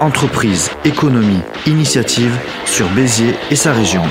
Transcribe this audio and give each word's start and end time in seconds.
Entreprise, 0.00 0.70
économie, 0.84 1.40
initiative 1.66 2.36
sur 2.64 2.88
Béziers 2.90 3.34
et 3.50 3.56
sa 3.56 3.72
région. 3.72 4.02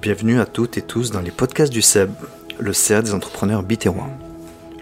Bienvenue 0.00 0.40
à 0.40 0.46
toutes 0.46 0.78
et 0.78 0.82
tous 0.82 1.10
dans 1.10 1.20
les 1.20 1.30
podcasts 1.30 1.72
du 1.72 1.82
SEB, 1.82 2.10
le 2.58 2.72
CA 2.72 3.02
des 3.02 3.12
entrepreneurs 3.12 3.62
bitérois. 3.62 4.08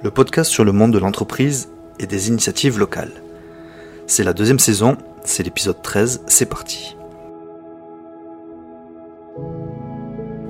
Le 0.03 0.11
podcast 0.11 0.51
sur 0.51 0.65
le 0.65 0.73
monde 0.73 0.93
de 0.93 0.99
l'entreprise 0.99 1.69
et 1.99 2.07
des 2.07 2.29
initiatives 2.29 2.79
locales. 2.79 3.23
C'est 4.07 4.25
la 4.25 4.33
deuxième 4.33 4.59
saison, 4.59 4.97
c'est 5.25 5.43
l'épisode 5.43 5.83
13, 5.83 6.23
c'est 6.27 6.49
parti. 6.49 6.98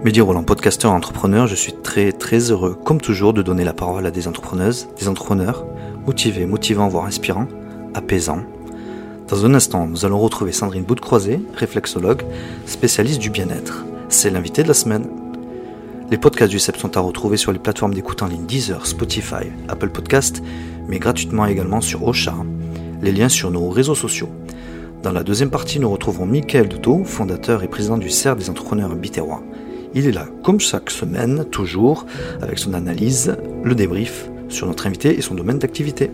Mehdi 0.04 0.20
Roland, 0.20 0.44
podcasteur 0.44 0.92
entrepreneur, 0.92 1.48
je 1.48 1.56
suis 1.56 1.72
très 1.72 2.12
très 2.12 2.52
heureux, 2.52 2.78
comme 2.84 3.00
toujours, 3.00 3.32
de 3.32 3.42
donner 3.42 3.64
la 3.64 3.72
parole 3.72 4.06
à 4.06 4.12
des 4.12 4.28
entrepreneuses, 4.28 4.86
des 4.96 5.08
entrepreneurs, 5.08 5.66
motivés, 6.06 6.46
motivants, 6.46 6.86
voire 6.86 7.06
inspirants, 7.06 7.48
apaisants. 7.94 8.44
Dans 9.26 9.44
un 9.44 9.54
instant, 9.54 9.88
nous 9.88 10.04
allons 10.04 10.20
retrouver 10.20 10.52
Sandrine 10.52 10.84
Boudcroisé, 10.84 11.40
réflexologue, 11.52 12.22
spécialiste 12.64 13.18
du 13.18 13.30
bien-être. 13.30 13.84
C'est 14.08 14.30
l'invité 14.30 14.62
de 14.62 14.68
la 14.68 14.74
semaine. 14.74 15.08
Les 16.12 16.16
podcasts 16.16 16.52
du 16.52 16.60
CEP 16.60 16.76
sont 16.76 16.96
à 16.96 17.00
retrouver 17.00 17.36
sur 17.36 17.50
les 17.50 17.58
plateformes 17.58 17.92
d'écoute 17.92 18.22
en 18.22 18.28
ligne 18.28 18.46
Deezer, 18.46 18.86
Spotify, 18.86 19.50
Apple 19.66 19.90
Podcast, 19.90 20.44
mais 20.86 21.00
gratuitement 21.00 21.46
également 21.46 21.80
sur 21.80 22.06
Ocha. 22.06 22.36
Les 23.02 23.10
liens 23.10 23.28
sur 23.28 23.50
nos 23.50 23.68
réseaux 23.68 23.96
sociaux. 23.96 24.28
Dans 25.02 25.12
la 25.12 25.24
deuxième 25.24 25.50
partie, 25.50 25.80
nous 25.80 25.90
retrouvons 25.90 26.24
Michael 26.24 26.68
Duto, 26.68 27.02
fondateur 27.02 27.64
et 27.64 27.68
président 27.68 27.98
du 27.98 28.10
CERF 28.10 28.38
des 28.38 28.48
entrepreneurs 28.48 28.94
bitérois. 28.94 29.42
Il 29.94 30.06
est 30.06 30.12
là, 30.12 30.26
comme 30.42 30.60
chaque 30.60 30.90
semaine, 30.90 31.44
toujours, 31.50 32.04
avec 32.42 32.58
son 32.58 32.74
analyse, 32.74 33.36
le 33.64 33.74
débrief 33.74 34.28
sur 34.48 34.66
notre 34.66 34.86
invité 34.86 35.18
et 35.18 35.22
son 35.22 35.34
domaine 35.34 35.58
d'activité. 35.58 36.10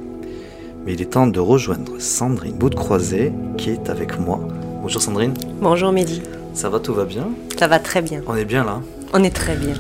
Mais 0.86 0.94
il 0.94 1.02
est 1.02 1.06
temps 1.12 1.26
de 1.26 1.40
rejoindre 1.40 1.98
Sandrine 1.98 2.54
Boudcroisé, 2.54 3.32
qui 3.56 3.70
est 3.70 3.90
avec 3.90 4.18
moi. 4.18 4.40
Bonjour 4.82 5.02
Sandrine. 5.02 5.34
Bonjour 5.60 5.92
Mehdi. 5.92 6.22
Ça 6.52 6.68
va, 6.68 6.78
tout 6.78 6.94
va 6.94 7.04
bien? 7.04 7.28
Ça 7.58 7.66
va 7.66 7.78
très 7.78 8.00
bien. 8.00 8.22
On 8.26 8.36
est 8.36 8.44
bien 8.44 8.64
là 8.64 8.80
On 9.12 9.24
est 9.24 9.34
très 9.34 9.56
bien. 9.56 9.74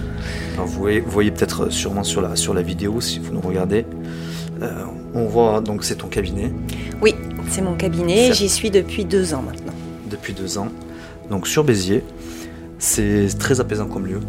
Alors, 0.54 0.66
vous 0.66 0.88
voyez, 1.06 1.30
peut-être 1.30 1.70
sûrement 1.70 2.02
sur 2.04 2.20
la, 2.20 2.36
sur 2.36 2.52
la 2.54 2.62
vidéo, 2.62 3.00
si 3.00 3.18
vous 3.20 3.32
nous 3.32 3.40
regardez, 3.40 3.86
euh, 4.62 4.84
on 5.14 5.24
voit 5.26 5.60
donc 5.60 5.84
c'est 5.84 5.96
ton 5.96 6.08
cabinet. 6.08 6.52
Oui, 7.00 7.14
c'est 7.48 7.62
mon 7.62 7.74
cabinet. 7.74 8.32
J'y 8.32 8.48
suis 8.48 8.70
depuis 8.70 9.04
deux 9.04 9.34
ans 9.34 9.42
maintenant. 9.42 9.72
depuis 10.10 10.32
deux 10.32 10.58
ans, 10.58 10.68
donc 11.30 11.46
sur 11.46 11.62
Béziers. 11.64 12.02
C'est 12.84 13.28
très 13.38 13.60
apaisant 13.60 13.86
comme 13.86 14.06
lieu. 14.06 14.20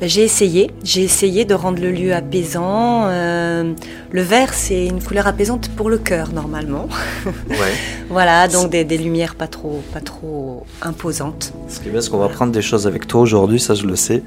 Ben, 0.00 0.08
J'ai 0.08 0.22
essayé. 0.22 0.70
J'ai 0.84 1.02
essayé 1.02 1.44
de 1.44 1.54
rendre 1.54 1.80
le 1.82 1.90
lieu 1.90 2.12
apaisant. 2.14 3.06
Euh, 3.06 3.72
le 4.12 4.22
vert, 4.22 4.52
c'est 4.54 4.86
une 4.86 5.02
couleur 5.02 5.26
apaisante 5.26 5.68
pour 5.70 5.90
le 5.90 5.98
cœur 5.98 6.32
normalement. 6.32 6.86
Ouais. 7.48 7.72
voilà, 8.08 8.46
donc 8.46 8.70
des, 8.70 8.84
des 8.84 8.98
lumières 8.98 9.34
pas 9.34 9.48
trop, 9.48 9.82
pas 9.92 10.00
trop 10.00 10.64
imposantes. 10.82 11.52
Ce 11.68 11.80
qui 11.80 11.88
est 11.88 11.90
bien, 11.90 12.00
c'est 12.00 12.10
qu'on 12.10 12.18
va 12.18 12.26
apprendre 12.26 12.52
des 12.52 12.62
choses 12.62 12.86
avec 12.86 13.06
toi 13.08 13.20
aujourd'hui, 13.22 13.58
ça 13.58 13.74
je 13.74 13.84
le 13.86 13.96
sais. 13.96 14.22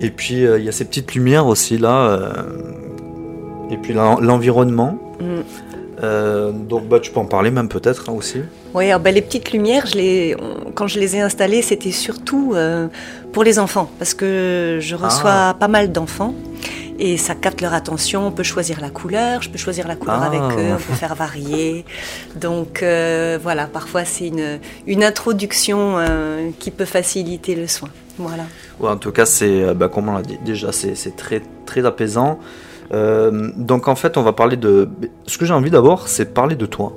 Et 0.00 0.10
puis 0.10 0.44
euh, 0.44 0.58
il 0.58 0.64
y 0.64 0.68
a 0.68 0.72
ces 0.72 0.84
petites 0.86 1.14
lumières 1.14 1.46
aussi 1.46 1.78
là. 1.78 1.94
euh, 2.08 2.42
et 3.70 3.76
puis 3.76 3.92
l'en- 3.94 4.18
l'environnement. 4.20 4.98
Mm. 5.20 5.42
Euh, 6.02 6.50
donc 6.52 6.88
bah, 6.88 6.98
tu 7.00 7.10
peux 7.12 7.20
en 7.20 7.24
parler 7.26 7.50
même 7.50 7.68
peut-être 7.68 8.08
hein, 8.10 8.12
aussi. 8.12 8.40
Oui, 8.74 8.88
alors, 8.88 9.00
ben, 9.00 9.14
les 9.14 9.22
petites 9.22 9.52
lumières, 9.52 9.86
je 9.86 9.94
les, 9.96 10.36
on- 10.40 10.70
quand 10.72 10.86
je 10.88 10.98
les 10.98 11.16
ai 11.16 11.20
installées, 11.20 11.62
c'était 11.62 11.92
surtout 11.92 12.52
euh, 12.54 12.88
pour 13.32 13.44
les 13.44 13.58
enfants, 13.58 13.90
parce 13.98 14.14
que 14.14 14.78
je 14.80 14.96
reçois 14.96 15.30
Ah. 15.50 15.56
pas 15.58 15.68
mal 15.68 15.92
d'enfants. 15.92 16.34
Et 16.96 17.16
ça 17.16 17.34
capte 17.34 17.60
leur 17.60 17.74
attention, 17.74 18.28
on 18.28 18.30
peut 18.30 18.44
choisir 18.44 18.80
la 18.80 18.88
couleur, 18.88 19.42
je 19.42 19.50
peux 19.50 19.58
choisir 19.58 19.88
la 19.88 19.96
couleur 19.96 20.20
Ah. 20.22 20.26
avec 20.26 20.40
eux, 20.40 20.72
on 20.74 20.76
peut 20.76 20.94
faire 20.94 21.14
varier. 21.16 21.84
Donc 22.40 22.82
euh, 22.84 23.36
voilà, 23.42 23.66
parfois 23.66 24.04
c'est 24.04 24.28
une, 24.28 24.60
une 24.86 25.02
introduction 25.02 25.96
qui 26.60 26.70
peut 26.70 26.84
faciliter 26.84 27.54
le 27.56 27.66
soin. 27.66 27.88
Voilà. 28.16 28.44
Ouais, 28.78 28.90
en 28.90 28.96
tout 28.96 29.10
cas, 29.10 29.26
c'est, 29.26 29.74
bah, 29.74 29.88
comme 29.88 30.08
on 30.08 30.14
l'a 30.14 30.22
dit 30.22 30.38
déjà, 30.44 30.70
c'est 30.70 30.94
c'est 30.94 31.16
très, 31.16 31.42
très 31.66 31.84
apaisant. 31.84 32.38
Euh, 32.92 33.50
donc 33.56 33.88
en 33.88 33.94
fait, 33.94 34.16
on 34.16 34.22
va 34.22 34.32
parler 34.32 34.56
de... 34.56 34.88
Ce 35.26 35.38
que 35.38 35.44
j'ai 35.46 35.54
envie 35.54 35.70
d'abord, 35.70 36.08
c'est 36.08 36.34
parler 36.34 36.56
de 36.56 36.66
toi. 36.66 36.96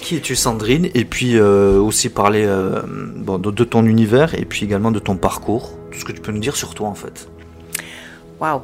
Qui 0.00 0.16
es-tu 0.16 0.36
Sandrine? 0.36 0.88
Et 0.94 1.04
puis 1.04 1.36
euh, 1.36 1.78
aussi 1.80 2.08
parler 2.08 2.44
euh, 2.46 2.82
bon, 3.16 3.38
de, 3.38 3.50
de 3.50 3.64
ton 3.64 3.84
univers 3.84 4.34
et 4.34 4.44
puis 4.44 4.64
également 4.64 4.90
de 4.90 4.98
ton 4.98 5.16
parcours. 5.16 5.72
Tout 5.90 5.98
ce 5.98 6.04
que 6.04 6.12
tu 6.12 6.20
peux 6.20 6.32
nous 6.32 6.40
dire 6.40 6.56
sur 6.56 6.74
toi 6.74 6.88
en 6.88 6.94
fait. 6.94 7.28
Waouh. 8.40 8.60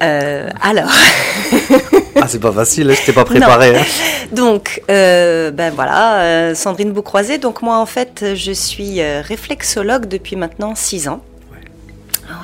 Alors, 0.00 0.90
Ah, 2.20 2.26
c'est 2.26 2.40
pas 2.40 2.50
facile, 2.52 2.90
hein, 2.90 2.94
je 3.00 3.06
t'ai 3.06 3.12
pas 3.12 3.24
préparé. 3.24 3.76
hein. 3.76 3.82
donc, 4.32 4.82
ben 4.88 5.72
voilà, 5.74 6.54
Sandrine 6.56 6.92
Beaucroisé. 6.92 7.38
Donc 7.38 7.62
moi, 7.62 7.78
en 7.78 7.86
fait, 7.86 8.34
je 8.34 8.52
suis 8.52 9.00
réflexologue 9.02 10.06
depuis 10.06 10.34
maintenant 10.36 10.74
six 10.74 11.06
ans. 11.08 11.22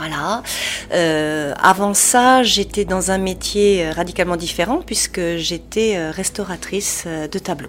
Voilà. 0.08 0.42
Euh, 0.92 1.52
avant 1.62 1.94
ça, 1.94 2.42
j'étais 2.42 2.84
dans 2.84 3.10
un 3.10 3.18
métier 3.18 3.86
euh, 3.86 3.92
radicalement 3.92 4.36
différent 4.36 4.80
puisque 4.84 5.20
j'étais 5.36 5.94
euh, 5.96 6.10
restauratrice 6.10 7.04
euh, 7.06 7.28
de 7.28 7.38
tableaux. 7.38 7.68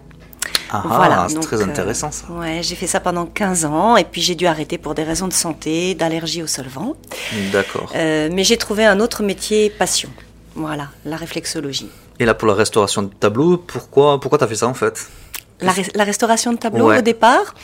Ah, 0.72 0.84
Voilà, 0.86 1.26
c'est 1.30 1.40
très 1.40 1.62
euh, 1.62 1.66
intéressant 1.66 2.12
ça. 2.12 2.26
Ouais, 2.32 2.62
j'ai 2.62 2.76
fait 2.76 2.86
ça 2.88 3.00
pendant 3.00 3.26
15 3.26 3.66
ans 3.66 3.98
et 3.98 4.04
puis 4.04 4.22
j'ai 4.22 4.36
dû 4.36 4.46
arrêter 4.46 4.78
pour 4.78 4.94
des 4.94 5.04
raisons 5.04 5.28
de 5.28 5.34
santé, 5.34 5.96
d'allergie 5.96 6.44
aux 6.44 6.48
solvants. 6.48 6.96
D'accord. 7.52 7.92
Euh, 7.96 8.30
mais 8.32 8.44
j'ai 8.44 8.58
trouvé 8.58 8.86
un 8.86 9.00
autre 9.00 9.24
métier 9.24 9.70
passion. 9.72 10.10
Voilà, 10.56 10.90
la 11.06 11.16
réflexologie. 11.18 11.90
Et 12.20 12.26
là, 12.26 12.34
pour 12.36 12.48
la 12.48 12.54
restauration 12.54 13.02
de 13.02 13.08
tableaux, 13.10 13.58
pourquoi, 13.58 14.20
pourquoi 14.20 14.38
t'as 14.38 14.48
fait 14.48 14.56
ça 14.56 14.68
en 14.68 14.74
fait? 14.74 15.08
La, 15.62 15.72
res- 15.72 15.92
la 15.96 16.04
restauration 16.04 16.54
de 16.54 16.58
tableaux 16.58 16.88
Ouais. 16.88 17.00
au 17.00 17.02
départ? 17.02 17.56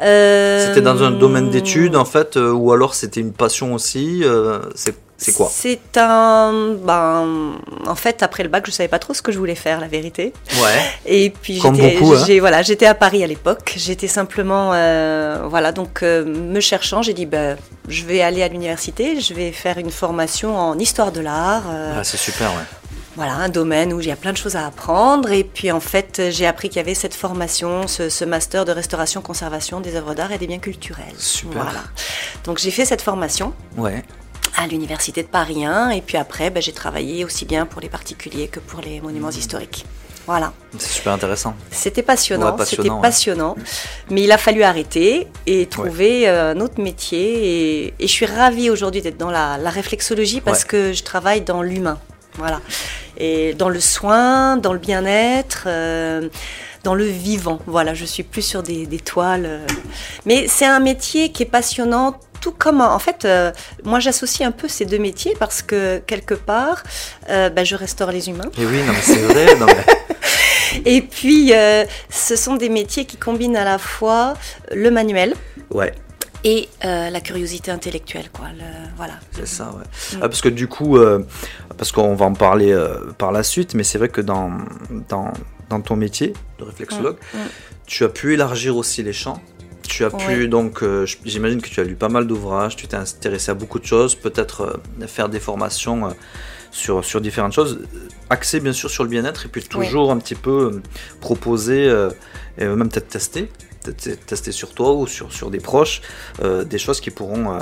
Euh, 0.00 0.66
C'était 0.66 0.80
dans 0.80 1.02
un 1.02 1.10
domaine 1.10 1.50
d'études 1.50 1.96
en 1.96 2.04
fait, 2.04 2.36
euh, 2.36 2.52
ou 2.52 2.72
alors 2.72 2.94
c'était 2.94 3.20
une 3.20 3.32
passion 3.32 3.74
aussi 3.74 4.22
euh, 4.24 4.60
C'est 4.74 4.94
c'est 5.16 5.32
quoi? 5.32 5.48
C'est 5.50 5.96
un. 5.96 6.74
Ben, 6.84 7.52
en 7.86 7.94
fait, 7.94 8.22
après 8.22 8.42
le 8.42 8.48
bac, 8.48 8.64
je 8.66 8.72
savais 8.72 8.88
pas 8.88 8.98
trop 8.98 9.14
ce 9.14 9.22
que 9.22 9.30
je 9.30 9.38
voulais 9.38 9.54
faire, 9.54 9.80
la 9.80 9.86
vérité. 9.86 10.32
Ouais. 10.60 10.80
Et 11.06 11.30
puis 11.30 11.60
j'étais, 11.60 11.96
hein. 12.02 12.36
voilà, 12.40 12.62
j'étais 12.62 12.86
à 12.86 12.94
Paris 12.94 13.22
à 13.22 13.26
l'époque. 13.26 13.74
J'étais 13.76 14.08
simplement, 14.08 14.72
euh, 14.74 15.42
voilà, 15.48 15.70
donc 15.72 16.02
euh, 16.02 16.24
me 16.24 16.60
cherchant, 16.60 17.00
j'ai 17.02 17.14
dit, 17.14 17.26
ben, 17.26 17.56
je 17.88 18.04
vais 18.04 18.22
aller 18.22 18.42
à 18.42 18.48
l'université, 18.48 19.20
je 19.20 19.34
vais 19.34 19.52
faire 19.52 19.78
une 19.78 19.90
formation 19.90 20.58
en 20.58 20.78
histoire 20.78 21.12
de 21.12 21.20
l'art. 21.20 21.64
euh, 21.70 21.94
Ah, 22.00 22.04
c'est 22.04 22.16
super, 22.16 22.50
ouais. 22.50 22.64
Voilà, 23.16 23.34
un 23.34 23.48
domaine 23.48 23.92
où 23.92 24.00
il 24.00 24.06
y 24.08 24.10
a 24.10 24.16
plein 24.16 24.32
de 24.32 24.36
choses 24.36 24.56
à 24.56 24.66
apprendre. 24.66 25.30
Et 25.30 25.44
puis 25.44 25.70
en 25.70 25.80
fait, 25.80 26.20
j'ai 26.30 26.46
appris 26.46 26.68
qu'il 26.68 26.78
y 26.78 26.80
avait 26.80 26.94
cette 26.94 27.14
formation, 27.14 27.86
ce, 27.86 28.08
ce 28.08 28.24
master 28.24 28.64
de 28.64 28.72
restauration-conservation 28.72 29.80
des 29.80 29.94
œuvres 29.94 30.14
d'art 30.14 30.32
et 30.32 30.38
des 30.38 30.46
biens 30.48 30.58
culturels. 30.58 31.14
Super. 31.16 31.62
Voilà. 31.62 31.80
Donc 32.44 32.58
j'ai 32.58 32.70
fait 32.72 32.84
cette 32.84 33.02
formation 33.02 33.52
Ouais. 33.76 34.02
à 34.56 34.66
l'université 34.66 35.22
de 35.22 35.28
Paris 35.28 35.64
1. 35.64 35.90
Et 35.90 36.00
puis 36.00 36.16
après, 36.16 36.50
ben, 36.50 36.60
j'ai 36.62 36.72
travaillé 36.72 37.24
aussi 37.24 37.44
bien 37.44 37.66
pour 37.66 37.80
les 37.80 37.88
particuliers 37.88 38.48
que 38.48 38.58
pour 38.60 38.80
les 38.80 39.00
monuments 39.00 39.30
historiques. 39.30 39.84
Voilà. 40.26 40.52
C'est 40.78 40.88
super 40.94 41.12
intéressant. 41.12 41.54
C'était 41.70 42.02
passionnant, 42.02 42.52
Ouais, 42.52 42.56
passionnant, 42.56 42.82
c'était 42.82 42.94
ouais. 42.96 43.02
passionnant. 43.02 43.56
Mais 44.10 44.22
il 44.22 44.32
a 44.32 44.38
fallu 44.38 44.62
arrêter 44.62 45.28
et 45.46 45.66
trouver 45.66 46.26
euh, 46.28 46.52
un 46.54 46.60
autre 46.60 46.80
métier. 46.80 47.84
Et, 47.84 47.94
et 48.00 48.06
je 48.08 48.12
suis 48.12 48.24
ravie 48.26 48.70
aujourd'hui 48.70 49.02
d'être 49.02 49.18
dans 49.18 49.30
la, 49.30 49.58
la 49.58 49.70
réflexologie 49.70 50.40
parce 50.40 50.64
que 50.64 50.92
je 50.94 51.02
travaille 51.04 51.42
dans 51.42 51.62
l'humain. 51.62 51.98
Voilà. 52.38 52.60
Et 53.18 53.54
dans 53.54 53.68
le 53.68 53.80
soin, 53.80 54.56
dans 54.56 54.72
le 54.72 54.78
bien-être, 54.78 55.64
euh, 55.66 56.28
dans 56.82 56.94
le 56.94 57.04
vivant. 57.04 57.60
Voilà, 57.66 57.94
je 57.94 58.04
suis 58.04 58.22
plus 58.22 58.42
sur 58.42 58.62
des, 58.62 58.86
des 58.86 58.98
toiles. 58.98 59.46
euh. 59.46 59.66
Mais 60.26 60.46
c'est 60.48 60.66
un 60.66 60.80
métier 60.80 61.30
qui 61.32 61.42
est 61.44 61.46
passionnant. 61.46 62.18
Tout 62.40 62.52
comme, 62.52 62.82
en 62.82 62.98
fait, 62.98 63.24
euh, 63.24 63.52
moi 63.84 64.00
j'associe 64.00 64.46
un 64.46 64.52
peu 64.52 64.68
ces 64.68 64.84
deux 64.84 64.98
métiers 64.98 65.34
parce 65.38 65.62
que 65.62 65.98
quelque 66.06 66.34
part, 66.34 66.82
euh, 67.30 67.48
ben, 67.48 67.64
je 67.64 67.74
restaure 67.74 68.10
les 68.12 68.28
humains. 68.28 68.50
Et 68.58 68.66
oui, 68.66 68.82
non 68.86 68.92
c'est 69.00 69.16
vrai. 69.16 69.54
non, 69.56 69.66
mais- 69.66 69.86
Et 70.84 71.02
puis, 71.02 71.52
euh, 71.54 71.84
ce 72.10 72.34
sont 72.36 72.56
des 72.56 72.68
métiers 72.68 73.04
qui 73.06 73.16
combinent 73.16 73.56
à 73.56 73.64
la 73.64 73.78
fois 73.78 74.34
le 74.74 74.90
manuel 74.90 75.34
Ouais, 75.70 75.94
et 76.44 76.68
euh, 76.84 77.10
la 77.10 77.20
curiosité 77.20 77.70
intellectuelle, 77.70 78.30
quoi. 78.32 78.46
Le- 78.56 78.62
voilà. 78.96 79.14
c'est 79.32 79.46
ça, 79.46 79.72
ouais. 79.76 79.82
Mm. 80.16 80.20
Ah, 80.22 80.28
parce 80.28 80.40
que 80.42 80.48
du 80.50 80.68
coup, 80.68 80.98
euh, 80.98 81.20
parce 81.78 81.90
qu'on 81.90 82.14
va 82.14 82.26
en 82.26 82.34
parler 82.34 82.70
euh, 82.72 82.98
par 83.18 83.32
la 83.32 83.42
suite, 83.42 83.74
mais 83.74 83.82
c'est 83.82 83.98
vrai 83.98 84.08
que 84.10 84.20
dans, 84.20 84.52
dans, 85.08 85.32
dans 85.70 85.80
ton 85.80 85.96
métier 85.96 86.34
de 86.58 86.64
réflexologue, 86.64 87.16
Mm, 87.32 87.38
mm. 87.38 87.48
tu 87.86 88.04
as 88.04 88.08
pu 88.10 88.34
élargir 88.34 88.76
aussi 88.76 89.02
les 89.02 89.12
champs. 89.14 89.40
Tu 89.88 90.04
as 90.04 90.10
pu, 90.10 90.48
donc, 90.48 90.82
j'imagine 91.26 91.60
que 91.60 91.68
tu 91.68 91.78
as 91.78 91.84
lu 91.84 91.94
pas 91.94 92.08
mal 92.08 92.26
d'ouvrages, 92.26 92.74
tu 92.74 92.86
t'es 92.88 92.96
intéressé 92.96 93.50
à 93.50 93.54
beaucoup 93.54 93.78
de 93.78 93.84
choses, 93.84 94.14
peut-être 94.14 94.80
faire 95.06 95.28
des 95.28 95.40
formations 95.40 96.08
sur, 96.70 97.04
sur 97.04 97.20
différentes 97.20 97.52
choses, 97.52 97.80
axées 98.30 98.60
bien 98.60 98.72
sûr 98.72 98.88
sur 98.90 99.04
le 99.04 99.10
bien-être, 99.10 99.44
et 99.44 99.48
puis 99.48 99.62
toujours 99.62 100.10
un 100.10 100.16
petit 100.18 100.34
peu 100.36 100.80
proposer, 101.20 101.84
et 102.56 102.64
même 102.64 102.88
peut-être 102.88 103.08
tester 103.08 103.50
tester 103.92 104.52
sur 104.52 104.74
toi 104.74 104.92
ou 104.92 105.06
sur, 105.06 105.32
sur 105.32 105.50
des 105.50 105.60
proches, 105.60 106.02
des 106.42 106.78
choses 106.78 107.00
qui 107.00 107.10
pourront 107.10 107.58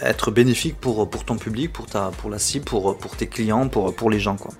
être 0.00 0.30
bénéfiques 0.30 0.78
pour, 0.80 1.08
pour 1.08 1.24
ton 1.24 1.36
public, 1.36 1.72
pour, 1.72 1.86
ta, 1.86 2.10
pour 2.18 2.30
la 2.30 2.38
cible, 2.38 2.64
pour, 2.64 2.96
pour 2.96 3.16
tes 3.16 3.26
clients, 3.26 3.68
pour, 3.68 3.94
pour 3.94 4.10
les 4.10 4.20
gens. 4.20 4.36
Quoi. 4.36 4.52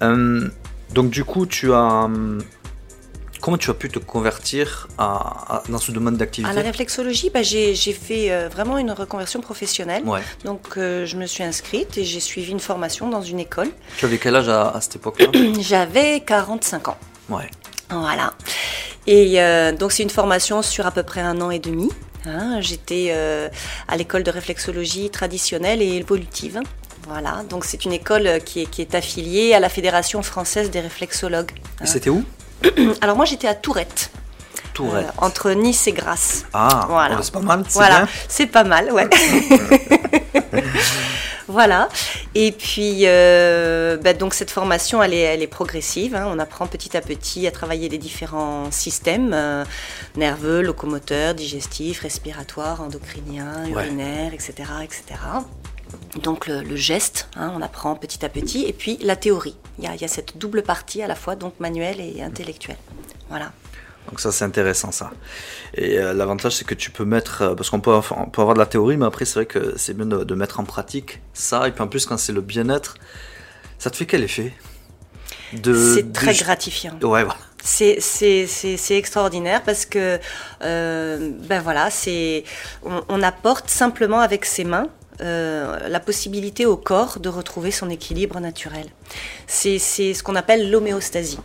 donc 0.00 1.10
du 1.10 1.24
coup, 1.24 1.46
tu 1.46 1.72
as 1.72 2.08
comment 3.44 3.58
tu 3.58 3.68
as 3.68 3.74
pu 3.74 3.90
te 3.90 3.98
convertir 3.98 4.88
dans 4.96 5.78
ce 5.78 5.92
domaine 5.92 6.16
d'activité? 6.16 6.50
À 6.50 6.54
la 6.54 6.62
réflexologie, 6.62 7.28
bah, 7.28 7.42
j'ai 7.42 7.74
fait 7.74 8.32
euh, 8.32 8.48
vraiment 8.48 8.78
une 8.78 8.90
reconversion 8.90 9.42
professionnelle. 9.42 10.02
Donc 10.46 10.78
euh, 10.78 11.04
je 11.04 11.16
me 11.18 11.26
suis 11.26 11.44
inscrite 11.44 11.98
et 11.98 12.04
j'ai 12.04 12.20
suivi 12.20 12.52
une 12.52 12.60
formation 12.60 13.10
dans 13.10 13.20
une 13.20 13.38
école. 13.38 13.68
Tu 13.98 14.06
avais 14.06 14.16
quel 14.16 14.36
âge 14.36 14.48
à, 14.48 14.78
cette 14.80 14.96
époque-là? 14.96 15.26
J'avais 15.60 16.20
45 16.20 16.88
ans. 16.88 16.96
Ouais. 17.28 17.50
Voilà. 17.90 18.32
Et 19.06 19.40
euh, 19.40 19.72
donc 19.72 19.92
c'est 19.92 20.02
une 20.02 20.10
formation 20.10 20.62
sur 20.62 20.86
à 20.86 20.90
peu 20.90 21.02
près 21.02 21.20
un 21.20 21.40
an 21.40 21.50
et 21.50 21.58
demi. 21.58 21.90
Hein. 22.26 22.60
J'étais 22.60 23.14
à 23.88 23.96
l'école 23.96 24.22
de 24.22 24.30
réflexologie 24.30 25.10
traditionnelle 25.10 25.82
et 25.82 25.96
évolutive. 25.96 26.60
Voilà, 27.06 27.42
donc 27.50 27.66
c'est 27.66 27.84
une 27.84 27.92
école 27.92 28.40
qui 28.46 28.62
est, 28.62 28.66
qui 28.66 28.80
est, 28.80 28.94
affiliée 28.94 29.52
à 29.52 29.60
la 29.60 29.68
Fédération 29.68 30.22
française 30.22 30.70
des 30.70 30.80
réflexologues. 30.80 31.50
Et 31.82 31.86
c'était 31.86 32.08
où? 32.08 32.24
Alors 33.02 33.16
moi 33.16 33.26
j'étais 33.26 33.46
à 33.46 33.54
Tourette. 33.54 34.10
Tourette. 34.72 35.06
Euh, 35.06 35.10
entre 35.18 35.52
Nice 35.52 35.86
et 35.86 35.92
Grasse. 35.92 36.44
Ah, 36.52 36.86
voilà. 36.88 37.18
c'est 37.22 37.32
pas 37.32 37.40
mal. 37.40 37.64
Voilà, 37.70 38.08
c'est 38.28 38.46
pas 38.46 38.64
mal, 38.64 38.90
ouais. 38.90 39.08
voilà. 41.48 41.88
Et 42.34 42.52
puis, 42.52 43.02
euh, 43.02 43.96
bah, 43.96 44.14
donc 44.14 44.34
cette 44.34 44.50
formation, 44.50 45.02
elle 45.02 45.14
est, 45.14 45.20
elle 45.20 45.42
est 45.42 45.46
progressive. 45.46 46.14
Hein. 46.14 46.26
On 46.28 46.38
apprend 46.38 46.66
petit 46.66 46.96
à 46.96 47.00
petit 47.00 47.46
à 47.46 47.50
travailler 47.50 47.88
les 47.88 47.98
différents 47.98 48.70
systèmes 48.70 49.32
euh, 49.34 49.64
nerveux, 50.16 50.62
locomoteurs, 50.62 51.34
digestifs, 51.34 52.00
respiratoires, 52.00 52.82
endocriniens, 52.82 53.66
urinaires, 53.66 54.32
etc., 54.32 54.54
etc. 54.82 55.20
Donc 56.22 56.46
le, 56.46 56.76
geste, 56.76 57.28
hein, 57.36 57.52
on 57.54 57.62
apprend 57.62 57.94
petit 57.94 58.24
à 58.24 58.28
petit, 58.28 58.64
et 58.64 58.72
puis 58.72 58.98
la 59.02 59.16
théorie. 59.16 59.56
Il 59.78 59.84
y, 59.84 60.04
a, 60.04 60.08
cette 60.08 60.38
double 60.38 60.62
partie 60.62 61.02
à 61.02 61.06
la 61.06 61.14
fois 61.14 61.36
donc 61.36 61.58
manuelle 61.60 62.00
et 62.00 62.22
intellectuelle. 62.22 62.78
Voilà. 63.28 63.52
Donc 64.08 64.20
ça 64.20 64.32
c'est 64.32 64.44
intéressant 64.44 64.92
ça. 64.92 65.10
Et 65.74 65.98
euh, 65.98 66.12
l'avantage 66.12 66.56
c'est 66.56 66.66
que 66.66 66.74
tu 66.74 66.90
peux 66.90 67.04
mettre, 67.04 67.42
euh, 67.42 67.54
parce 67.54 67.70
qu'on 67.70 67.80
peut, 67.80 67.92
peut, 68.32 68.40
avoir 68.40 68.54
de 68.54 68.58
la 68.58 68.66
théorie, 68.66 68.96
mais 68.96 69.06
après 69.06 69.24
c'est 69.24 69.34
vrai 69.34 69.46
que 69.46 69.74
c'est 69.76 69.94
bien 69.94 70.06
de, 70.06 70.34
mettre 70.34 70.60
en 70.60 70.64
pratique 70.64 71.20
ça. 71.32 71.66
Et 71.68 71.72
puis 71.72 71.82
en 71.82 71.88
plus 71.88 72.06
quand 72.06 72.18
c'est 72.18 72.32
le 72.32 72.40
bien-être, 72.40 72.96
ça 73.78 73.90
te 73.90 73.96
fait 73.96 74.06
quel 74.06 74.22
effet? 74.22 74.52
C'est 75.52 76.12
très 76.12 76.34
gratifiant. 76.34 76.98
Ouais 77.02 77.24
voilà. 77.24 77.36
C'est 77.62 78.76
extraordinaire 78.90 79.62
parce 79.62 79.86
que 79.86 80.18
euh, 80.62 81.30
ben 81.48 81.62
voilà, 81.62 81.90
c'est 81.90 82.44
on, 82.84 83.02
on, 83.08 83.22
apporte 83.22 83.70
simplement 83.70 84.20
avec 84.20 84.44
ses 84.44 84.64
mains 84.64 84.88
euh, 85.20 85.88
la 85.88 86.00
possibilité 86.00 86.66
au 86.66 86.76
corps 86.76 87.20
de 87.20 87.28
retrouver 87.28 87.70
son 87.70 87.88
équilibre 87.88 88.40
naturel. 88.40 88.86
C'est 89.46 89.78
ce 89.78 90.22
qu'on 90.24 90.34
appelle 90.34 90.70
l'homéostasie. 90.70 91.38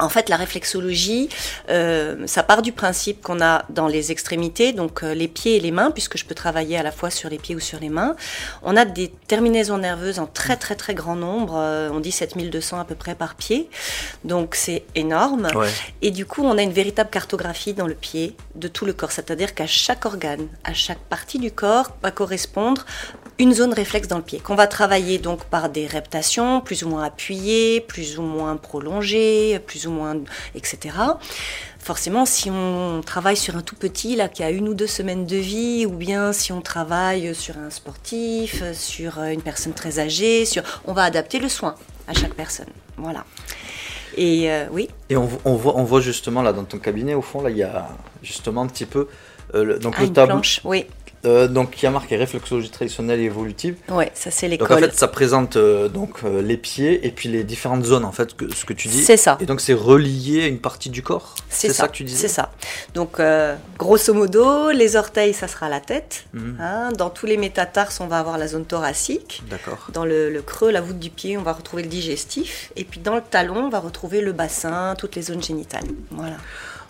En 0.00 0.08
fait, 0.08 0.28
la 0.28 0.36
réflexologie, 0.36 1.28
euh, 1.70 2.26
ça 2.26 2.42
part 2.42 2.62
du 2.62 2.72
principe 2.72 3.22
qu'on 3.22 3.40
a 3.40 3.64
dans 3.70 3.88
les 3.88 4.12
extrémités, 4.12 4.72
donc 4.72 5.02
euh, 5.02 5.14
les 5.14 5.28
pieds 5.28 5.56
et 5.56 5.60
les 5.60 5.70
mains, 5.70 5.90
puisque 5.90 6.16
je 6.16 6.24
peux 6.24 6.34
travailler 6.34 6.78
à 6.78 6.82
la 6.82 6.92
fois 6.92 7.10
sur 7.10 7.28
les 7.28 7.38
pieds 7.38 7.54
ou 7.54 7.60
sur 7.60 7.80
les 7.80 7.88
mains. 7.88 8.14
On 8.62 8.76
a 8.76 8.84
des 8.84 9.08
terminaisons 9.26 9.78
nerveuses 9.78 10.18
en 10.18 10.26
très 10.26 10.56
très 10.56 10.76
très 10.76 10.94
grand 10.94 11.16
nombre, 11.16 11.54
euh, 11.56 11.90
on 11.92 12.00
dit 12.00 12.12
7200 12.12 12.80
à 12.80 12.84
peu 12.84 12.94
près 12.94 13.14
par 13.14 13.34
pied, 13.34 13.68
donc 14.24 14.54
c'est 14.54 14.84
énorme. 14.94 15.48
Et 16.02 16.10
du 16.10 16.26
coup, 16.26 16.44
on 16.44 16.56
a 16.58 16.62
une 16.62 16.72
véritable 16.72 17.10
cartographie 17.10 17.74
dans 17.74 17.86
le 17.86 17.94
pied 17.94 18.36
de 18.54 18.68
tout 18.68 18.86
le 18.86 18.92
corps, 18.92 19.12
c'est-à-dire 19.12 19.54
qu'à 19.54 19.66
chaque 19.66 20.06
organe, 20.06 20.48
à 20.64 20.74
chaque 20.74 20.98
partie 20.98 21.38
du 21.38 21.50
corps 21.50 21.90
va 22.02 22.10
correspondre 22.10 22.84
une 23.38 23.52
zone 23.54 23.72
réflexe 23.72 24.08
dans 24.08 24.16
le 24.16 24.22
pied, 24.22 24.40
qu'on 24.40 24.56
va 24.56 24.66
travailler 24.66 25.18
donc 25.18 25.44
par 25.44 25.68
des 25.68 25.86
reptations 25.86 26.60
plus 26.60 26.82
ou 26.82 26.88
moins 26.88 27.04
appuyées, 27.04 27.80
plus 27.80 28.18
ou 28.18 28.22
moins 28.22 28.56
prolongées, 28.56 29.60
plus 29.64 29.86
ou 29.86 29.92
moins, 29.92 30.16
etc. 30.54 30.94
Forcément, 31.78 32.26
si 32.26 32.50
on 32.50 33.00
travaille 33.04 33.36
sur 33.36 33.56
un 33.56 33.62
tout 33.62 33.76
petit, 33.76 34.16
là, 34.16 34.28
qui 34.28 34.42
a 34.42 34.50
une 34.50 34.68
ou 34.68 34.74
deux 34.74 34.88
semaines 34.88 35.24
de 35.24 35.36
vie, 35.36 35.86
ou 35.86 35.92
bien 35.92 36.32
si 36.32 36.52
on 36.52 36.60
travaille 36.60 37.34
sur 37.34 37.56
un 37.56 37.70
sportif, 37.70 38.62
sur 38.72 39.22
une 39.22 39.42
personne 39.42 39.72
très 39.72 40.00
âgée, 40.00 40.44
sur, 40.44 40.62
on 40.86 40.92
va 40.92 41.04
adapter 41.04 41.38
le 41.38 41.48
soin 41.48 41.76
à 42.08 42.14
chaque 42.14 42.34
personne. 42.34 42.66
Voilà. 42.96 43.24
Et 44.16 44.50
euh, 44.50 44.66
oui. 44.72 44.88
Et 45.10 45.16
on, 45.16 45.24
voit, 45.24 45.76
on 45.76 45.84
voit 45.84 46.00
justement 46.00 46.42
là 46.42 46.52
dans 46.52 46.64
ton 46.64 46.78
cabinet, 46.78 47.14
au 47.14 47.22
fond, 47.22 47.40
là, 47.40 47.50
il 47.50 47.56
y 47.56 47.62
a 47.62 47.88
justement 48.22 48.62
un 48.62 48.66
petit 48.66 48.86
peu 48.86 49.06
euh, 49.54 49.78
donc 49.78 49.94
ah, 49.96 50.02
le 50.02 50.12
tableau. 50.12 50.40
oui. 50.64 50.86
Euh, 51.24 51.48
donc 51.48 51.72
qui 51.72 51.86
a 51.86 51.90
marqué 51.90 52.16
réflexologie 52.16 52.70
traditionnelle 52.70 53.20
et 53.20 53.24
évolutive. 53.24 53.76
Ouais, 53.88 54.10
ça 54.14 54.30
c'est 54.30 54.46
l'école. 54.46 54.68
Donc 54.68 54.78
en 54.78 54.80
fait, 54.80 54.94
ça 54.94 55.08
présente 55.08 55.56
euh, 55.56 55.88
donc 55.88 56.20
euh, 56.24 56.40
les 56.40 56.56
pieds 56.56 57.06
et 57.06 57.10
puis 57.10 57.28
les 57.28 57.42
différentes 57.42 57.84
zones 57.84 58.04
en 58.04 58.12
fait, 58.12 58.36
que, 58.36 58.54
ce 58.54 58.64
que 58.64 58.72
tu 58.72 58.88
dis. 58.88 59.02
C'est 59.02 59.16
ça. 59.16 59.36
Et 59.40 59.46
donc 59.46 59.60
c'est 59.60 59.74
relié 59.74 60.44
à 60.44 60.46
une 60.46 60.60
partie 60.60 60.90
du 60.90 61.02
corps. 61.02 61.34
C'est 61.48 61.72
ça. 61.72 61.88
que 61.88 61.92
tu 61.92 62.04
disais. 62.04 62.28
C'est 62.28 62.34
ça. 62.34 62.52
Donc 62.94 63.20
grosso 63.78 64.14
modo, 64.14 64.70
les 64.70 64.96
orteils, 64.96 65.34
ça 65.34 65.48
sera 65.48 65.68
la 65.68 65.80
tête. 65.80 66.24
Mhm. 66.34 66.58
Hein. 66.60 66.92
Dans 66.92 67.10
tous 67.10 67.26
les 67.26 67.36
métatarses, 67.36 68.00
on 68.00 68.06
va 68.06 68.18
avoir 68.18 68.38
la 68.38 68.46
zone 68.46 68.64
thoracique. 68.64 69.42
D'accord. 69.50 69.88
Dans 69.92 70.04
le, 70.04 70.30
le, 70.30 70.42
creux, 70.42 70.70
la 70.70 70.80
voûte 70.80 70.98
du 70.98 71.10
pied, 71.10 71.36
on 71.36 71.42
va 71.42 71.52
retrouver 71.52 71.82
le 71.82 71.88
digestif. 71.88 72.70
Et 72.76 72.84
puis 72.84 73.00
dans 73.00 73.16
le 73.16 73.22
talon, 73.22 73.66
on 73.66 73.68
va 73.70 73.80
retrouver 73.80 74.20
le 74.20 74.32
bassin, 74.32 74.94
toutes 74.96 75.16
les 75.16 75.22
zones 75.22 75.42
génitales. 75.42 75.84
Voilà. 76.10 76.36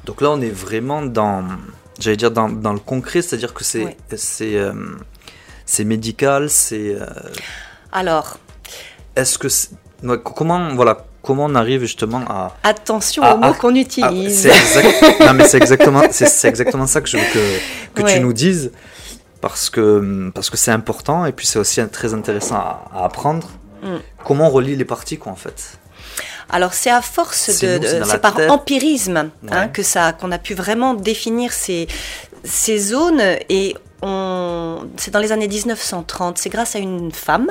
Donc 0.05 0.21
là, 0.21 0.31
on 0.31 0.41
est 0.41 0.51
vraiment 0.51 1.03
dans 1.03 1.45
j'allais 1.99 2.17
dire 2.17 2.31
dans, 2.31 2.49
dans, 2.49 2.73
le 2.73 2.79
concret, 2.79 3.23
c'est-à-dire 3.23 3.55
que 3.55 3.65
c'est 3.65 3.97
c'est 4.17 4.57
euh, 4.57 4.73
c'est 5.67 5.85
médical, 5.85 6.51
c'est. 6.51 6.95
Euh, 6.95 7.07
Alors. 7.93 8.39
Est-ce 9.17 9.39
que 9.39 9.49
comment 10.19 10.75
voilà 10.75 11.05
comment 11.23 11.47
on 11.47 11.55
arrive 11.57 11.81
justement 11.81 12.23
à 12.29 12.55
attention 12.63 13.23
aux 13.25 13.37
mots 13.37 13.53
qu'on 13.55 13.75
utilise. 13.75 14.49
c'est 14.49 15.27
non 15.27 15.35
mais 15.35 15.49
c'est 15.49 15.59
exactement 15.59 16.03
c'est 16.11 16.49
exactement 16.49 16.87
ça 16.87 17.01
que 17.01 17.09
je 17.09 17.17
veux 17.17 17.25
que, 17.95 18.03
que 18.03 18.09
tu 18.09 18.21
nous 18.21 18.33
dises 18.33 18.71
parce 19.41 19.71
que 19.71 20.31
parce 20.35 20.51
que 20.51 20.57
c'est 20.57 20.71
important 20.71 21.25
et 21.27 21.33
puis 21.33 21.47
c'est 21.47 21.59
aussi 21.59 21.81
très 21.89 22.15
intéressant 22.15 22.57
à, 22.57 23.05
apprendre. 23.05 23.49
Mm. 23.83 23.97
Comment 24.25 24.49
on 24.49 24.51
relie 24.51 24.77
les 24.77 24.85
parties 24.85 25.19
quoi 25.19 25.33
en 25.33 25.37
fait? 25.37 25.79
Alors 26.51 26.75
c'est 26.75 26.91
à 26.91 27.03
force 27.03 27.61
de, 27.61 27.81
c'est 28.05 28.21
par 28.21 28.39
empirisme 28.49 29.31
hein, 29.51 29.69
que 29.69 29.83
ça, 29.83 30.13
qu'on 30.13 30.33
a 30.33 30.39
pu 30.39 30.55
vraiment 30.55 30.95
définir 30.95 31.53
ces, 31.53 31.89
ces 32.45 32.79
zones 32.79 33.23
et 33.49 33.75
c'est 34.97 35.11
dans 35.11 35.19
les 35.19 35.33
années 35.33 35.49
1930, 35.49 36.39
c'est 36.39 36.51
grâce 36.51 36.77
à 36.77 36.79
une 36.79 37.11
femme, 37.11 37.49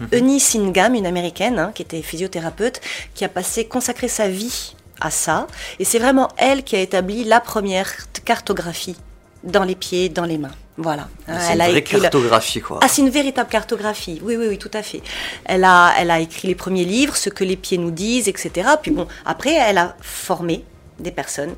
mhm. 0.00 0.08
Eunice 0.12 0.54
Ingham, 0.54 0.94
une 0.94 1.06
américaine, 1.06 1.58
hein, 1.58 1.72
qui 1.74 1.82
était 1.82 2.02
physiothérapeute, 2.02 2.80
qui 3.14 3.24
a 3.24 3.28
passé, 3.28 3.64
consacré 3.64 4.06
sa 4.06 4.28
vie 4.28 4.76
à 5.00 5.10
ça. 5.10 5.46
Et 5.78 5.84
c'est 5.84 5.98
vraiment 5.98 6.28
elle 6.36 6.62
qui 6.62 6.76
a 6.76 6.80
établi 6.80 7.24
la 7.24 7.40
première 7.40 7.92
cartographie 8.24 8.96
dans 9.42 9.64
les 9.64 9.74
pieds, 9.74 10.08
dans 10.08 10.24
les 10.24 10.38
mains. 10.38 10.54
Voilà. 10.80 11.08
C'est 11.26 11.54
une 11.54 11.70
vraie 11.70 11.82
cartographie, 11.82 12.60
quoi. 12.60 12.78
Ah, 12.82 12.88
c'est 12.88 13.02
une 13.02 13.10
véritable 13.10 13.50
cartographie. 13.50 14.20
Oui, 14.22 14.36
oui, 14.36 14.46
oui, 14.48 14.58
tout 14.58 14.70
à 14.72 14.82
fait. 14.82 15.02
Elle 15.44 15.64
a, 15.64 15.92
elle 15.98 16.10
a 16.10 16.20
écrit 16.20 16.46
les 16.46 16.54
premiers 16.54 16.84
livres, 16.84 17.16
ce 17.16 17.30
que 17.30 17.42
les 17.42 17.56
pieds 17.56 17.78
nous 17.78 17.90
disent, 17.90 18.28
etc. 18.28 18.68
Puis 18.80 18.92
bon, 18.92 19.08
après, 19.26 19.54
elle 19.54 19.78
a 19.78 19.96
formé 20.00 20.64
des 21.00 21.10
personnes. 21.10 21.54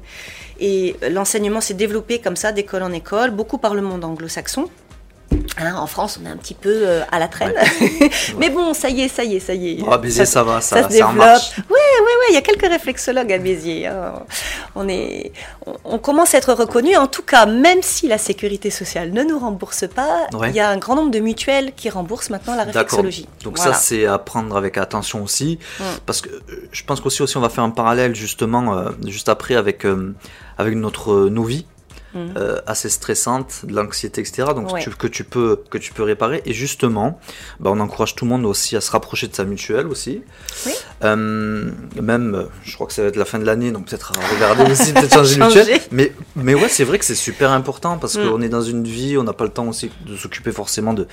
Et 0.59 0.97
l'enseignement 1.11 1.61
s'est 1.61 1.75
développé 1.75 2.19
comme 2.19 2.37
ça, 2.37 2.51
d'école 2.53 2.83
en 2.83 2.93
école, 2.93 3.31
beaucoup 3.31 3.59
par 3.59 3.75
le 3.75 3.83
monde 3.83 4.05
anglo-saxon. 4.05 4.71
Hein, 5.59 5.75
en 5.77 5.87
France, 5.87 6.19
on 6.21 6.27
est 6.27 6.31
un 6.31 6.37
petit 6.37 6.55
peu 6.55 6.71
euh, 6.73 7.03
à 7.13 7.19
la 7.19 7.29
traîne. 7.29 7.53
Mais 8.39 8.51
bon, 8.51 8.73
ça 8.73 8.89
y 8.89 9.03
est, 9.03 9.09
ça 9.09 9.25
y 9.25 9.37
est, 9.37 9.41
ça 9.41 9.53
y 9.53 9.73
est. 9.73 9.85
Oh, 9.87 9.99
Béziers, 9.99 10.25
ça, 10.25 10.43
va, 10.43 10.61
ça, 10.61 10.83
ça, 10.83 10.89
se 10.89 10.93
développe. 10.95 11.17
Oui, 11.59 11.65
oui, 11.69 12.13
oui, 12.19 12.27
il 12.31 12.35
y 12.35 12.39
a 12.39 12.41
quelques 12.41 12.67
réflexologues 12.67 13.33
à 13.33 13.39
Béziers. 13.39 13.87
Hein. 13.87 14.23
On, 14.75 14.89
est, 14.89 15.33
on, 15.85 15.99
commence 15.99 16.35
à 16.35 16.39
être 16.39 16.55
reconnu. 16.55 16.97
En 16.97 17.07
tout 17.07 17.23
cas, 17.23 17.47
même 17.47 17.83
si 17.83 18.09
la 18.09 18.17
sécurité 18.17 18.71
sociale 18.71 19.13
ne 19.13 19.23
nous 19.23 19.39
rembourse 19.39 19.87
pas, 19.87 20.29
il 20.47 20.55
y 20.55 20.61
a 20.61 20.71
un 20.71 20.79
grand 20.79 20.97
nombre 20.97 21.11
de 21.11 21.21
mutuelles 21.21 21.73
qui 21.77 21.91
remboursent 21.91 22.31
maintenant 22.31 22.55
la 22.55 22.65
réflexologie. 22.65 23.29
Donc 23.45 23.59
ça, 23.59 23.75
c'est 23.75 24.07
à 24.07 24.19
prendre 24.19 24.57
avec 24.57 24.79
attention 24.79 25.23
aussi. 25.23 25.59
Mm. 25.79 25.85
Parce 26.07 26.23
que 26.23 26.31
euh, 26.31 26.69
je 26.73 26.83
pense 26.85 27.01
qu'aussi 27.01 27.23
aussi, 27.23 27.37
on 27.37 27.41
va 27.41 27.51
faire 27.51 27.65
un 27.65 27.71
parallèle 27.71 28.15
justement, 28.15 28.77
euh, 28.77 28.91
juste 29.07 29.29
après, 29.29 29.57
avec, 29.57 29.85
avec 30.57 30.75
notre, 30.75 31.29
nos 31.29 31.45
vies. 31.45 31.67
Mhm. 32.15 32.35
Euh, 32.37 32.61
assez 32.67 32.89
stressante, 32.89 33.65
de 33.65 33.73
l'anxiété, 33.73 34.21
etc. 34.21 34.49
Donc 34.55 34.71
que 34.99 35.07
tu 35.07 35.25
peux 35.25 35.63
que 35.71 35.79
tu 35.79 35.93
peux 35.93 36.03
réparer. 36.03 36.43
Et 36.45 36.53
justement, 36.53 37.21
bah, 37.61 37.71
on 37.73 37.81
encourage 37.81 38.15
tout 38.15 38.25
le 38.25 38.31
monde 38.31 38.45
aussi 38.45 38.77
à 38.77 38.81
se 38.81 38.91
rapprocher 38.91 39.29
de 39.29 39.35
sa 39.35 39.45
mutuelle 39.45 39.87
aussi. 39.87 40.23
Euh, 41.03 41.71
même, 42.01 42.47
je 42.63 42.75
crois 42.75 42.87
que 42.87 42.93
ça 42.93 43.03
va 43.03 43.09
être 43.09 43.17
la 43.17 43.25
fin 43.25 43.39
de 43.39 43.45
l'année, 43.45 43.71
donc 43.71 43.87
peut-être 43.87 44.13
à 44.19 44.35
regarder 44.35 44.71
aussi, 44.71 44.93
peut-être 44.93 45.15
changer 45.15 45.37
le 45.39 45.47
mutuelle. 45.47 45.81
Mais, 45.93 46.13
mais 46.37 46.55
ouais, 46.55 46.69
c'est 46.69 46.85
vrai 46.85 46.99
que 46.99 47.05
c'est 47.05 47.15
super 47.15 47.51
important 47.53 47.97
parce 47.99 48.17
Mm. 48.17 48.29
qu'on 48.29 48.43
est 48.43 48.49
dans 48.51 48.63
une 48.63 48.85
vie, 48.85 49.17
on 49.17 49.23
n'a 49.25 49.33
pas 49.33 49.45
le 49.45 49.51
temps 49.51 49.69
aussi 49.69 49.91
de 50.07 50.17
s'occuper 50.17 50.53
forcément 50.53 50.93
de, 50.93 51.05
de 51.05 51.09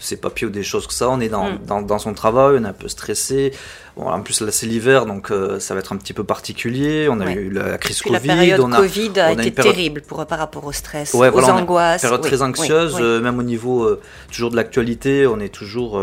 ses 0.00 0.16
papiers 0.16 0.46
ou 0.46 0.50
des 0.50 0.62
choses 0.64 0.86
comme 0.86 0.94
ça. 0.96 1.08
On 1.08 1.20
est 1.20 1.28
dans, 1.28 1.50
Mm. 1.52 1.58
dans, 1.66 1.82
dans 1.82 1.98
son 1.98 2.14
travail, 2.14 2.56
on 2.60 2.64
est 2.64 2.68
un 2.68 2.72
peu 2.72 2.88
stressé. 2.88 3.52
Bon, 3.96 4.08
en 4.08 4.20
plus, 4.22 4.40
là, 4.42 4.52
c'est 4.52 4.66
l'hiver, 4.66 5.06
donc 5.06 5.32
euh, 5.32 5.58
ça 5.58 5.74
va 5.74 5.80
être 5.80 5.92
un 5.92 5.96
petit 5.96 6.12
peu 6.12 6.22
particulier. 6.22 7.08
On 7.10 7.20
a 7.20 7.24
Ouais. 7.26 7.34
eu 7.34 7.50
la, 7.50 7.68
la 7.70 7.78
crise 7.78 7.98
Puis 8.00 8.10
Covid. 8.10 8.26
la 8.28 8.34
période 8.34 8.60
on 8.60 8.70
a, 8.72 8.76
Covid 8.76 9.10
a 9.20 9.24
on 9.32 9.38
a 9.38 9.42
été 9.42 9.50
période- 9.50 9.74
terrible 9.74 10.02
pour, 10.02 10.24
par 10.24 10.38
rapport 10.38 10.64
au 10.64 10.70
stress, 10.72 11.14
Ouais, 11.14 11.28
aux 11.28 11.32
voilà, 11.32 11.54
angoisses. 11.56 12.02
période 12.02 12.20
Oui, 12.22 12.28
très 12.28 12.42
anxieuse, 12.42 12.94
oui. 12.94 13.00
euh, 13.02 13.20
même 13.20 13.38
au 13.40 13.42
niveau 13.42 13.82
euh, 13.84 14.00
toujours 14.32 14.50
de 14.50 14.56
l'actualité, 14.56 15.26
on 15.26 15.40
est 15.40 15.48
toujours 15.52 16.00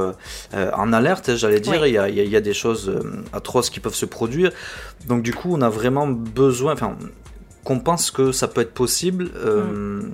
en 0.54 0.94
alerte, 0.94 1.30
hein, 1.30 1.36
j'allais 1.38 1.60
dire, 1.62 1.86
il, 1.88 1.94
y 1.94 1.98
a, 1.98 2.10
il 2.10 2.16
y 2.16 2.20
a- 2.20 2.24
il 2.24 2.30
y 2.30 2.36
a 2.36 2.42
des 2.42 2.54
choses 2.54 2.92
atroces 3.34 3.70
qui 3.70 3.80
peuvent 3.80 3.96
se 3.96 4.06
produire. 4.06 4.52
Donc 5.08 5.22
du 5.24 5.34
coup, 5.34 5.50
on 5.54 5.62
a 5.62 5.70
vraiment 5.70 6.08
besoin, 6.08 6.74
enfin, 6.74 6.96
qu'on 7.64 7.80
pense 7.80 8.12
que 8.12 8.32
ça 8.32 8.48
peut 8.48 8.62
être 8.62 8.74
possible, 8.74 9.30
euh, 9.38 9.64
Mm. 10.02 10.12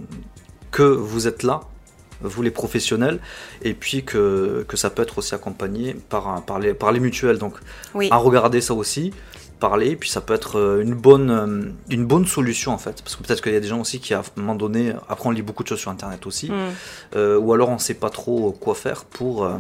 que 0.72 0.84
vous 0.84 1.28
êtes 1.28 1.44
là, 1.44 1.62
vous 2.22 2.42
les 2.44 2.52
professionnels, 2.52 3.20
et 3.64 3.74
puis 3.74 4.04
que, 4.06 4.64
que 4.68 4.78
ça 4.78 4.90
peut 4.90 5.02
être 5.02 5.18
aussi 5.18 5.34
accompagné 5.36 5.96
par, 6.10 6.28
un- 6.28 6.42
par, 6.42 6.60
les, 6.60 6.74
par 6.74 6.92
les 6.92 7.00
mutuelles. 7.00 7.38
Donc 7.40 7.56
Oui. 7.96 8.08
à 8.12 8.18
regarder 8.18 8.62
ça 8.62 8.74
aussi, 8.74 9.12
parler, 9.62 9.96
puis 9.96 10.10
ça 10.10 10.20
peut 10.20 10.34
être 10.34 10.58
euh, 10.60 10.82
une 10.82 10.94
bonne, 10.96 11.30
euh, 11.32 11.72
une 11.90 12.06
bonne 12.06 12.26
solution 12.26 12.74
en 12.74 12.78
fait. 12.78 13.02
Parce 13.04 13.16
que 13.16 13.24
peut-être 13.24 13.42
qu'il 13.42 13.54
y 13.54 13.56
a 13.56 13.60
des 13.62 13.68
gens 13.70 13.80
aussi 13.80 14.00
qui, 14.02 14.14
à 14.14 14.20
un 14.20 14.24
moment 14.36 14.56
donné, 14.56 14.92
après 15.08 15.30
on 15.30 15.32
lit 15.32 15.42
beaucoup 15.44 15.64
de 15.64 15.70
choses 15.70 15.80
sur 15.80 15.92
internet 15.92 16.26
aussi, 16.26 16.50
Mm. 16.50 16.56
euh, 17.16 17.38
ou 17.40 17.54
alors 17.54 17.70
on 17.70 17.78
sait 17.78 17.94
pas 17.94 18.10
trop 18.10 18.52
quoi 18.52 18.76
faire 18.76 19.06
pour. 19.06 19.46
euh, 19.46 19.58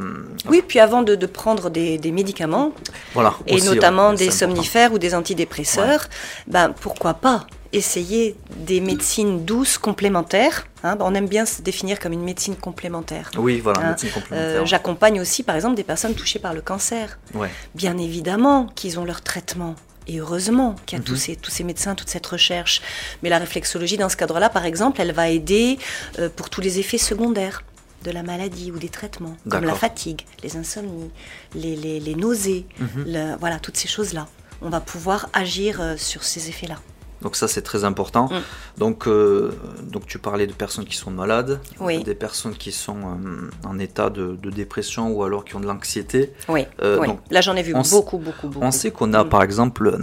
Oui, 0.49 0.61
puis 0.67 0.79
avant 0.79 1.03
de, 1.03 1.15
de 1.15 1.25
prendre 1.27 1.69
des, 1.69 1.97
des 1.97 2.11
médicaments, 2.11 2.73
voilà. 3.13 3.33
et 3.47 3.55
aussi, 3.55 3.65
notamment 3.67 4.09
ouais, 4.09 4.15
des 4.17 4.27
important. 4.27 4.53
somnifères 4.55 4.91
ou 4.93 4.97
des 4.99 5.13
antidépresseurs, 5.15 6.07
ben 6.47 6.73
pourquoi 6.81 7.13
pas 7.13 7.45
essayer 7.73 8.35
des 8.57 8.81
médecines 8.81 9.45
douces 9.45 9.77
complémentaires. 9.77 10.65
hein. 10.83 10.97
on 10.99 11.15
aime 11.15 11.27
bien 11.29 11.45
se 11.45 11.61
définir 11.61 11.99
comme 12.01 12.11
une 12.11 12.23
médecine 12.23 12.55
complémentaire. 12.57 13.31
Oui, 13.37 13.61
voilà, 13.61 13.79
Hein, 13.79 13.89
médecine 13.91 14.09
Euh, 14.09 14.19
complémentaire. 14.19 14.65
J'accompagne 14.65 15.21
aussi, 15.21 15.43
par 15.43 15.55
exemple, 15.55 15.75
des 15.75 15.85
personnes 15.85 16.13
touchées 16.13 16.39
par 16.39 16.53
le 16.53 16.59
cancer. 16.61 17.17
ouais. 17.33 17.49
Bien 17.73 17.97
évidemment 17.97 18.65
qu'ils 18.75 18.99
ont 18.99 19.05
leur 19.05 19.21
traitement. 19.21 19.75
Et 20.07 20.19
heureusement 20.19 20.75
qu'il 20.85 20.97
y 20.97 20.99
a 20.99 21.03
Mhm. 21.03 21.05
tous, 21.05 21.15
ces, 21.15 21.35
tous 21.35 21.51
ces 21.51 21.63
médecins, 21.63 21.95
toute 21.95 22.09
cette 22.09 22.25
recherche. 22.25 22.81
Mais 23.23 23.29
la 23.29 23.37
réflexologie, 23.37 23.97
dans 23.97 24.09
ce 24.09 24.17
cadre-là, 24.17 24.49
par 24.49 24.65
exemple, 24.65 24.99
elle 25.01 25.11
va 25.13 25.29
aider 25.29 25.77
euh, 26.19 26.29
pour 26.35 26.49
tous 26.49 26.61
les 26.61 26.79
effets 26.79 26.97
secondaires 26.97 27.63
de 28.03 28.09
la 28.11 28.23
maladie 28.23 28.71
ou 28.71 28.79
des 28.79 28.89
traitements, 28.89 29.37
comme 29.47 29.63
la 29.63 29.75
fatigue, 29.75 30.21
les 30.43 30.57
insomnies, 30.57 31.11
les, 31.53 31.75
les- 31.75 31.99
les 31.99 32.15
nausées, 32.15 32.65
Mhm. 32.79 33.03
le- 33.05 33.35
voilà, 33.39 33.59
toutes 33.59 33.77
ces 33.77 33.87
choses-là. 33.87 34.27
On 34.63 34.69
va 34.69 34.79
pouvoir 34.81 35.29
agir 35.33 35.79
euh, 35.81 35.97
sur 35.97 36.23
ces 36.23 36.49
effets-là. 36.49 36.79
Donc 37.21 37.35
ça 37.35 37.47
c'est 37.47 37.61
très 37.61 37.83
important. 37.83 38.25
Mm. 38.31 38.41
Donc, 38.79 39.07
euh, 39.07 39.51
donc 39.83 40.05
tu 40.07 40.17
parlais 40.19 40.47
de 40.47 40.53
personnes 40.53 40.85
qui 40.85 40.95
sont 40.97 41.11
malades, 41.11 41.59
Oui. 41.79 42.03
des 42.03 42.15
personnes 42.15 42.55
qui 42.55 42.71
sont 42.71 42.97
euh, 42.97 43.49
en 43.63 43.77
état 43.79 44.09
de, 44.09 44.35
de 44.35 44.49
dépression 44.49 45.11
ou 45.11 45.23
alors 45.23 45.45
qui 45.45 45.55
ont 45.55 45.59
de 45.59 45.67
l'anxiété. 45.67 46.33
Oui, 46.49 46.65
Euh, 46.81 46.97
oui. 46.99 47.07
donc, 47.07 47.19
là 47.29 47.41
j'en 47.41 47.55
ai 47.55 47.63
vu 47.63 47.73
beaucoup, 47.73 48.17
beaucoup, 48.17 48.47
beaucoup. 48.47 48.65
On 48.65 48.71
sait 48.71 48.91
qu'on 48.91 49.13
a 49.13 49.23
Mm. 49.23 49.29
par 49.29 49.43
exemple 49.43 49.97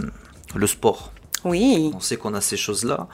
le 0.55 0.67
sport. 0.67 1.11
Oui, 1.45 1.91
On 1.95 1.99
sait 1.99 2.17
qu'on 2.17 2.33
a 2.33 2.41
ces 2.41 2.57
choses-là. 2.57 3.07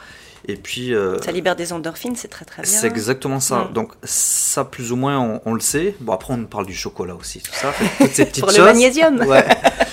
Et 0.48 0.56
puis 0.58 0.94
ça 1.24 1.32
libère 1.32 1.56
des 1.56 1.74
endorphines, 1.74 2.16
c'est 2.16 2.28
très 2.28 2.46
très 2.46 2.62
bien. 2.62 2.72
C'est 2.72 2.86
exactement 2.86 3.40
ça. 3.40 3.66
Mm. 3.70 3.74
Donc 3.74 3.94
ça, 4.04 4.64
plus 4.64 4.92
ou 4.92 4.96
moins, 4.96 5.20
on, 5.20 5.42
on 5.46 5.54
le 5.56 5.60
sait. 5.60 5.96
Bon, 6.00 6.14
après, 6.14 6.34
on 6.36 6.46
parle 6.46 6.68
du 6.68 6.76
chocolat 6.76 7.16
aussi, 7.16 7.40
tout 7.40 7.52
ça. 7.54 7.74
Toutes 7.98 8.12
ces 8.12 8.26
petites 8.26 8.42
Pour 8.44 8.52
le 8.52 8.56
choses. 8.58 8.66
magnésium. 8.66 9.20
Ouais. 9.22 9.44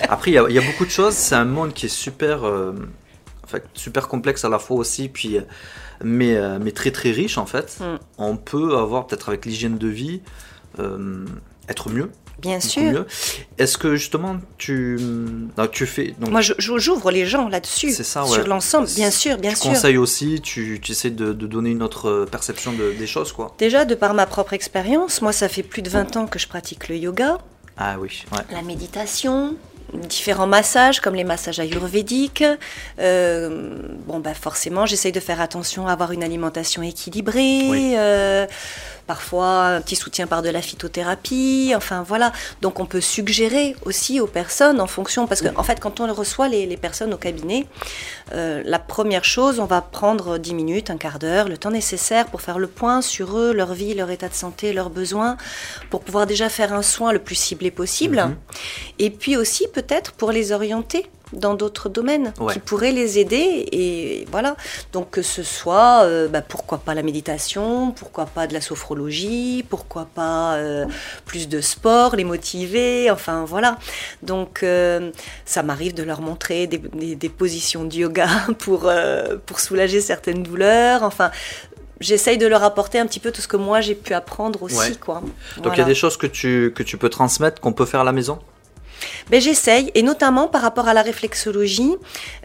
Après, 0.09 0.31
il 0.31 0.35
y, 0.35 0.39
a- 0.39 0.45
il 0.51 0.55
y 0.55 0.59
a 0.59 0.63
beaucoup 0.63 0.85
de 0.85 0.91
choses. 0.91 1.15
C'est 1.15 1.35
un 1.35 1.47
monde 1.47 1.73
qui 1.73 1.87
est 1.87 1.89
super, 2.07 2.45
fait, 3.53 3.65
super 3.75 4.09
complexe 4.09 4.45
à 4.45 4.49
la 4.49 4.59
fois 4.59 4.77
aussi, 4.77 5.09
puis, 5.09 5.37
euh, 5.39 5.43
mais, 6.03 6.35
euh, 6.37 6.59
mais 6.61 6.73
très 6.73 6.91
très 6.91 7.11
riche 7.13 7.39
en 7.39 7.47
fait. 7.47 7.79
Mm. 7.81 7.99
On 8.19 8.37
peut 8.37 8.77
avoir 8.77 9.07
peut-être 9.07 9.29
avec 9.29 9.47
l'hygiène 9.47 9.79
de 9.79 9.89
vie 9.89 10.21
euh, 10.79 11.25
être 11.69 11.89
mieux, 11.91 12.11
Bien 12.41 12.59
sûr. 12.59 13.05
Est-ce 13.59 13.79
que 13.79 13.95
justement 13.95 14.37
tu, 14.59 14.97
non, 15.57 15.69
tu 15.71 15.87
fais 15.87 16.13
donc 16.19 16.31
Moi, 16.31 16.41
j'ouvre 16.41 17.13
les 17.13 17.25
gens 17.25 17.49
là-dessus, 17.49 17.93
C'est 17.93 18.03
ça, 18.03 18.25
ouais. 18.25 18.31
sur 18.31 18.49
l'ensemble, 18.49 18.89
bien 18.97 19.13
sûr, 19.13 19.37
bien 19.39 19.53
tu 19.53 19.59
sûr. 19.59 19.71
conseilles 19.71 19.99
aussi, 19.99 20.41
tu, 20.41 20.81
tu 20.83 20.91
essaies 20.93 21.11
de, 21.11 21.33
de 21.35 21.47
donner 21.47 21.71
une 21.71 21.83
autre 21.85 22.27
perception 22.33 22.73
de- 22.73 22.95
des 22.99 23.07
choses 23.07 23.31
quoi. 23.33 23.55
Déjà, 23.59 23.85
de 23.85 23.95
par 23.95 24.15
ma 24.15 24.27
propre 24.27 24.55
expérience, 24.55 25.23
moi, 25.23 25.33
ça 25.33 25.49
fait 25.49 25.63
plus 25.63 25.83
de 25.83 25.91
20 25.91 26.17
ans 26.17 26.27
que 26.27 26.41
je 26.41 26.49
pratique 26.49 26.89
le 26.89 26.97
yoga, 26.97 27.39
Ah 27.77 27.97
oui, 28.01 28.25
ouais. 28.33 28.39
la 28.51 28.63
méditation, 28.63 29.55
différents 29.95 30.47
massages 30.47 31.01
comme 31.01 31.15
les 31.15 31.25
massages 31.25 31.61
ayurvédiques. 31.61 32.45
Euh, 32.99 33.79
bon, 34.07 34.21
bah 34.21 34.35
forcément, 34.35 34.87
j'essaye 34.87 35.13
de 35.13 35.21
faire 35.21 35.41
attention 35.41 35.87
à 35.87 35.93
avoir 35.93 36.13
une 36.13 36.23
alimentation 36.23 36.83
équilibrée. 36.83 37.69
Oui. 37.69 37.95
euh, 37.97 38.47
parfois, 39.13 39.67
un 39.77 39.83
petit 39.83 39.95
soutien 39.95 40.27
par 40.27 40.41
de 40.41 40.49
la 40.49 40.63
phytothérapie. 40.63 41.75
Enfin, 41.77 42.03
voilà. 42.03 42.33
Donc, 42.63 42.81
on 42.81 42.87
peut 42.87 43.03
suggérer 43.03 43.77
aussi 43.85 44.21
aux 44.21 44.27
personnes 44.27 44.81
en 44.81 44.87
fonction. 44.87 45.27
Parce 45.27 45.43
qu'en 45.43 45.61
en 45.61 45.63
fait, 45.63 45.79
quand 45.81 46.01
on 46.01 46.11
reçoit 46.15 46.49
les, 46.49 46.65
les 46.65 46.79
personnes 46.79 47.13
au 47.13 47.19
cabinet, 47.19 47.67
euh, 48.33 48.63
la 48.65 48.79
première 48.79 49.25
chose, 49.25 49.61
on 49.61 49.67
va 49.67 49.83
prendre 49.83 50.39
10 50.39 50.55
minutes, 50.55 50.89
un 50.89 50.97
quart 50.97 51.19
d'heure, 51.19 51.47
le 51.51 51.59
temps 51.59 51.71
nécessaire 51.71 52.25
pour 52.29 52.41
faire 52.41 52.59
le 52.59 52.69
point 52.69 53.03
sur 53.03 53.37
eux, 53.37 53.53
leur 53.53 53.75
vie, 53.75 53.93
leur 53.93 54.09
état 54.09 54.31
de 54.31 54.35
santé, 54.35 54.73
leurs 54.73 54.89
besoins, 54.89 55.37
pour 55.91 56.01
pouvoir 56.01 56.27
déjà 56.27 56.49
faire 56.49 56.73
un 56.73 56.83
soin 56.83 57.13
le 57.13 57.19
plus 57.19 57.35
ciblé 57.35 57.71
possible. 57.71 58.17
Mhm. 58.17 58.37
Et 58.99 59.11
puis 59.11 59.37
aussi 59.37 59.69
peut-être 59.69 60.13
pour 60.13 60.33
les 60.33 60.53
orienter 60.53 61.05
dans 61.33 61.55
d'autres 61.55 61.89
domaines 61.89 62.33
Ouais. 62.41 62.53
qui 62.55 62.59
pourraient 62.59 62.93
les 62.93 63.19
aider 63.19 63.67
et 63.73 64.27
voilà 64.31 64.57
donc 64.93 65.11
que 65.11 65.23
ce 65.23 65.43
soit 65.43 66.03
euh, 66.05 66.29
bah, 66.29 66.43
pourquoi 66.43 66.79
pas 66.79 66.95
la 66.95 67.03
méditation 67.03 67.91
pourquoi 67.93 68.27
pas 68.27 68.47
de 68.47 68.53
la 68.55 68.61
sophrologie 68.61 69.65
pourquoi 69.69 70.07
pas 70.15 70.55
euh, 70.55 70.87
plus 71.25 71.49
de 71.49 71.61
sport 71.61 72.17
les 72.17 72.25
motiver 72.25 73.11
enfin 73.11 73.45
voilà 73.47 73.79
donc 74.23 74.63
euh, 74.63 75.11
ça 75.45 75.63
m'arrive 75.63 75.95
de 75.95 76.03
leur 76.03 76.21
montrer 76.21 76.67
des, 76.67 76.79
des- 76.79 77.15
des 77.17 77.29
positions 77.29 77.85
de 77.85 77.95
yoga 77.95 78.29
pour 78.59 78.91
pour 79.47 79.61
soulager 79.61 80.01
certaines 80.01 80.43
douleurs 80.43 81.03
enfin 81.03 81.31
J'essaye 82.01 82.37
de 82.37 82.49
leur 82.49 82.65
apporter 82.65 82.99
un 82.99 83.07
petit 83.07 83.21
peu 83.21 83.31
tout 83.31 83.41
ce 83.41 83.47
que 83.47 83.57
moi 83.57 83.81
j'ai 83.81 83.95
pu 83.95 84.13
apprendre 84.13 84.61
aussi, 84.65 84.77
Ouais. 84.77 84.93
quoi. 85.01 85.23
Donc 85.59 85.75
il 85.77 85.79
y 85.79 85.83
a 85.83 85.85
des 85.85 85.95
choses 85.95 86.17
que 86.17 86.27
tu, 86.27 86.73
que 86.75 86.83
tu 86.83 86.97
peux 86.97 87.09
transmettre, 87.09 87.61
qu'on 87.61 87.73
peut 87.73 87.85
faire 87.87 88.01
à 88.01 88.05
la 88.05 88.11
maison? 88.11 88.41
Ben, 89.31 89.41
J'essaye, 89.41 89.91
et 89.95 90.03
notamment 90.03 90.49
par 90.49 90.63
rapport 90.63 90.89
à 90.89 90.95
la 90.95 91.03
réflexologie, 91.03 91.97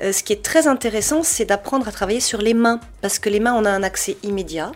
euh, 0.02 0.12
ce 0.12 0.24
qui 0.24 0.34
est 0.34 0.44
très 0.44 0.68
intéressant, 0.68 1.24
c'est 1.24 1.46
d'apprendre 1.46 1.88
à 1.88 1.92
travailler 1.92 2.20
sur 2.20 2.42
les 2.42 2.54
mains, 2.54 2.80
parce 3.02 3.20
que 3.20 3.30
les 3.30 3.40
mains, 3.40 3.54
on 3.54 3.66
a 3.66 3.70
un 3.70 3.84
accès 3.84 4.18
immédiat, 4.24 4.72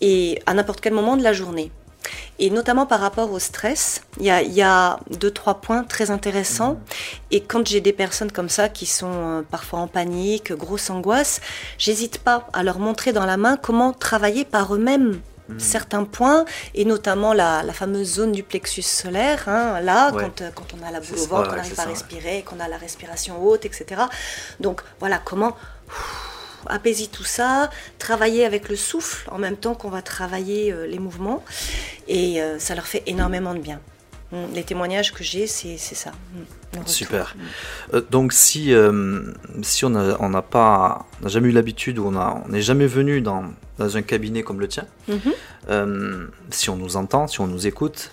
et 0.00 0.40
à 0.46 0.54
n'importe 0.54 0.80
quel 0.80 0.92
moment 0.92 1.16
de 1.16 1.22
la 1.22 1.32
journée. 1.32 1.70
Et 2.38 2.50
notamment 2.50 2.86
par 2.86 3.00
rapport 3.00 3.32
au 3.32 3.38
stress, 3.38 4.02
il 4.18 4.26
y 4.26 4.30
a, 4.30 4.42
y 4.42 4.62
a 4.62 5.00
deux, 5.10 5.30
trois 5.30 5.60
points 5.60 5.82
très 5.82 6.10
intéressants. 6.10 6.78
Et 7.32 7.40
quand 7.40 7.66
j'ai 7.66 7.80
des 7.80 7.92
personnes 7.92 8.30
comme 8.30 8.48
ça 8.48 8.68
qui 8.68 8.86
sont 8.86 9.10
euh, 9.10 9.42
parfois 9.42 9.80
en 9.80 9.88
panique, 9.88 10.52
grosse 10.52 10.88
angoisse, 10.88 11.40
j'hésite 11.78 12.18
pas 12.18 12.46
à 12.52 12.62
leur 12.62 12.78
montrer 12.78 13.12
dans 13.12 13.26
la 13.26 13.36
main 13.36 13.56
comment 13.56 13.92
travailler 13.92 14.44
par 14.44 14.74
eux-mêmes 14.74 15.20
Mhm. 15.48 15.58
certains 15.60 16.04
points, 16.04 16.44
et 16.74 16.84
notamment 16.84 17.32
la, 17.32 17.62
la 17.62 17.72
fameuse 17.72 18.14
zone 18.14 18.32
du 18.32 18.42
plexus 18.42 18.82
solaire, 18.82 19.48
hein, 19.48 19.80
là, 19.80 20.12
Ouais. 20.12 20.22
quand, 20.24 20.42
euh, 20.42 20.50
quand 20.54 20.66
on 20.78 20.86
a 20.86 20.90
la 20.90 21.00
boule 21.00 21.18
au 21.18 21.26
ventre, 21.26 21.50
qu'on 21.50 21.56
n'arrive 21.56 21.74
pas 21.74 21.82
à 21.82 21.86
ouais. 21.86 21.92
respirer, 21.92 22.42
qu'on 22.42 22.60
a 22.60 22.68
la 22.68 22.76
respiration 22.76 23.42
haute, 23.44 23.64
etc. 23.64 24.02
Donc 24.60 24.82
voilà, 25.00 25.18
comment 25.24 25.56
apaiser 26.66 27.06
tout 27.06 27.24
ça, 27.24 27.70
travailler 27.98 28.44
avec 28.44 28.68
le 28.68 28.76
souffle 28.76 29.28
en 29.30 29.38
même 29.38 29.56
temps 29.56 29.74
qu'on 29.74 29.90
va 29.90 30.02
travailler 30.02 30.72
euh, 30.72 30.86
les 30.86 30.98
mouvements, 30.98 31.42
et 32.08 32.42
euh, 32.42 32.58
ça 32.58 32.74
leur 32.74 32.86
fait 32.86 33.02
énormément 33.06 33.54
de 33.54 33.60
bien. 33.60 33.80
Mm, 34.32 34.52
Les 34.54 34.64
témoignages 34.64 35.12
que 35.14 35.24
j'ai, 35.24 35.46
c'est 35.46 35.78
c'est 35.78 35.94
ça. 35.94 36.12
Super. 36.86 37.34
Euh, 37.94 38.02
donc 38.10 38.32
si, 38.32 38.72
euh, 38.72 39.22
si 39.62 39.84
on 39.84 39.90
n'a 39.90 40.16
on 40.20 40.28
n'a 40.28 40.42
pas, 40.42 41.06
on 41.24 41.28
jamais 41.28 41.48
eu 41.48 41.52
l'habitude 41.52 41.98
ou 41.98 42.06
on 42.06 42.16
a- 42.16 42.42
n'est 42.48 42.60
jamais 42.62 42.86
venu 42.86 43.20
dans, 43.20 43.44
dans 43.78 43.96
un 43.96 44.02
cabinet 44.02 44.42
comme 44.42 44.60
le 44.60 44.68
tien, 44.68 44.84
Mhm. 45.08 45.18
euh, 45.70 46.26
si 46.50 46.70
on 46.70 46.76
nous 46.76 46.96
entend, 46.96 47.26
si 47.26 47.40
on 47.40 47.46
nous 47.46 47.66
écoute, 47.66 48.10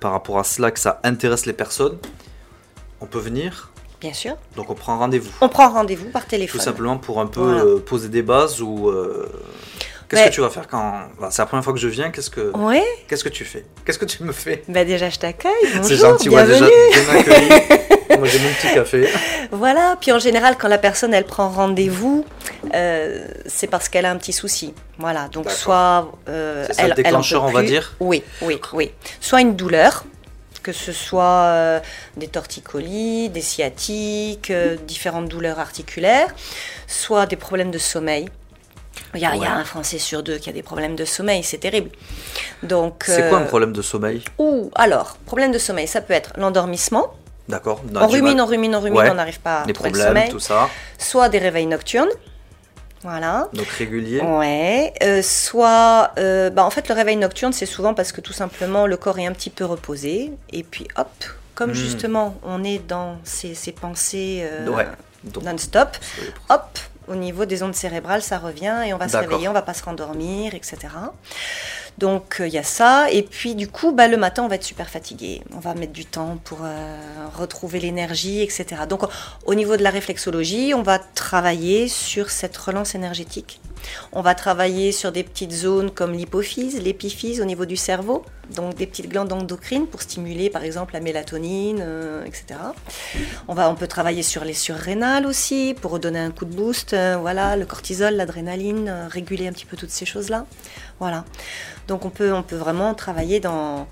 par 0.00 0.12
rapport 0.12 0.38
à 0.38 0.44
cela, 0.44 0.70
que 0.70 0.78
ça 0.80 1.00
intéresse 1.04 1.46
les 1.46 1.52
personnes, 1.52 1.96
on 3.00 3.06
peut 3.06 3.18
venir, 3.18 3.70
Bien 4.00 4.12
sûr. 4.12 4.36
donc 4.56 4.68
on 4.70 4.74
prend 4.74 4.98
rendez-vous. 4.98 5.30
On 5.40 5.48
prend 5.48 5.70
rendez-vous 5.70 6.10
par 6.10 6.24
Tout 6.24 6.30
téléphone. 6.30 6.60
simplement 6.60 6.98
pour 6.98 7.20
un 7.20 7.26
peu 7.26 7.40
Voilà. 7.40 7.80
poser 7.84 8.08
des 8.08 8.22
bases 8.22 8.60
ou... 8.60 8.92
Qu'est-ce 10.12 10.28
que 10.28 10.34
tu 10.34 10.40
vas 10.42 10.50
faire 10.50 10.68
quand... 10.68 10.92
bah, 11.20 11.28
c'est 11.30 11.40
la 11.40 11.46
première 11.46 11.64
fois 11.64 11.72
que 11.72 11.78
je 11.78 11.88
viens, 11.88 12.10
qu'est-ce 12.10 12.30
que, 12.30 12.52
qu'est-ce 13.08 13.24
que 13.24 13.28
tu 13.28 13.44
fais? 13.44 13.64
Qu'est-ce 13.84 13.98
que 13.98 14.04
tu 14.04 14.22
me 14.22 14.32
fais? 14.32 14.62
Bah 14.68 14.84
déjà 14.84 15.08
je 15.08 15.18
t'accueille. 15.18 15.52
C'est 15.82 15.96
gentil, 15.96 16.28
ouais, 16.28 16.44
déjà 16.46 16.66
bienvenue. 16.66 17.04
bien 17.04 17.18
accueilli. 17.18 18.18
Moi 18.18 18.28
j'ai 18.28 18.38
mon 18.38 18.50
petit 18.50 18.74
café. 18.74 19.08
Voilà, 19.52 19.96
puis 20.00 20.12
en 20.12 20.18
général, 20.18 20.56
quand 20.58 20.68
la 20.68 20.78
personne 20.78 21.12
elle 21.12 21.24
prend 21.24 21.48
rendez-vous, 21.48 22.24
euh, 22.74 23.26
c'est 23.46 23.66
parce 23.66 23.88
qu'elle 23.88 24.06
a 24.06 24.10
un 24.10 24.16
petit 24.16 24.32
souci. 24.32 24.74
Voilà, 24.98 25.28
donc 25.28 25.50
soit 25.50 26.10
euh, 26.28 26.64
C'est 26.66 26.74
ça, 26.74 26.82
elle, 26.82 26.90
le 26.90 26.94
déclencheur, 26.94 27.44
on 27.44 27.50
va 27.50 27.62
dire 27.62 27.94
Oui, 28.00 28.22
oui, 28.40 28.58
oui. 28.72 28.90
Soit 29.20 29.40
une 29.40 29.56
douleur 29.56 30.04
que 30.62 30.72
ce 30.72 30.92
soit 30.92 31.44
euh, 31.46 31.80
des 32.16 32.28
torticolis, 32.28 33.28
des 33.28 33.40
sciatiques, 33.40 34.50
euh, 34.50 34.76
différentes 34.86 35.28
douleurs 35.28 35.58
articulaires, 35.58 36.28
soit 36.86 37.26
des 37.26 37.36
problèmes 37.36 37.70
de 37.70 37.78
sommeil. 37.78 38.28
Il 39.14 39.20
y, 39.20 39.24
a, 39.26 39.34
il 39.34 39.40
y 39.42 39.44
a 39.44 39.48
Ouais. 39.48 39.60
un 39.60 39.64
Français 39.64 39.98
sur 39.98 40.22
deux 40.22 40.38
qui 40.38 40.48
a 40.50 40.52
des 40.52 40.62
problèmes 40.62 40.96
de 40.96 41.04
sommeil, 41.04 41.42
c'est 41.42 41.58
terrible. 41.58 41.90
Donc, 42.62 43.04
C'est 43.06 43.28
quoi 43.28 43.38
un 43.38 43.42
euh, 43.42 43.46
problème 43.46 43.72
de 43.72 43.82
sommeil? 43.82 44.22
Ou 44.38 44.70
alors, 44.74 45.16
problème 45.26 45.50
de 45.52 45.58
sommeil, 45.58 45.86
ça 45.88 46.00
peut 46.00 46.14
être 46.14 46.32
l'endormissement. 46.36 47.12
D'accord. 47.48 47.82
On 47.94 48.06
rumine, 48.06 48.40
on 48.40 48.46
rumine, 48.46 48.74
on 48.76 48.80
rumine, 48.80 49.00
Ouais. 49.00 49.10
on 49.10 49.14
n'arrive 49.14 49.40
pas 49.40 49.60
à 49.60 49.66
Les 49.66 49.72
trouver 49.72 49.90
le 49.90 49.98
problèmes, 49.98 50.16
sommeil. 50.16 50.30
tout 50.30 50.38
ça. 50.40 50.68
Soit 50.98 51.28
des 51.28 51.38
réveils 51.38 51.66
nocturnes. 51.66 52.08
Voilà. 53.02 53.48
Donc 53.52 53.66
régulier. 53.66 54.20
Ouais, 54.20 54.94
euh, 55.02 55.22
soit, 55.22 56.12
euh, 56.18 56.50
bah, 56.50 56.64
en 56.64 56.70
fait, 56.70 56.88
le 56.88 56.94
réveil 56.94 57.16
nocturne, 57.16 57.52
c'est 57.52 57.66
souvent 57.66 57.94
parce 57.94 58.12
que 58.12 58.20
tout 58.20 58.32
simplement 58.32 58.86
le 58.86 58.96
corps 58.96 59.18
est 59.18 59.26
un 59.26 59.32
petit 59.32 59.50
peu 59.50 59.64
reposé, 59.64 60.30
et 60.52 60.62
puis 60.62 60.86
hop, 60.96 61.08
comme 61.56 61.70
Hmm. 61.70 61.74
justement 61.74 62.36
on 62.44 62.62
est 62.62 62.78
dans 62.86 63.16
ces, 63.24 63.54
ces 63.54 63.72
pensées 63.72 64.46
Ouais. 64.68 64.86
Non-stop, 65.42 65.88
hop, 66.48 66.78
au 67.08 67.14
niveau 67.14 67.44
des 67.44 67.62
ondes 67.62 67.74
cérébrales, 67.74 68.22
ça 68.22 68.38
revient 68.38 68.84
et 68.86 68.94
on 68.94 68.98
va 68.98 69.08
se 69.08 69.16
réveiller, 69.16 69.48
on 69.48 69.52
va 69.52 69.62
pas 69.62 69.74
se 69.74 69.84
rendormir, 69.84 70.54
etc. 70.54 70.76
Donc 71.98 72.40
euh, 72.40 72.46
il 72.46 72.54
y 72.54 72.58
a 72.58 72.62
ça, 72.62 73.10
et 73.10 73.22
puis 73.22 73.54
du 73.54 73.68
coup, 73.68 73.92
bah, 73.92 74.08
le 74.08 74.16
matin, 74.16 74.44
on 74.44 74.48
va 74.48 74.56
être 74.56 74.64
super 74.64 74.88
fatigué, 74.88 75.42
on 75.54 75.60
va 75.60 75.74
mettre 75.74 75.92
du 75.92 76.06
temps 76.06 76.38
pour 76.44 76.60
euh, 76.62 76.96
retrouver 77.36 77.80
l'énergie, 77.80 78.40
etc. 78.40 78.66
Donc 78.88 79.02
au 79.44 79.54
niveau 79.54 79.76
de 79.76 79.82
la 79.82 79.90
réflexologie, 79.90 80.72
on 80.74 80.82
va 80.82 80.98
travailler 80.98 81.88
sur 81.88 82.30
cette 82.30 82.56
relance 82.56 82.94
énergétique. 82.94 83.60
On 84.12 84.22
va 84.22 84.36
travailler 84.36 84.92
sur 84.92 85.10
des 85.10 85.24
petites 85.24 85.50
zones 85.50 85.90
comme 85.90 86.12
l'hypophyse, 86.12 86.80
l'épiphyse 86.80 87.40
au 87.40 87.44
niveau 87.44 87.66
du 87.66 87.76
cerveau, 87.76 88.24
donc 88.54 88.76
des 88.76 88.86
petites 88.86 89.08
glandes 89.08 89.32
endocrines 89.32 89.88
pour 89.88 90.02
stimuler 90.02 90.50
par 90.50 90.62
exemple 90.62 90.94
la 90.94 91.00
mélatonine, 91.00 91.80
euh, 91.80 92.24
etc. 92.24 92.60
On, 93.48 93.74
peut 93.74 93.88
travailler 93.88 94.22
sur 94.22 94.44
les 94.44 94.54
surrénales 94.54 95.26
aussi 95.26 95.74
pour 95.80 95.90
redonner 95.90 96.20
un 96.20 96.30
coup 96.30 96.44
de 96.44 96.54
boost, 96.54 96.94
voilà, 97.20 97.56
le 97.56 97.66
cortisol, 97.66 98.14
l'adrénaline, 98.14 99.08
réguler 99.10 99.48
un 99.48 99.52
petit 99.52 99.66
peu 99.66 99.76
toutes 99.76 99.90
ces 99.90 100.06
choses-là. 100.06 100.46
Voilà. 101.02 101.24
Donc 101.88 102.04
on 102.04 102.10
peut, 102.10 102.32
on 102.32 102.44
peut 102.44 102.54
vraiment 102.54 102.94
travailler 102.94 103.40
dans, 103.40 103.88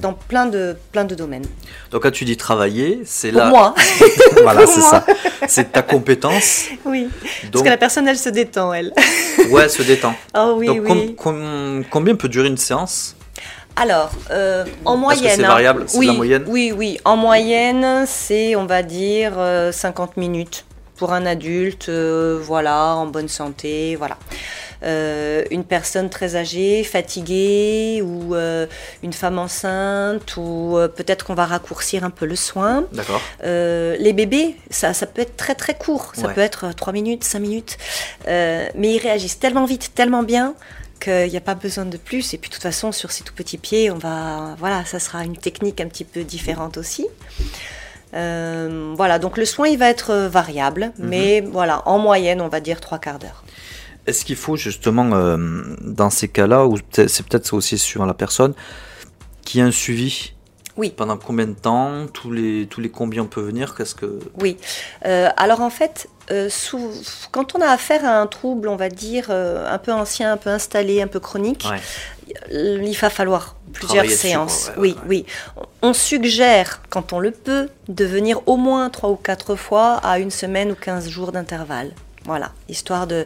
dans 0.00 0.12
plein, 0.12 0.46
de, 0.46 0.76
plein 0.92 1.04
de 1.04 1.16
domaines. 1.16 1.44
Donc 1.90 2.04
quand 2.04 2.12
tu 2.12 2.24
dis 2.24 2.36
travailler, 2.36 3.00
c'est 3.04 3.32
là. 3.32 3.48
moi, 3.48 3.74
voilà, 4.42 4.64
c'est 4.64 4.80
ça. 4.80 5.04
C'est 5.48 5.72
ta 5.72 5.82
compétence. 5.82 6.66
oui. 6.84 7.08
Parce 7.20 7.50
Donc, 7.50 7.64
que 7.64 7.68
la 7.68 7.76
personne, 7.76 8.06
elle 8.06 8.16
se 8.16 8.28
détend, 8.28 8.72
elle. 8.72 8.92
ouais, 9.50 9.64
elle 9.64 9.70
se 9.70 9.82
détend. 9.82 10.14
Oh 10.38 10.54
oui, 10.56 10.66
Donc, 10.68 10.84
com- 10.84 10.98
oui. 11.00 11.14
com- 11.16 11.84
combien 11.90 12.14
peut 12.14 12.28
durer 12.28 12.46
une 12.46 12.56
séance? 12.58 13.16
Alors, 13.74 14.12
euh, 14.30 14.64
en 14.84 14.92
Parce 14.92 14.98
moyenne. 15.20 15.32
c'est 15.40 15.44
hein. 15.44 15.48
variable, 15.48 15.84
c'est 15.88 15.98
oui, 15.98 16.06
la 16.06 16.12
moyenne 16.12 16.44
Oui, 16.46 16.72
oui. 16.76 16.98
En 17.04 17.16
moyenne, 17.16 18.04
c'est, 18.06 18.54
on 18.54 18.66
va 18.66 18.84
dire, 18.84 19.32
euh, 19.36 19.72
50 19.72 20.16
minutes 20.16 20.64
pour 20.96 21.12
un 21.12 21.26
adulte, 21.26 21.88
euh, 21.88 22.38
voilà, 22.40 22.94
en 22.94 23.06
bonne 23.06 23.28
santé, 23.28 23.96
voilà. 23.96 24.16
Euh, 24.86 25.42
une 25.50 25.64
personne 25.64 26.08
très 26.10 26.36
âgée, 26.36 26.84
fatiguée, 26.84 28.02
ou 28.04 28.34
euh, 28.36 28.66
une 29.02 29.12
femme 29.12 29.38
enceinte, 29.38 30.36
ou 30.36 30.76
euh, 30.78 30.86
peut-être 30.86 31.24
qu'on 31.24 31.34
va 31.34 31.44
raccourcir 31.46 32.04
un 32.04 32.10
peu 32.10 32.24
le 32.24 32.36
soin. 32.36 32.84
D'accord. 32.92 33.20
Les 33.42 34.12
bébés, 34.12 34.54
ça, 34.70 34.94
ça 34.94 35.06
peut 35.06 35.22
être 35.22 35.36
très 35.36 35.54
très 35.56 35.74
court, 35.74 36.12
ça 36.14 36.28
Ouais. 36.28 36.34
peut 36.34 36.40
être 36.40 36.72
3 36.74 36.92
minutes, 36.92 37.24
5 37.24 37.38
minutes, 37.40 37.78
mais 38.26 38.94
ils 38.94 38.98
réagissent 38.98 39.38
tellement 39.40 39.64
vite, 39.64 39.92
tellement 39.94 40.22
bien 40.22 40.54
qu'il 41.00 41.28
n'y 41.30 41.36
a 41.36 41.40
pas 41.42 41.54
besoin 41.54 41.84
de 41.84 41.96
plus. 41.96 42.32
Et 42.34 42.38
puis 42.38 42.48
de 42.48 42.54
toute 42.54 42.62
façon, 42.62 42.92
sur 42.92 43.10
ces 43.10 43.24
tout 43.24 43.34
petits 43.34 43.58
pieds, 43.58 43.90
on 43.90 43.98
va, 43.98 44.54
voilà, 44.58 44.84
ça 44.84 44.98
sera 45.00 45.24
une 45.24 45.36
technique 45.36 45.80
un 45.80 45.88
petit 45.88 46.04
peu 46.04 46.22
différente 46.22 46.76
aussi. 46.76 47.06
Euh, 48.14 48.94
voilà, 48.96 49.18
donc 49.18 49.36
le 49.36 49.44
soin 49.44 49.66
il 49.68 49.78
va 49.78 49.90
être 49.90 50.14
variable, 50.14 50.92
Mhm. 50.98 51.08
mais 51.08 51.40
voilà, 51.40 51.82
en 51.86 51.98
moyenne, 51.98 52.40
on 52.40 52.48
va 52.48 52.60
dire 52.60 52.80
trois 52.80 52.98
quarts 52.98 53.18
d'heure. 53.18 53.42
Est-ce 54.06 54.24
qu'il 54.24 54.36
faut 54.36 54.56
justement, 54.56 55.10
euh, 55.14 55.36
dans 55.80 56.10
ces 56.10 56.28
cas-là, 56.28 56.66
ou 56.66 56.76
c'est 56.92 57.26
peut-être 57.26 57.52
aussi 57.54 57.76
suivant 57.78 58.06
la 58.06 58.14
personne, 58.14 58.54
qu'il 59.44 59.60
y 59.60 59.64
ait 59.64 59.66
un 59.66 59.70
suivi 59.72 60.32
Oui. 60.76 60.90
Pendant 60.96 61.16
combien 61.16 61.46
de 61.46 61.54
temps 61.54 62.06
tous 62.12 62.30
les, 62.30 62.66
tous 62.70 62.80
les 62.80 62.88
combien 62.90 63.22
on 63.22 63.26
peut 63.26 63.40
venir 63.40 63.74
Qu'est-ce 63.74 63.94
que... 63.94 64.18
Oui. 64.40 64.56
Euh, 65.06 65.28
alors 65.36 65.60
en 65.60 65.70
fait, 65.70 66.08
euh, 66.30 66.48
sous- 66.50 66.92
quand 67.32 67.54
on 67.56 67.60
a 67.60 67.68
affaire 67.68 68.04
à 68.04 68.20
un 68.20 68.26
trouble, 68.26 68.68
on 68.68 68.76
va 68.76 68.88
dire 68.88 69.26
euh, 69.30 69.72
un 69.72 69.78
peu 69.78 69.92
ancien, 69.92 70.32
un 70.32 70.36
peu 70.36 70.50
installé, 70.50 71.00
un 71.02 71.06
peu 71.08 71.18
chronique, 71.20 71.64
Ouais. 71.70 71.80
il 72.52 72.96
va 73.00 73.10
falloir 73.10 73.56
plusieurs 73.72 74.04
Travailler 74.04 74.16
séances. 74.16 74.68
ouais, 74.76 74.80
oui, 74.80 74.96
ouais, 75.08 75.24
oui. 75.56 75.64
On 75.82 75.92
suggère, 75.92 76.82
quand 76.90 77.12
on 77.12 77.18
le 77.20 77.30
peut, 77.30 77.68
de 77.88 78.04
venir 78.04 78.40
au 78.46 78.56
moins 78.56 78.88
trois 78.90 79.10
ou 79.10 79.16
quatre 79.16 79.54
fois 79.56 79.94
à 80.02 80.18
une 80.18 80.30
semaine 80.30 80.70
ou 80.72 80.74
15 80.74 81.08
jours 81.08 81.32
d'intervalle. 81.32 81.92
Voilà, 82.26 82.50
histoire 82.68 83.06
de, 83.06 83.24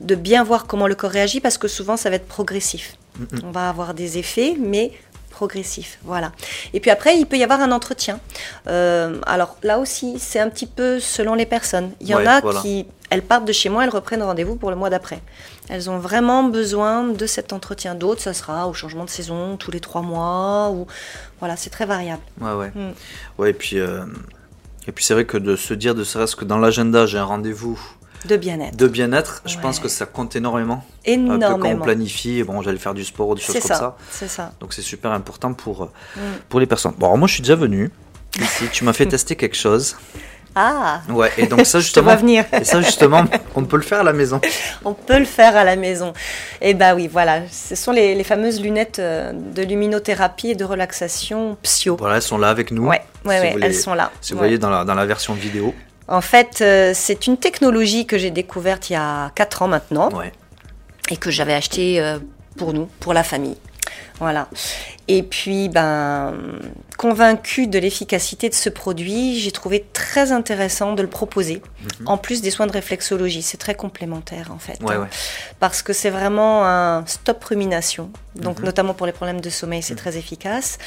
de 0.00 0.14
bien 0.14 0.44
voir 0.44 0.66
comment 0.66 0.86
le 0.86 0.94
corps 0.94 1.10
réagit, 1.10 1.40
parce 1.40 1.58
que 1.58 1.68
souvent 1.68 1.96
ça 1.96 2.10
va 2.10 2.16
être 2.16 2.28
progressif. 2.28 2.96
On 3.42 3.50
va 3.50 3.68
avoir 3.68 3.94
des 3.94 4.18
effets, 4.18 4.56
mais 4.58 4.92
progressif, 5.30 5.98
voilà. 6.04 6.30
Et 6.72 6.80
puis 6.80 6.90
après, 6.90 7.18
il 7.18 7.26
peut 7.26 7.36
y 7.36 7.42
avoir 7.42 7.60
un 7.60 7.72
entretien. 7.72 8.20
Euh, 8.68 9.18
alors 9.26 9.56
là 9.62 9.78
aussi, 9.78 10.18
c'est 10.18 10.38
un 10.38 10.48
petit 10.48 10.66
peu 10.66 11.00
selon 11.00 11.34
les 11.34 11.46
personnes. 11.46 11.90
Il 12.00 12.08
y 12.08 12.14
en 12.14 12.24
a 12.24 12.40
voilà. 12.40 12.60
qui, 12.60 12.86
elles 13.10 13.22
partent 13.22 13.44
de 13.44 13.52
chez 13.52 13.68
moi, 13.68 13.84
elles 13.84 13.90
reprennent 13.90 14.22
rendez-vous 14.22 14.56
pour 14.56 14.70
le 14.70 14.76
mois 14.76 14.90
d'après. 14.90 15.20
Elles 15.68 15.90
ont 15.90 15.98
vraiment 15.98 16.44
besoin 16.44 17.08
de 17.08 17.26
cet 17.26 17.52
entretien. 17.52 17.94
D'autres, 17.94 18.20
ça 18.20 18.32
sera 18.32 18.68
au 18.68 18.74
changement 18.74 19.04
de 19.04 19.10
saison, 19.10 19.56
tous 19.56 19.70
les 19.70 19.80
trois 19.80 20.02
mois, 20.02 20.70
ou 20.70 20.86
voilà, 21.40 21.56
c'est 21.56 21.70
très 21.70 21.86
variable. 21.86 22.22
Ouais, 22.40 22.52
ouais. 22.52 22.72
Mm. 22.74 22.92
Ouais, 23.38 23.50
et 23.50 23.54
puis, 23.54 23.78
euh, 23.78 24.04
et 24.86 24.92
puis 24.92 25.04
c'est 25.04 25.14
vrai 25.14 25.24
que 25.24 25.38
de 25.38 25.56
se 25.56 25.74
dire, 25.74 25.94
de 25.94 26.04
serait-ce 26.04 26.36
que 26.36 26.44
dans 26.44 26.58
l'agenda, 26.58 27.06
j'ai 27.06 27.18
un 27.18 27.24
rendez-vous 27.24 27.80
De 28.24 28.36
bien-être. 28.36 28.76
de 28.76 28.86
bien-être, 28.88 29.42
je 29.44 29.56
Ouais. 29.56 29.62
pense 29.62 29.78
que 29.78 29.88
ça 29.88 30.06
compte 30.06 30.34
énormément. 30.36 30.84
Un 31.06 31.16
peu 31.16 31.26
quand 31.26 31.30
on 31.32 31.34
Énormément. 31.36 31.84
planifie, 31.84 32.42
bon, 32.42 32.62
j'allais 32.62 32.78
faire 32.78 32.94
du 32.94 33.04
sport 33.04 33.28
ou 33.28 33.34
des 33.34 33.40
choses 33.42 33.54
C'est 33.54 33.60
comme 33.60 33.68
ça, 33.68 33.76
ça. 33.78 33.96
c'est 34.10 34.28
ça. 34.28 34.52
Donc 34.60 34.72
c'est 34.72 34.82
super 34.82 35.12
important 35.12 35.52
pour, 35.52 35.82
euh, 35.84 35.90
Mm. 36.16 36.20
pour 36.48 36.60
les 36.60 36.66
personnes. 36.66 36.94
Bon, 36.98 37.06
alors 37.06 37.18
moi 37.18 37.28
je 37.28 37.34
suis 37.34 37.42
déjà 37.42 37.56
venu 37.56 37.90
ici, 38.40 38.64
tu 38.72 38.84
m'as 38.84 38.92
fait 38.92 39.06
tester 39.16 39.36
quelque 39.36 39.56
chose. 39.56 39.96
Ah, 40.56 41.00
Ouais, 41.10 41.32
et 41.36 41.46
donc 41.48 41.66
ça 41.66 41.80
justement, 41.80 42.14
venir. 42.14 42.44
et 42.52 42.62
ça 42.62 42.80
justement, 42.80 43.24
on 43.56 43.64
peut 43.64 43.76
le 43.76 43.82
faire 43.82 44.00
à 44.00 44.04
la 44.04 44.12
maison. 44.12 44.40
On 44.84 44.94
peut 44.94 45.18
le 45.18 45.24
faire 45.24 45.56
à 45.56 45.64
la 45.64 45.74
maison. 45.74 46.12
Et 46.60 46.74
bah 46.74 46.94
oui, 46.94 47.08
voilà, 47.10 47.40
ce 47.50 47.74
sont 47.74 47.90
les, 47.90 48.14
les 48.14 48.22
fameuses 48.22 48.60
lunettes 48.60 49.00
euh, 49.00 49.32
de 49.34 49.62
luminothérapie 49.62 50.50
et 50.50 50.54
de 50.54 50.64
relaxation 50.64 51.56
Psio. 51.62 51.96
Voilà, 51.96 52.16
elles 52.16 52.22
sont 52.22 52.38
là 52.38 52.50
avec 52.50 52.70
nous. 52.70 52.86
Ouais, 52.86 53.02
ouais, 53.24 53.52
si 53.56 53.58
elles 53.64 53.74
sont 53.74 53.94
là. 53.94 54.12
Si 54.20 54.32
vous 54.32 54.38
voyez 54.38 54.56
dans 54.58 54.70
la, 54.70 54.84
dans 54.84 54.94
la 54.94 55.06
version 55.06 55.34
vidéo. 55.34 55.74
En 56.08 56.20
fait, 56.20 56.60
euh, 56.60 56.92
c'est 56.94 57.26
une 57.26 57.36
technologie 57.38 58.06
que 58.06 58.18
j'ai 58.18 58.30
découverte 58.30 58.90
il 58.90 58.94
y 58.94 58.96
a 58.96 59.30
4 59.34 59.62
ans 59.62 59.68
maintenant 59.68 60.10
Ouais. 60.12 60.32
et 61.10 61.16
que 61.16 61.30
j'avais 61.30 61.54
achetée 61.54 62.00
euh, 62.00 62.18
pour 62.56 62.72
nous, 62.74 62.86
pour 63.00 63.14
la 63.14 63.22
famille. 63.24 63.56
Voilà. 64.24 64.48
Et 65.06 65.22
puis, 65.22 65.68
ben, 65.68 66.32
convaincue 66.96 67.66
de 67.66 67.78
l'efficacité 67.78 68.48
de 68.48 68.54
ce 68.54 68.70
produit, 68.70 69.38
j'ai 69.38 69.50
trouvé 69.52 69.84
très 69.92 70.32
intéressant 70.32 70.94
de 70.94 71.02
le 71.02 71.08
proposer. 71.08 71.60
Mhm. 72.00 72.08
En 72.08 72.16
plus 72.16 72.40
des 72.40 72.50
soins 72.50 72.66
de 72.66 72.72
réflexologie, 72.72 73.42
c'est 73.42 73.58
très 73.58 73.74
complémentaire 73.74 74.50
en 74.54 74.58
fait. 74.58 74.78
Ouais, 74.82 74.94
hein. 74.94 75.00
ouais. 75.02 75.08
Parce 75.60 75.82
que 75.82 75.92
c'est 75.92 76.08
vraiment 76.10 76.64
un 76.66 77.04
stop 77.06 77.42
rumination. 77.44 78.10
Donc, 78.36 78.58
Mhm. 78.60 78.64
notamment 78.64 78.94
pour 78.94 79.06
les 79.06 79.12
problèmes 79.12 79.40
de 79.42 79.50
sommeil, 79.50 79.82
c'est 79.82 79.94
très 79.94 80.16
efficace. 80.16 80.78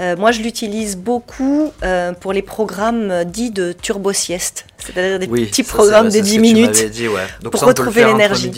Euh, 0.00 0.16
moi, 0.16 0.32
je 0.32 0.40
l'utilise 0.40 0.96
beaucoup 0.96 1.70
euh, 1.84 2.12
pour 2.12 2.32
les 2.32 2.42
programmes 2.42 3.10
euh, 3.10 3.24
dits 3.24 3.50
de 3.52 3.72
turbo 3.72 4.12
sieste, 4.12 4.64
c'est-à-dire 4.78 5.18
des 5.20 5.26
Oui, 5.28 5.46
petits 5.46 5.62
ça, 5.62 5.74
programmes 5.74 6.06
de 6.06 6.10
c'est 6.10 6.18
ce 6.18 6.22
10 6.24 6.30
que 6.30 6.34
tu 6.36 6.40
minutes. 6.40 6.74
m'avais 6.76 6.88
dit, 6.90 7.06
ouais. 7.08 7.20
Donc 7.42 7.52
pour 7.52 7.60
ça, 7.60 7.66
retrouver 7.66 8.04
l'énergie. 8.04 8.50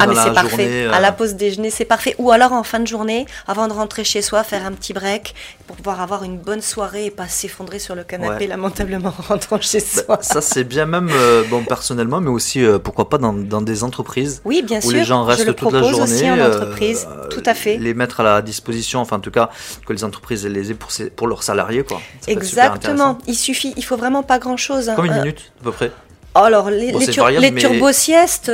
Ah 0.00 0.06
mais 0.06 0.14
c'est 0.14 0.32
parfait. 0.32 0.48
journée. 0.50 0.86
À 0.86 0.96
euh, 0.98 1.00
la 1.00 1.12
pause 1.12 1.34
déjeuner, 1.34 1.70
c'est 1.70 1.84
parfait. 1.84 2.14
Ou 2.18 2.30
alors 2.30 2.52
en 2.52 2.62
fin 2.62 2.78
de 2.80 2.86
journée, 2.86 3.26
avant 3.46 3.66
de 3.68 3.71
rentrer 3.72 4.04
chez 4.04 4.22
soi, 4.22 4.44
faire 4.44 4.64
un 4.66 4.72
petit 4.72 4.92
break 4.92 5.34
pour 5.66 5.76
pouvoir 5.76 6.00
avoir 6.00 6.22
une 6.24 6.38
bonne 6.38 6.60
soirée 6.62 7.06
et 7.06 7.10
pas 7.10 7.28
s'effondrer 7.28 7.78
sur 7.78 7.94
le 7.94 8.04
canapé 8.04 8.44
Ouais. 8.44 8.46
lamentablement 8.46 9.12
en 9.18 9.22
rentrant 9.22 9.60
chez 9.60 9.78
bah, 9.80 10.02
soi. 10.04 10.18
ça 10.22 10.40
c'est 10.40 10.64
bien 10.64 10.86
même 10.86 11.08
euh, 11.12 11.42
bon 11.50 11.64
personnellement, 11.64 12.20
mais 12.20 12.30
aussi 12.30 12.64
euh, 12.64 12.78
pourquoi 12.78 13.08
pas 13.08 13.18
dans, 13.18 13.32
dans 13.32 13.60
des 13.62 13.84
entreprises. 13.84 14.40
Oui, 14.44 14.62
bien 14.62 14.78
où 14.78 14.82
sûr. 14.90 14.92
les 14.92 15.04
gens 15.04 15.24
restent 15.24 15.42
je 15.42 15.46
le 15.48 15.54
toute 15.54 15.72
la 15.72 15.80
journée. 15.82 16.02
aussi 16.02 16.30
en 16.30 16.38
euh, 16.38 16.48
entreprise. 16.56 17.06
euh, 17.10 17.28
Tout 17.28 17.42
à 17.46 17.54
fait. 17.54 17.76
Les 17.78 17.94
mettre 17.94 18.20
à 18.20 18.22
la 18.24 18.42
disposition, 18.42 19.00
enfin 19.00 19.16
en 19.16 19.20
tout 19.20 19.30
cas 19.30 19.50
que 19.86 19.92
les 19.92 20.04
entreprises 20.04 20.46
les 20.46 20.70
aient 20.70 20.74
pour, 20.74 20.90
ses- 20.90 21.10
pour 21.10 21.26
leurs 21.26 21.42
salariés 21.42 21.84
quoi. 21.84 22.00
Ça 22.20 22.32
Exactement. 22.32 23.18
Il 23.26 23.34
suffit, 23.36 23.72
il 23.76 23.84
faut 23.84 23.96
vraiment 23.96 24.22
pas 24.22 24.38
grand-chose. 24.38 24.88
hein. 24.88 24.94
Comme 24.94 25.06
une 25.06 25.14
minute 25.14 25.52
à 25.60 25.64
peu 25.64 25.72
près? 25.72 25.90
Alors, 26.34 26.70
les, 26.70 26.92
Bon, 26.92 26.98
les, 26.98 27.06
tur- 27.08 27.24
variable, 27.24 27.44
les 27.44 27.50
mais- 27.50 27.60
turbo-siestes, 27.60 28.50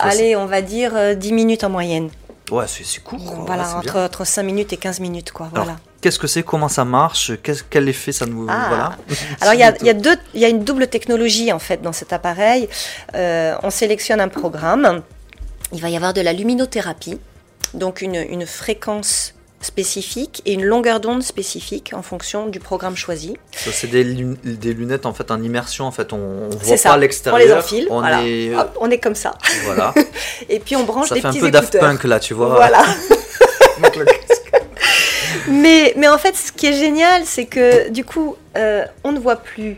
allez, 0.00 0.36
on 0.36 0.46
va 0.46 0.62
dire 0.62 0.92
euh, 0.96 1.14
10 1.14 1.32
minutes 1.34 1.64
en 1.64 1.68
moyenne. 1.68 2.08
Ouais, 2.50 2.64
c'est 2.66 3.02
court. 3.02 3.24
quoi. 3.24 3.44
voilà, 3.46 3.62
Ouais, 3.68 3.74
entre, 3.86 3.98
entre 4.00 4.24
5 4.26 4.42
minutes 4.42 4.72
et 4.72 4.76
15 4.76 5.00
minutes, 5.00 5.32
quoi. 5.32 5.48
Alors, 5.52 5.64
Voilà. 5.64 5.78
Qu'est-ce 6.00 6.18
que 6.18 6.26
c'est 6.26 6.42
Comment 6.42 6.68
ça 6.68 6.84
marche 6.86 7.32
Qu'est-ce- 7.42 7.62
Quel 7.68 7.88
effet 7.88 8.12
ça 8.12 8.24
nous 8.26 8.46
Ah. 8.48 8.66
voilà 8.68 8.96
Alors, 9.42 9.54
il 9.54 9.60
y 9.60 9.62
a, 9.62 9.74
y, 9.84 9.90
a 9.90 9.94
deux- 10.06 10.16
il 10.34 10.40
y 10.40 10.44
a 10.44 10.48
une 10.48 10.64
double 10.64 10.86
technologie, 10.88 11.52
en 11.52 11.58
fait, 11.58 11.82
dans 11.82 11.92
cet 11.92 12.12
appareil. 12.12 12.68
Euh, 13.14 13.54
on 13.62 13.70
sélectionne 13.70 14.20
un 14.20 14.28
programme. 14.28 15.02
Il 15.72 15.80
va 15.82 15.88
y 15.90 15.96
avoir 15.96 16.12
de 16.14 16.20
la 16.22 16.32
luminothérapie, 16.32 17.18
donc 17.74 18.00
une, 18.02 18.16
une 18.16 18.46
fréquence 18.46 19.34
spécifique 19.60 20.40
et 20.46 20.54
une 20.54 20.64
longueur 20.64 21.00
d'onde 21.00 21.22
spécifique 21.22 21.92
en 21.94 22.02
fonction 22.02 22.46
du 22.46 22.60
programme 22.60 22.96
choisi. 22.96 23.36
Ça, 23.52 23.70
c'est 23.72 23.88
des, 23.88 24.04
lun- 24.04 24.36
des 24.44 24.72
lunettes 24.72 25.04
en 25.06 25.12
fait 25.12 25.30
en 25.30 25.42
immersion. 25.42 25.84
En 25.86 25.90
fait, 25.90 26.12
on, 26.12 26.48
C'est 26.62 26.66
voit 26.66 26.76
ça. 26.76 26.88
pas 26.90 26.94
On 26.96 26.98
l'extérieur. 26.98 27.38
les 27.46 27.52
enfile. 27.52 27.86
On 27.90 28.00
voilà. 28.00 28.22
est 28.26 28.54
Hop, 28.56 28.76
on 28.80 28.90
est 28.90 28.98
comme 28.98 29.14
ça. 29.14 29.34
voilà. 29.64 29.92
Et 30.48 30.60
puis 30.60 30.76
on 30.76 30.84
branche 30.84 31.08
Ça 31.10 31.14
des 31.14 31.20
fait 31.20 31.26
un 31.26 31.30
petits 31.30 31.40
peu 31.40 31.50
Daft 31.50 31.74
écouteurs. 31.74 31.90
Punk 31.90 32.04
là, 32.04 32.20
tu 32.20 32.32
vois. 32.34 32.48
Voilà. 32.54 32.84
mais, 35.48 35.92
mais 35.96 36.08
en 36.08 36.18
fait, 36.18 36.34
ce 36.36 36.52
qui 36.52 36.66
est 36.66 36.72
génial, 36.72 37.22
c'est 37.24 37.46
que 37.46 37.88
du 37.90 38.04
coup, 38.04 38.36
euh, 38.56 38.84
on 39.04 39.12
ne 39.12 39.18
voit 39.18 39.36
plus 39.36 39.76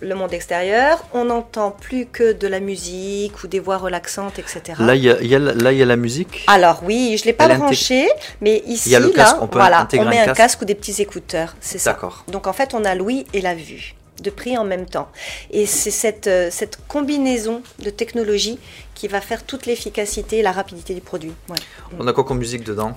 le 0.00 0.14
monde 0.14 0.32
extérieur, 0.32 1.04
on 1.12 1.24
n'entend 1.26 1.70
plus 1.70 2.06
que 2.06 2.32
de 2.32 2.46
la 2.48 2.60
musique 2.60 3.42
ou 3.42 3.46
des 3.48 3.60
voix 3.60 3.76
relaxantes, 3.78 4.38
etc. 4.38 4.60
Là, 4.78 4.94
il 4.94 5.02
y 5.04 5.10
a, 5.10 5.20
y 5.20 5.28
la- 5.30 5.54
là, 5.54 5.72
il 5.72 5.78
y 5.78 5.82
a 5.82 5.86
la 5.86 5.96
musique. 5.96 6.44
Alors 6.46 6.80
oui, 6.84 7.16
je 7.18 7.24
l'ai 7.24 7.32
pas 7.32 7.48
branché, 7.48 8.08
mais 8.40 8.62
ici, 8.66 8.90
y 8.90 8.96
a 8.96 9.00
le 9.00 9.10
casque, 9.10 9.36
là, 9.36 9.38
on 9.42 9.46
peut 9.48 9.58
voilà, 9.58 9.86
on 9.94 10.04
met 10.04 10.18
un 10.20 10.26
casque. 10.26 10.36
casque 10.36 10.62
ou 10.62 10.64
des 10.64 10.74
petits 10.74 11.00
écouteurs, 11.02 11.56
c'est 11.60 11.78
ça. 11.78 11.92
D'accord. 11.92 12.24
Donc 12.28 12.46
en 12.46 12.52
fait, 12.52 12.74
on 12.74 12.84
a 12.84 12.94
l'ouïe 12.94 13.26
et 13.32 13.40
la 13.40 13.54
vue 13.54 13.94
de 14.22 14.30
prix 14.30 14.58
en 14.58 14.64
même 14.64 14.84
temps. 14.86 15.08
Et 15.52 15.64
c'est 15.64 15.92
cette, 15.92 16.26
euh, 16.26 16.48
cette 16.50 16.78
combinaison 16.88 17.62
de 17.78 17.88
technologies 17.90 18.58
qui 18.96 19.06
va 19.06 19.20
faire 19.20 19.44
toute 19.44 19.64
l'efficacité 19.66 20.38
et 20.38 20.42
la 20.42 20.50
rapidité 20.50 20.92
du 20.92 21.00
produit. 21.00 21.32
Ouais. 21.48 21.56
On 22.00 22.06
a 22.08 22.12
quoi 22.12 22.24
comme 22.24 22.38
musique 22.38 22.64
dedans? 22.64 22.94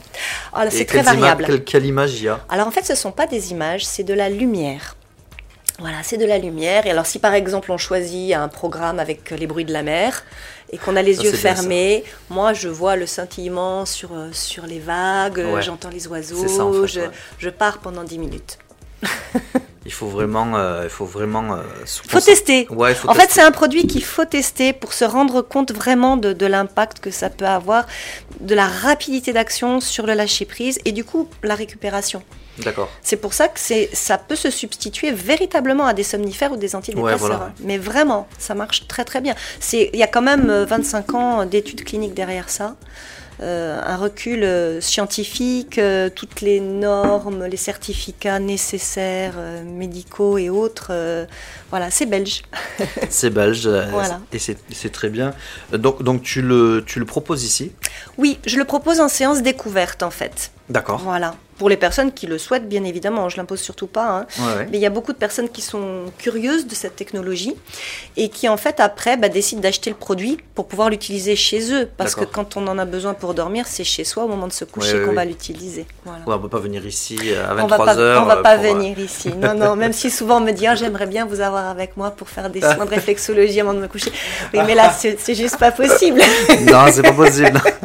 Ah, 0.51 0.65
c'est 0.71 0.85
très 0.85 1.01
ima- 1.01 1.13
variable. 1.13 1.45
quelle, 1.45 1.63
quelle 1.63 1.85
image 1.85 2.15
il 2.15 2.23
y 2.23 2.27
a? 2.27 2.39
Alors 2.49 2.67
en 2.67 2.71
fait, 2.71 2.83
ce 2.83 2.93
ne 2.93 2.97
sont 2.97 3.11
pas 3.11 3.27
des 3.27 3.51
images, 3.51 3.85
c'est 3.85 4.03
de 4.03 4.15
la 4.15 4.29
lumière. 4.29 4.95
Voilà, 5.81 5.97
c'est 6.03 6.17
de 6.17 6.25
la 6.25 6.37
lumière. 6.37 6.85
Et 6.85 6.91
alors 6.91 7.05
si 7.05 7.19
par 7.19 7.33
exemple 7.33 7.71
on 7.71 7.77
choisit 7.77 8.33
un 8.33 8.47
programme 8.47 8.99
avec 8.99 9.31
les 9.31 9.47
bruits 9.47 9.65
de 9.65 9.73
la 9.73 9.83
mer 9.83 10.23
et 10.71 10.77
qu'on 10.77 10.95
a 10.95 11.01
les 11.01 11.15
Ça, 11.15 11.23
yeux 11.23 11.31
fermés, 11.33 12.03
moi 12.29 12.53
je 12.53 12.69
vois 12.69 12.95
le 12.95 13.05
scintillement 13.05 13.85
sur, 13.85 14.13
euh, 14.13 14.29
sur 14.31 14.65
les 14.65 14.79
vagues, 14.79 15.43
Ouais. 15.53 15.61
j'entends 15.61 15.89
les 15.89 16.07
oiseaux, 16.07 16.37
C'est 16.39 16.47
ça, 16.47 16.63
en 16.65 16.71
fait, 16.71 16.87
je, 16.87 16.99
ouais. 17.01 17.09
je 17.39 17.49
pars 17.49 17.79
pendant 17.79 18.03
10 18.03 18.19
minutes. 18.19 18.57
Il 19.83 19.91
faut 19.91 20.05
vraiment, 20.05 20.55
euh, 20.55 20.83
il 20.83 20.89
faut 20.91 21.05
vraiment. 21.05 21.55
euh, 21.55 21.63
faut 22.07 22.19
tester. 22.19 22.67
Ouais, 22.69 22.91
il 22.91 22.95
faut 22.95 23.09
En 23.09 23.15
fait, 23.15 23.31
c'est 23.31 23.41
un 23.41 23.49
produit 23.49 23.87
qu'il 23.87 24.03
faut 24.03 24.25
tester 24.25 24.73
pour 24.73 24.93
se 24.93 25.03
rendre 25.03 25.41
compte 25.41 25.71
vraiment 25.71 26.17
de, 26.17 26.33
de 26.33 26.45
l'impact 26.45 26.99
que 26.99 27.09
ça 27.09 27.31
peut 27.31 27.47
avoir, 27.47 27.87
de 28.41 28.53
la 28.53 28.67
rapidité 28.67 29.33
d'action 29.33 29.79
sur 29.79 30.05
le 30.05 30.13
lâcher 30.13 30.45
prise 30.45 30.77
et 30.85 30.91
du 30.91 31.03
coup 31.03 31.27
la 31.41 31.55
récupération. 31.55 32.21
D'accord. 32.59 32.89
C'est 33.01 33.17
pour 33.17 33.33
ça 33.33 33.47
que 33.47 33.59
c'est, 33.59 33.89
ça 33.93 34.17
peut 34.17 34.35
se 34.35 34.49
substituer 34.49 35.11
véritablement 35.11 35.85
à 35.85 35.93
des 35.93 36.03
somnifères 36.03 36.51
ou 36.51 36.57
des 36.57 36.75
antidépresseurs. 36.75 37.21
Ouais, 37.21 37.27
voilà. 37.37 37.53
Mais 37.61 37.77
vraiment, 37.77 38.27
ça 38.37 38.53
marche 38.55 38.87
très 38.87 39.05
très 39.05 39.21
bien. 39.21 39.35
C'est, 39.59 39.89
il 39.93 39.99
y 39.99 40.03
a 40.03 40.07
quand 40.07 40.21
même 40.21 40.49
euh, 40.49 40.65
25 40.65 41.13
ans 41.15 41.45
d'études 41.45 41.83
cliniques 41.83 42.13
derrière 42.13 42.49
ça. 42.49 42.75
Euh, 43.41 43.81
un 43.83 43.95
recul 43.97 44.43
euh, 44.43 44.81
scientifique, 44.81 45.79
euh, 45.79 46.09
toutes 46.13 46.41
les 46.41 46.59
normes, 46.59 47.45
les 47.45 47.57
certificats 47.57 48.37
nécessaires, 48.37 49.33
euh, 49.37 49.63
médicaux 49.63 50.37
et 50.37 50.51
autres. 50.51 50.89
euh, 50.91 51.25
voilà, 51.71 51.89
c'est 51.89 52.05
belge. 52.05 52.43
C'est 53.09 53.31
belge 53.31 53.65
euh, 53.65 53.87
Voilà. 53.91 54.19
et 54.31 54.37
c'est 54.37 54.57
c'est 54.71 54.91
très 54.91 55.09
bien. 55.09 55.33
Donc, 55.71 56.03
donc 56.03 56.21
tu, 56.21 56.41
le, 56.43 56.83
tu 56.85 56.99
le 56.99 57.05
proposes 57.05 57.43
ici? 57.43 57.71
Oui, 58.19 58.37
je 58.45 58.57
le 58.57 58.65
propose 58.65 58.99
en 58.99 59.07
séance 59.07 59.41
découverte 59.41 60.03
en 60.03 60.11
fait. 60.11 60.51
D'accord. 60.69 60.99
Voilà. 60.99 61.33
Pour 61.61 61.69
les 61.69 61.77
personnes 61.77 62.11
qui 62.11 62.25
le 62.25 62.39
souhaitent, 62.39 62.67
bien 62.67 62.83
évidemment, 62.83 63.29
je 63.29 63.37
l'impose 63.37 63.59
surtout 63.59 63.85
pas. 63.85 64.07
hein. 64.09 64.25
Ouais, 64.39 64.45
ouais. 64.57 64.67
Mais 64.71 64.79
il 64.79 64.81
y 64.81 64.87
a 64.87 64.89
beaucoup 64.89 65.13
de 65.13 65.17
personnes 65.19 65.47
qui 65.47 65.61
sont 65.61 66.05
curieuses 66.17 66.65
de 66.65 66.73
cette 66.73 66.95
technologie 66.95 67.53
et 68.17 68.29
qui 68.29 68.49
en 68.49 68.57
fait 68.57 68.79
après 68.79 69.15
bah, 69.15 69.29
décident 69.29 69.61
d'acheter 69.61 69.91
le 69.91 69.95
produit 69.95 70.39
pour 70.55 70.67
pouvoir 70.67 70.89
l'utiliser 70.89 71.35
chez 71.35 71.71
eux. 71.71 71.87
Parce 71.97 72.15
que 72.15 72.25
quand 72.25 72.57
on 72.57 72.65
en 72.65 72.79
a 72.79 72.85
besoin 72.85 73.13
pour 73.13 73.35
dormir, 73.35 73.65
c'est 73.67 73.83
chez 73.83 74.03
soi 74.05 74.23
au 74.23 74.27
moment 74.27 74.47
de 74.47 74.53
se 74.53 74.65
coucher 74.65 75.01
Ouais, 75.01 75.05
qu'on 75.05 75.13
va 75.13 75.23
l'utiliser. 75.23 75.85
Voilà. 76.03 76.23
On 76.25 76.39
peut 76.39 76.49
pas 76.49 76.57
venir 76.57 76.83
ici 76.83 77.19
à 77.35 77.51
on 77.53 77.67
va 77.67 77.77
23 77.77 77.85
pas, 77.85 77.97
heures. 77.99 78.23
on 78.23 78.25
va 78.25 78.37
euh, 78.37 78.41
pas 78.41 78.57
pour, 78.57 78.65
euh, 78.65 78.73
venir 78.73 78.97
ici. 78.97 79.29
Non, 79.39 79.53
non, 79.53 79.75
même 79.75 79.93
si 79.93 80.09
souvent 80.09 80.37
on 80.37 80.41
me 80.41 80.53
dit 80.53 80.65
Ah, 80.65 80.73
j'aimerais 80.73 81.05
bien 81.05 81.27
vous 81.27 81.41
avoir 81.41 81.67
avec 81.69 81.95
moi 81.95 82.09
pour 82.09 82.27
faire 82.27 82.49
des 82.49 82.61
soins 82.61 82.85
de 82.85 82.89
réflexologie 82.97 83.61
avant 83.61 83.75
de 83.75 83.81
me 83.81 83.87
coucher. 83.87 84.11
Oui, 84.51 84.61
mais 84.65 84.73
là, 84.73 84.91
c'est 84.91 85.35
juste 85.35 85.59
pas 85.59 85.71
possible. 85.71 86.21
non, 86.61 86.85
c'est 86.91 87.03
pas 87.03 87.13
possible. 87.13 87.61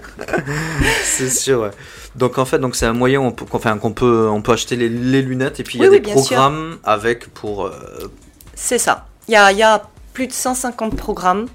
c'est 1.05 1.29
sûr. 1.31 1.61
ouais. 1.63 1.71
Donc 2.15 2.39
en 2.39 2.45
fait, 2.45 2.59
donc 2.59 2.77
c'est 2.77 2.87
un 2.87 2.93
moyen 2.93 3.31
peut, 3.31 3.45
enfin, 3.53 3.77
qu'on 3.79 3.93
peut, 3.93 4.29
on 4.31 4.41
peut 4.43 4.53
acheter 4.53 4.77
les, 4.77 4.89
les 4.89 5.23
lunettes 5.23 5.61
et 5.61 5.63
puis 5.63 5.79
il 5.79 5.83
y 5.83 5.87
a 5.87 5.91
Oui, 5.91 6.01
des 6.01 6.11
sûr. 6.13 6.15
programmes 6.23 6.79
avec 6.85 7.27
pour. 7.35 7.67
euh, 7.67 7.73
C'est 8.55 8.79
ça. 8.79 9.07
Il 9.29 9.33
y 9.35 9.37
a, 9.37 9.53
il 9.53 9.59
y 9.59 9.63
a 9.63 9.83
plus 10.13 10.27
de 10.27 10.33
150 10.33 10.97
programmes. 10.97 11.47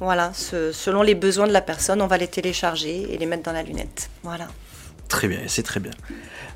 Voilà, 0.00 0.30
ce- 0.34 0.72
selon 0.72 1.02
les 1.02 1.14
besoins 1.14 1.46
de 1.46 1.52
la 1.52 1.60
personne, 1.60 2.00
on 2.02 2.06
va 2.06 2.18
les 2.18 2.28
télécharger 2.28 3.12
et 3.12 3.18
les 3.18 3.26
mettre 3.26 3.42
dans 3.42 3.52
la 3.52 3.62
lunette. 3.62 4.10
Voilà. 4.22 4.46
très 5.08 5.26
bien, 5.28 5.40
c'est 5.46 5.62
très 5.64 5.80
bien. 5.80 5.92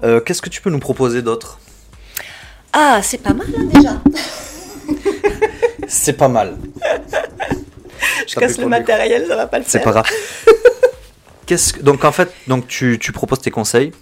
Euh, 0.04 0.20
Qu'est-ce 0.20 0.42
que 0.42 0.48
tu 0.48 0.60
peux 0.62 0.70
nous 0.70 0.78
proposer 0.80 1.22
d'autre? 1.22 1.58
Ah, 2.72 3.00
c'est 3.02 3.18
pas 3.18 3.32
mal 3.34 3.46
hein, 3.56 3.64
déjà. 3.74 4.00
C'est 5.88 6.12
pas 6.14 6.28
mal. 6.28 6.56
Je 8.26 8.34
casse 8.36 8.58
le 8.58 8.66
matériel, 8.66 9.26
ça 9.28 9.36
va 9.36 9.46
pas 9.46 9.58
le 9.58 9.64
C'est 9.66 9.78
faire. 9.80 9.92
pas 9.92 10.02
grave. 10.02 10.06
Qu'est-ce 11.52 11.74
que- 11.74 11.82
donc 11.82 12.04
en 12.04 12.12
fait, 12.12 12.32
donc 12.48 12.66
tu, 12.66 12.98
tu 12.98 13.12
proposes 13.12 13.40
tes 13.40 13.50
conseils. 13.50 13.92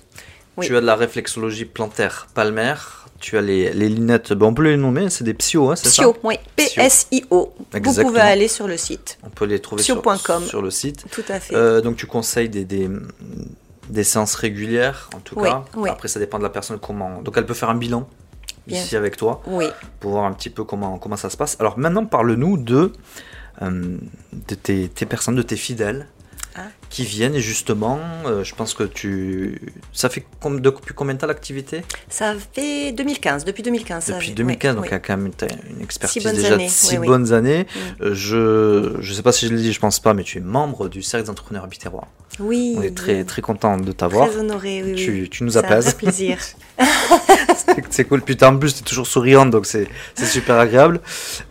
Oui. 0.56 0.66
Tu 0.66 0.76
as 0.76 0.80
de 0.80 0.86
la 0.86 0.94
réflexologie 0.96 1.64
plantaire 1.64 2.28
palmaire. 2.34 3.06
Tu 3.18 3.36
as 3.36 3.40
les, 3.42 3.72
les 3.72 3.88
lunettes. 3.88 4.32
ben, 4.32 4.46
on 4.46 4.54
peut 4.54 4.62
les 4.62 4.76
nommer, 4.76 5.10
c'est 5.10 5.24
des 5.24 5.34
psyos, 5.34 5.70
hein, 5.70 5.76
c'est 5.76 5.88
ça 5.88 6.02
Psyo, 6.02 6.16
oui. 6.22 6.36
Psyo. 6.56 6.74
P-S-I-O. 6.82 7.52
Vous 7.82 7.94
pouvez 8.02 8.20
aller 8.20 8.46
sur 8.48 8.66
le 8.68 8.76
site. 8.76 9.18
On 9.24 9.30
peut 9.30 9.44
les 9.46 9.58
trouver 9.60 9.82
sur, 9.82 9.96
le 10.62 10.70
site. 10.70 11.04
Tout 11.10 11.24
à 11.28 11.40
fait. 11.40 11.54
Euh, 11.54 11.80
donc 11.80 11.96
tu 11.96 12.06
conseilles 12.06 12.48
des, 12.48 12.64
des, 12.64 12.88
des 13.88 14.04
séances 14.04 14.34
régulières, 14.36 15.10
en 15.14 15.18
tout 15.18 15.34
Oui, 15.38 15.48
cas. 15.48 15.64
oui. 15.76 15.90
Après, 15.90 16.08
ça 16.08 16.18
dépend 16.20 16.38
de 16.38 16.44
la 16.44 16.50
personne 16.50 16.78
comment. 16.78 17.20
Donc 17.20 17.34
elle 17.36 17.46
peut 17.46 17.54
faire 17.54 17.68
un 17.70 17.74
bilan 17.74 18.08
Bien. 18.66 18.80
ici 18.80 18.94
avec 18.96 19.16
toi 19.16 19.42
Oui. 19.46 19.66
pour 19.98 20.12
voir 20.12 20.24
un 20.24 20.32
petit 20.32 20.50
peu 20.50 20.64
comment, 20.64 20.98
comment 20.98 21.16
ça 21.16 21.30
se 21.30 21.36
passe. 21.36 21.56
Alors 21.60 21.78
maintenant, 21.78 22.06
parle-nous 22.06 22.56
de, 22.58 22.92
euh, 23.62 23.96
de 24.48 24.54
tes, 24.54 24.88
tes 24.88 25.04
personnes, 25.06 25.34
de 25.36 25.42
tes 25.42 25.56
fidèles. 25.56 26.06
Qui 26.90 27.04
viennent 27.04 27.36
et 27.36 27.40
justement, 27.40 27.98
euh, 28.26 28.42
je 28.44 28.52
pense 28.54 28.74
que 28.74 28.82
tu... 28.82 29.60
Ça 29.92 30.08
fait 30.08 30.26
com- 30.40 30.60
depuis 30.60 30.92
combien 30.92 31.14
de 31.14 31.20
temps 31.20 31.28
l'activité? 31.28 31.82
Ça 32.08 32.34
fait 32.52 32.90
2015. 32.92 33.44
Depuis 33.44 33.62
2015. 33.62 34.04
ça 34.04 34.12
Depuis 34.14 34.28
fait- 34.28 34.34
2015, 34.34 34.72
oui, 34.72 34.76
donc 34.76 34.86
il 34.86 34.90
y 34.90 34.94
a 34.94 34.98
quand 34.98 35.16
même 35.16 35.30
une 35.70 35.82
expertise 35.82 36.24
déjà 36.24 36.54
années, 36.54 36.66
de 36.66 36.70
six 36.70 36.92
oui, 36.94 36.98
oui. 36.98 37.06
bonnes 37.06 37.32
années. 37.32 37.66
Euh, 38.02 38.14
je 38.14 38.96
ne 39.08 39.14
sais 39.14 39.22
pas 39.22 39.30
si 39.32 39.46
je 39.46 39.54
l'ai 39.54 39.62
dit, 39.62 39.72
je 39.72 39.78
pense 39.80 40.00
pas, 40.00 40.14
mais 40.14 40.24
tu 40.24 40.38
es 40.38 40.40
membre 40.40 40.88
du 40.88 41.00
Cercle 41.00 41.24
des 41.26 41.30
entrepreneurs 41.30 41.68
biterrois. 41.68 42.08
Oui. 42.40 42.74
On 42.76 42.82
est 42.82 42.94
très, 42.96 43.22
très 43.24 43.40
content 43.42 43.76
de 43.76 43.92
t'avoir. 43.92 44.28
Très 44.28 44.38
honoré, 44.40 44.82
oui. 44.84 44.94
Tu, 44.96 45.28
tu 45.30 45.44
nous 45.44 45.56
apaises. 45.58 45.84
vrai 45.84 45.94
plaisir. 45.94 46.38
C'est- 47.90 48.04
cool. 48.04 48.22
Puis 48.22 48.36
t'es- 48.36 48.44
en 48.46 48.56
plus, 48.56 48.74
tu 48.74 48.80
es 48.80 48.84
toujours 48.84 49.06
souriante, 49.06 49.50
donc 49.50 49.66
c'est 49.66 49.86
super 50.24 50.58
agréable. 50.58 51.00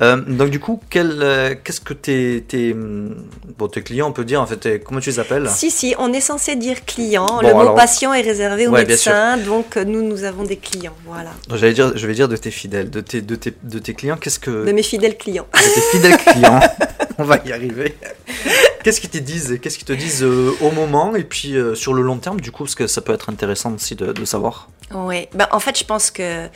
Euh, 0.01 0.17
donc 0.17 0.49
du 0.49 0.59
coup, 0.59 0.81
quel, 0.89 1.19
euh, 1.21 1.55
qu'est-ce 1.63 1.81
que 1.81 1.93
tes, 1.93 2.43
tes, 2.47 2.73
bon, 2.73 3.67
tes 3.67 3.81
clients, 3.83 4.07
on 4.09 4.11
peut 4.11 4.25
dire, 4.25 4.41
en 4.41 4.45
fait, 4.47 4.81
comment 4.83 4.99
tu 4.99 5.09
les 5.09 5.19
appelles? 5.19 5.47
Si, 5.49 5.69
si, 5.71 5.95
on 5.99 6.11
est 6.13 6.21
censé 6.21 6.55
dire 6.55 6.85
client. 6.85 7.25
Bon, 7.25 7.47
le 7.47 7.53
mot 7.53 7.73
patient 7.75 8.13
est 8.13 8.21
réservé 8.21 8.67
aux 8.67 8.71
Ouais, 8.71 8.85
médecins, 8.85 9.37
donc 9.37 9.77
euh, 9.77 9.83
nous, 9.85 10.01
nous 10.01 10.23
avons 10.23 10.43
des 10.43 10.57
clients. 10.57 10.95
Voilà. 11.05 11.31
J'allais 11.53 11.73
dire, 11.73 11.91
Je 11.95 12.07
vais 12.07 12.13
dire 12.13 12.27
de 12.27 12.37
tes 12.37 12.51
fidèles, 12.51 12.89
de 12.89 13.01
tes, 13.01 13.21
de 13.21 13.35
tes, 13.35 13.53
de 13.63 13.79
tes 13.79 13.93
clients, 13.93 14.17
qu'est-ce 14.17 14.39
que... 14.39 14.65
De 14.65 14.71
mes 14.71 14.83
fidèles 14.83 15.17
clients. 15.17 15.47
de 15.53 15.59
tes 15.75 15.81
fidèles 15.81 16.17
clients, 16.17 16.59
on 17.17 17.23
va 17.23 17.37
y 17.45 17.51
arriver. 17.51 17.95
Qu'est-ce 18.83 19.01
qu'ils 19.01 19.09
te 19.09 19.17
disent 19.17 19.59
Qu'est-ce 19.61 19.77
qu'ils 19.77 19.87
te 19.87 19.93
disent 19.93 20.23
euh, 20.23 20.51
au 20.61 20.71
moment 20.71 21.15
et 21.15 21.23
puis 21.23 21.55
euh, 21.55 21.75
sur 21.75 21.93
le 21.93 22.01
long 22.01 22.17
terme, 22.17 22.39
du 22.39 22.51
coup, 22.51 22.63
parce 22.63 22.75
que 22.75 22.87
ça 22.87 23.01
peut 23.01 23.13
être 23.13 23.29
intéressant 23.29 23.73
aussi 23.73 23.95
de, 23.95 24.13
de 24.13 24.25
savoir. 24.25 24.69
Oui, 24.93 25.27
ben, 25.33 25.47
en 25.51 25.59
fait, 25.59 25.77
je 25.77 25.83
pense 25.83 26.11
que 26.11 26.47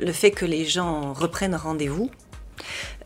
le 0.00 0.12
fait 0.12 0.30
que 0.30 0.44
les 0.44 0.64
gens 0.64 1.12
reprennent 1.12 1.54
rendez-vous, 1.54 2.10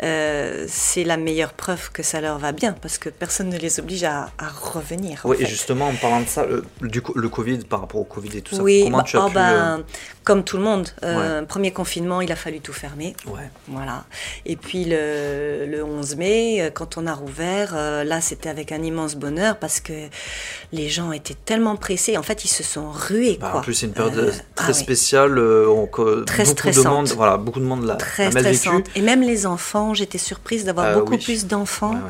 euh, 0.04 0.66
c'est 0.68 1.02
la 1.04 1.16
meilleure 1.16 1.52
preuve 1.54 1.90
que 1.90 2.02
ça 2.02 2.20
leur 2.20 2.38
va 2.38 2.52
bien, 2.52 2.72
parce 2.74 2.98
que 2.98 3.08
personne 3.08 3.48
ne 3.48 3.58
les 3.58 3.80
oblige 3.80 4.04
à, 4.04 4.30
à 4.38 4.48
revenir. 4.48 5.20
en 5.24 5.30
Oui, 5.30 5.36
et 5.40 5.46
justement, 5.46 5.88
en 5.88 5.94
parlant 5.94 6.20
de 6.20 6.28
ça, 6.28 6.44
le, 6.46 6.64
du 6.82 7.02
le 7.14 7.28
Covid, 7.28 7.58
par 7.58 7.80
rapport 7.80 8.00
au 8.00 8.04
Covid 8.04 8.36
et 8.38 8.42
tout 8.42 8.54
ça, 8.56 8.62
oui, 8.62 8.82
comment 8.84 8.98
bah, 8.98 9.04
tu 9.04 9.16
as 9.16 9.24
oh, 9.24 9.28
pu... 9.28 9.34
ben, 9.34 9.82
comme 10.24 10.42
tout 10.44 10.56
le 10.56 10.62
monde, 10.62 10.88
euh, 11.02 11.42
premier 11.42 11.70
confinement, 11.72 12.20
il 12.22 12.30
a 12.32 12.36
fallu 12.36 12.60
tout 12.60 12.72
fermer. 12.72 13.14
euh, 13.26 13.30
Ouais. 13.32 13.50
Voilà. 13.68 14.04
Et 14.46 14.56
puis 14.56 14.84
le, 14.86 15.66
le 15.66 15.84
11 15.84 16.16
mai, 16.16 16.62
euh, 16.62 16.70
quand 16.70 16.96
on 16.96 17.06
a 17.06 17.12
rouvert, 17.14 17.72
euh, 17.76 18.04
là 18.04 18.20
c'était 18.22 18.48
avec 18.48 18.72
un 18.72 18.82
immense 18.82 19.16
bonheur 19.16 19.56
parce 19.58 19.80
que 19.80 19.92
les 20.72 20.88
gens 20.88 21.12
étaient 21.12 21.36
tellement 21.44 21.76
pressés. 21.76 22.16
En 22.16 22.22
fait, 22.22 22.44
ils 22.44 22.48
se 22.48 22.62
sont 22.62 22.90
rués. 22.90 23.36
Bah, 23.40 23.48
quoi. 23.50 23.60
en 23.60 23.62
plus, 23.62 23.74
c'est 23.74 23.86
une 23.86 23.92
période 23.92 24.16
Euh, 24.18 24.32
très 24.54 24.70
ah 24.70 24.74
spéciale. 24.74 25.38
euh, 25.38 25.66
on- 25.68 25.86
Très 25.86 26.04
beaucoup 26.44 26.54
de 26.54 26.58
stressante. 26.58 26.86
monde, 26.86 27.08
voilà, 27.08 27.36
beaucoup 27.36 27.60
de 27.60 27.64
monde 27.64 27.84
l'a 27.84 27.96
Très 27.96 28.24
l'a 28.26 28.30
mal 28.30 28.42
vécu. 28.44 28.56
stressante. 28.56 28.86
Et 28.96 29.02
même 29.02 29.20
les 29.22 29.46
enfants, 29.46 29.93
j'étais 29.94 30.18
surprise 30.18 30.64
d'avoir 30.64 30.86
Euh, 30.86 30.94
beaucoup 30.96 31.12
oui. 31.12 31.18
plus 31.18 31.46
d'enfants. 31.46 31.94
Ouais. 31.94 32.00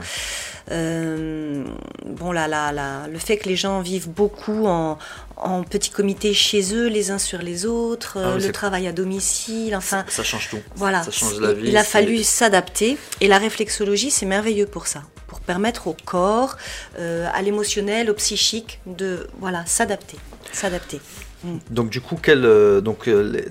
Euh, 0.70 1.64
bon, 2.06 2.32
là, 2.32 2.48
là, 2.48 2.72
là, 2.72 3.06
le 3.06 3.18
fait 3.18 3.36
que 3.36 3.48
les 3.48 3.56
gens 3.56 3.80
vivent 3.80 4.08
beaucoup 4.08 4.66
en, 4.66 4.98
en 5.36 5.62
petits 5.62 5.90
comités 5.90 6.32
chez 6.32 6.74
eux, 6.74 6.86
les 6.88 7.10
uns 7.10 7.18
sur 7.18 7.40
les 7.42 7.66
autres, 7.66 8.18
Ah 8.18 8.38
le 8.38 8.50
travail 8.52 8.86
à 8.86 8.92
domicile, 8.92 9.76
enfin, 9.76 10.04
Ça 10.08 10.22
change 10.22 10.48
tout. 10.48 10.60
voilà. 10.74 11.02
Ça 11.02 11.10
change 11.10 11.38
la 11.40 11.52
vie. 11.52 11.68
Il 11.68 11.76
a 11.76 11.84
fallu 11.84 12.22
s'adapter. 12.24 12.96
Et 13.20 13.28
la 13.28 13.38
réflexologie, 13.38 14.10
c'est 14.10 14.26
merveilleux 14.26 14.66
pour 14.66 14.86
ça, 14.86 15.02
pour 15.26 15.40
permettre 15.40 15.86
au 15.86 15.96
corps, 16.06 16.56
euh, 16.98 17.28
à 17.34 17.42
l'émotionnel, 17.42 18.10
au 18.10 18.14
psychique, 18.14 18.80
de 18.86 19.26
voilà 19.40 19.64
s'adapter, 19.66 20.16
s'adapter. 20.50 21.00
Donc 21.70 21.90
du 21.90 22.00
coup, 22.00 22.16
quel, 22.22 22.46
euh, 22.46 22.80
donc, 22.80 23.06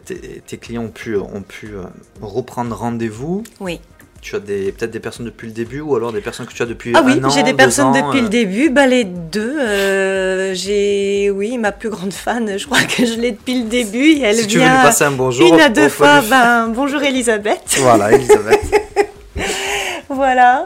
tes, 0.05 0.41
tes 0.47 0.57
clients 0.57 0.85
ont 0.85 0.89
pu, 0.89 1.15
ont 1.15 1.43
pu 1.43 1.73
reprendre 2.21 2.75
rendez-vous 2.75 3.43
Oui. 3.59 3.79
Tu 4.23 4.37
as 4.37 4.39
des- 4.39 4.71
peut-être 4.71 4.91
des 4.91 5.01
personnes 5.01 5.25
depuis 5.25 5.47
le 5.47 5.53
début 5.53 5.81
ou 5.81 5.97
alors 5.97 6.13
des 6.13 6.21
personnes 6.21 6.45
que 6.45 6.53
tu 6.53 6.63
as 6.63 6.65
depuis 6.65 6.93
Ah 6.95 7.03
oui, 7.05 7.19
j'ai 7.35 7.43
des 7.43 7.53
personnes 7.53 7.87
ans, 7.87 7.91
depuis 8.07 8.19
euh, 8.19 8.23
le 8.23 8.29
début. 8.29 8.69
Bah, 8.69 8.87
les 8.87 9.03
deux. 9.03 9.57
euh, 9.59 10.53
j'ai, 10.53 11.29
oui, 11.29 11.57
ma 11.57 11.73
plus 11.73 11.89
grande 11.89 12.13
fan, 12.13 12.57
je 12.57 12.65
crois 12.65 12.81
que 12.83 13.05
je 13.05 13.15
l'ai 13.19 13.31
depuis 13.31 13.59
le 13.63 13.67
début. 13.67 14.11
Et 14.13 14.21
elle 14.21 14.37
Si 14.37 14.47
tu 14.47 14.57
veux 14.59 14.63
lui 14.63 14.69
vient 14.69 14.81
passer 14.81 15.03
un 15.03 15.11
bonjour. 15.11 15.53
une 15.53 15.59
à 15.59 15.67
deux 15.67 15.89
fois. 15.89 16.21
Ben, 16.29 16.69
bonjour 16.69 17.03
Elisabeth. 17.03 17.63
Voilà, 17.79 18.13
Elisabeth. 18.13 18.61
voilà. 20.09 20.65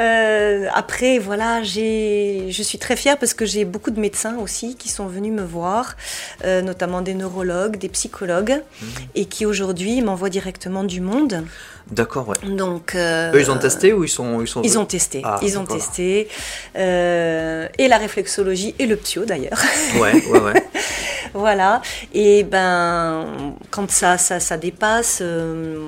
Euh, 0.00 0.66
après, 0.74 1.18
voilà, 1.18 1.62
j'ai, 1.62 2.46
je 2.50 2.62
suis 2.62 2.78
très 2.78 2.96
fière 2.96 3.16
parce 3.18 3.32
que 3.34 3.46
j'ai 3.46 3.64
beaucoup 3.64 3.90
de 3.90 3.98
médecins 4.00 4.36
aussi 4.38 4.76
qui 4.76 4.88
sont 4.88 5.06
venus 5.06 5.32
me 5.32 5.42
voir, 5.42 5.96
euh, 6.44 6.60
notamment 6.62 7.00
des 7.00 7.14
neurologues, 7.14 7.78
des 7.78 7.88
psychologues, 7.88 8.60
Mhm. 8.82 8.88
et 9.14 9.24
qui 9.24 9.46
aujourd'hui 9.46 10.02
m'envoient 10.02 10.28
directement 10.28 10.84
du 10.84 11.00
monde. 11.00 11.44
D'accord, 11.90 12.28
ouais. 12.28 12.36
Donc, 12.50 12.94
euh, 12.96 13.32
Eux, 13.32 13.40
ils 13.40 13.50
ont 13.50 13.58
testé 13.58 13.92
ou 13.92 14.02
ils 14.04 14.08
sont, 14.08 14.40
ils 14.42 14.48
sont 14.48 14.60
Ils 14.62 14.76
ont 14.78 14.84
testé, 14.86 15.22
Ah, 15.24 15.38
ils 15.42 15.56
ont 15.56 15.62
d'accord. 15.62 15.76
testé, 15.76 16.28
euh, 16.76 17.68
et 17.78 17.86
la 17.88 17.96
réflexologie 17.98 18.74
et 18.78 18.86
le 18.86 18.96
ptio 18.96 19.24
d'ailleurs. 19.24 19.60
Ouais, 20.00 20.12
ouais, 20.30 20.40
ouais. 20.40 20.64
voilà. 21.36 21.82
Et 22.14 22.44
ben, 22.44 23.54
quand 23.70 23.90
ça, 23.90 24.18
ça, 24.18 24.40
ça 24.40 24.56
dépasse, 24.56 25.18
euh, 25.22 25.78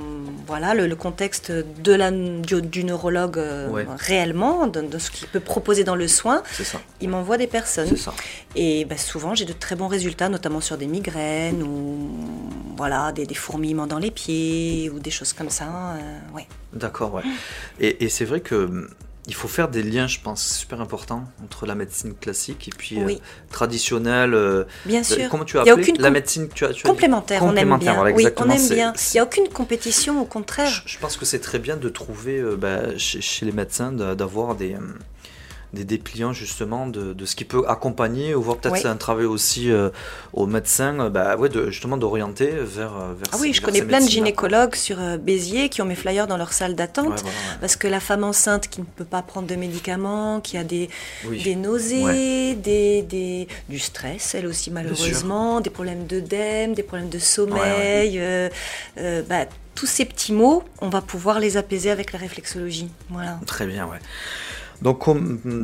voilà, 0.46 0.74
le, 0.74 0.87
le 0.87 0.96
contexte 0.96 1.50
de 1.50 1.92
la, 1.92 2.11
du, 2.11 2.62
du 2.62 2.84
neurologue 2.84 3.38
euh, 3.38 3.68
Ouais. 3.68 3.87
réellement, 3.98 4.66
de, 4.66 4.80
de 4.82 4.98
ce 4.98 5.11
qu'il 5.11 5.28
peut 5.28 5.40
proposer 5.40 5.84
dans 5.84 5.94
le 5.96 6.08
soin, 6.08 6.42
il 7.00 7.08
m'envoie 7.08 7.37
des 7.37 7.46
personnes. 7.46 7.88
Et 8.56 8.84
ben, 8.84 8.96
souvent, 8.98 9.34
j'ai 9.34 9.44
de 9.44 9.52
très 9.52 9.76
bons 9.76 9.88
résultats, 9.88 10.28
notamment 10.28 10.61
sur 10.61 10.76
des 10.78 10.87
migraines 10.87 11.62
ou 11.62 12.08
voilà, 12.76 13.12
des, 13.12 13.26
des 13.26 13.34
fourmillements 13.34 13.87
dans 13.87 13.98
les 13.98 14.11
pieds 14.11 14.90
ou 14.94 14.98
des 15.00 15.11
choses 15.11 15.32
comme 15.32 15.50
ça. 15.50 15.64
euh, 15.96 16.37
ouais. 16.37 16.46
D'accord, 16.72 17.14
ouais. 17.14 17.22
Et, 17.80 18.04
et 18.04 18.08
c'est 18.08 18.24
vrai 18.24 18.40
que 18.40 18.88
il 19.28 19.34
faut 19.34 19.46
faire 19.48 19.68
des 19.68 19.82
liens, 19.82 20.06
je 20.06 20.18
pense, 20.20 20.42
super 20.56 20.80
importants 20.80 21.24
entre 21.44 21.66
la 21.66 21.74
médecine 21.74 22.14
classique 22.14 22.66
et 22.66 22.70
puis 22.76 22.98
euh, 22.98 23.14
traditionnelle. 23.50 24.34
euh, 24.34 24.64
Bien 24.86 25.00
euh, 25.00 25.04
sûr. 25.04 25.28
Comment 25.30 25.44
tu 25.44 25.58
as 25.58 25.62
appelé 25.62 25.92
la 25.98 26.10
médecine 26.10 26.48
tu 26.54 26.64
as, 26.64 26.68
tu 26.68 26.74
as 26.74 26.76
dit 26.76 26.82
Complémentaire, 26.82 27.42
on 27.42 27.48
aime 27.48 27.54
Complémentaire, 27.54 27.92
bien. 27.92 28.00
voilà, 28.02 28.16
oui, 28.16 28.26
on 28.36 28.50
aime 28.50 28.68
bien. 28.68 28.92
Il 28.96 29.14
n'y 29.14 29.20
a 29.20 29.24
aucune 29.24 29.48
compétition, 29.48 30.20
au 30.20 30.24
contraire. 30.24 30.68
Je, 30.70 30.80
je 30.94 30.98
pense 30.98 31.16
que 31.16 31.24
c'est 31.26 31.40
très 31.40 31.58
bien 31.58 31.76
de 31.76 31.88
trouver 31.88 32.38
euh, 32.38 32.56
bah, 32.56 32.96
chez, 32.96 33.20
chez 33.20 33.44
les 33.46 33.52
médecins 33.52 33.92
de- 33.92 34.14
d'avoir 34.14 34.54
des, 34.54 34.76
des 35.74 35.85
dépliants 35.85 36.33
justement 36.33 36.87
de, 36.87 37.12
de 37.12 37.24
ce 37.26 37.37
qui 37.37 37.44
peut 37.44 37.64
accompagner 37.68 38.35
ou 38.35 38.42
voir 38.42 38.57
peut-être 38.57 38.72
Oui. 38.74 38.81
c'est 38.83 38.88
un 38.88 38.96
travail 38.96 39.26
aussi 39.26 39.70
euh, 39.70 39.90
aux 40.33 40.46
médecins 40.46 40.98
euh, 40.98 41.11
bah, 41.11 41.37
ouais, 41.37 41.48
de, 41.50 41.70
justement 41.70 41.96
d'orienter 41.98 42.46
vers, 42.50 42.94
euh, 42.96 43.12
vers 43.14 43.28
Ah 43.33 43.37
ces- 43.37 43.42
oui, 43.42 43.52
je 43.52 43.61
connais 43.61 43.83
plein 43.83 44.00
de 44.00 44.09
gynécologues 44.09 44.74
sur 44.74 44.98
euh, 45.00 45.18
Béziers 45.18 45.68
qui 45.68 45.83
ont 45.83 45.85
mes 45.85 45.94
flyers 45.94 46.26
dans 46.26 46.38
leur 46.38 46.52
salle 46.52 46.74
d'attente. 46.74 47.07
Ouais, 47.09 47.14
voilà, 47.20 47.28
ouais. 47.37 47.57
Parce 47.61 47.76
que 47.76 47.87
la 47.87 48.00
femme 48.00 48.24
enceinte 48.24 48.68
qui 48.68 48.81
ne 48.81 48.87
peut 48.87 49.04
pas 49.04 49.20
prendre 49.22 49.46
de 49.46 49.54
médicaments, 49.57 50.40
qui 50.40 50.57
a 50.57 50.64
des, 50.64 50.88
Oui. 51.26 51.42
des 51.42 51.54
nausées, 51.57 52.54
des, 52.54 53.02
des, 53.02 53.46
du 53.68 53.78
stress, 53.78 54.35
elle 54.35 54.46
aussi 54.46 54.70
malheureusement, 54.70 55.61
des 55.61 55.70
problèmes 55.70 56.07
d'œdème, 56.07 56.74
des 56.74 56.83
problèmes 56.83 57.11
de 57.11 57.18
sommeil, 57.18 58.18
euh, 58.18 58.48
bah, 59.28 59.44
tous 59.74 59.87
ces 59.87 60.04
petits 60.04 60.33
mots, 60.33 60.64
on 60.81 60.88
va 60.88 61.00
pouvoir 61.02 61.38
les 61.38 61.57
apaiser 61.57 61.90
avec 61.90 62.12
la 62.12 62.18
réflexologie. 62.18 62.88
Voilà. 63.11 63.38
Très 63.46 63.66
bien, 63.66 63.87
ouais. 63.87 63.98
Donc, 64.82 65.04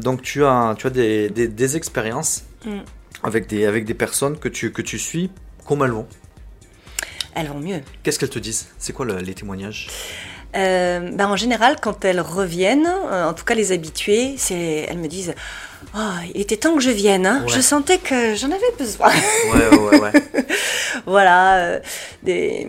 donc 0.01 0.23
tu 0.23 0.45
as, 0.45 0.75
tu 0.79 0.87
as 0.87 0.91
des, 0.91 1.29
des, 1.31 1.49
des 1.49 1.77
expériences 1.77 2.45
Mm. 2.67 2.79
avec, 3.23 3.47
des, 3.47 3.67
avec 3.67 3.85
des 3.85 3.93
personnes 3.95 4.39
que 4.39 4.49
tu, 4.49 4.73
que 4.73 4.81
tu 4.83 4.99
suis. 4.99 5.31
Comment 5.67 5.85
elles 5.85 5.91
vont 5.93 6.07
Elles 7.35 7.49
vont 7.49 7.61
mieux. 7.61 7.81
Qu'est-ce 8.03 8.19
qu'elles 8.19 8.31
te 8.31 8.39
disent? 8.39 8.69
C'est 8.79 8.93
quoi 8.95 9.05
le- 9.05 9.19
les 9.19 9.35
témoignages? 9.35 9.89
Euh, 10.57 11.11
bah, 11.13 11.27
en 11.29 11.37
général, 11.37 11.77
quand 11.81 12.05
elles 12.05 12.21
reviennent, 12.21 12.87
euh, 13.11 13.29
en 13.29 13.35
tout 13.35 13.45
cas 13.45 13.55
les 13.55 13.73
habituées, 13.73 14.37
elles 14.51 14.99
me 14.99 15.09
disent 15.09 15.35
Ah, 15.95 16.15
il 16.35 16.41
était 16.41 16.57
temps 16.57 16.75
que 16.75 16.81
je 16.83 16.91
vienne. 16.91 17.27
hein. 17.27 17.43
Ouais. 17.47 17.53
Je 17.53 17.61
sentais 17.61 17.99
que 17.99 18.35
j'en 18.35 18.49
avais 18.51 18.73
besoin. 18.79 19.11
Ouais, 19.53 19.79
ouais, 19.79 20.01
ouais. 20.01 20.13
voilà. 21.07 21.57
euh, 21.57 21.81
des- 22.23 22.67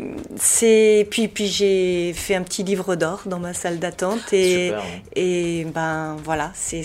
puis 1.10 1.28
puis 1.28 1.48
j'ai 1.48 2.14
fait 2.14 2.36
un 2.36 2.42
petit 2.44 2.64
livre 2.64 2.96
d'or 2.96 3.22
dans 3.26 3.40
ma 3.40 3.54
salle 3.54 3.80
d'attente 3.80 4.34
et 4.34 4.68
Super, 4.68 4.80
ouais. 4.80 5.04
et 5.16 5.66
ben 5.66 6.18
voilà, 6.24 6.52
c'est 6.56 6.84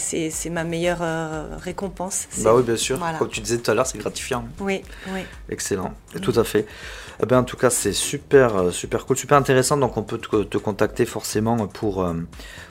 ma 0.51 0.65
meilleure 0.65 1.03
récompense. 1.59 2.27
Bah 2.39 2.53
oui, 2.55 2.63
bien 2.63 2.77
sûr. 2.77 2.99
Voilà. 2.99 3.19
Comme 3.19 3.29
tu 3.29 3.41
disais 3.41 3.59
tout 3.59 3.71
à 3.71 3.75
l'heure, 3.75 3.87
c'est 3.87 3.99
gratifiant. 3.99 4.45
Oui, 4.61 4.83
oui. 5.13 5.21
Excellent, 5.49 5.93
tout 6.23 6.39
à 6.39 6.45
fait. 6.45 6.67
Eh 7.23 7.27
ben, 7.27 7.39
en 7.39 7.45
tout 7.45 7.57
cas, 7.57 7.71
c'est 7.71 7.93
super, 7.93 8.57
euh, 8.57 8.71
super 8.71 9.05
cool, 9.05 9.17
super 9.17 9.37
intéressant. 9.37 9.77
Donc, 9.77 9.97
on 9.97 10.03
peut 10.03 10.19
te, 10.19 10.43
te 10.45 10.59
contacter 10.59 11.05
forcément 11.05 11.67
pour, 11.67 12.03
euh, 12.03 12.15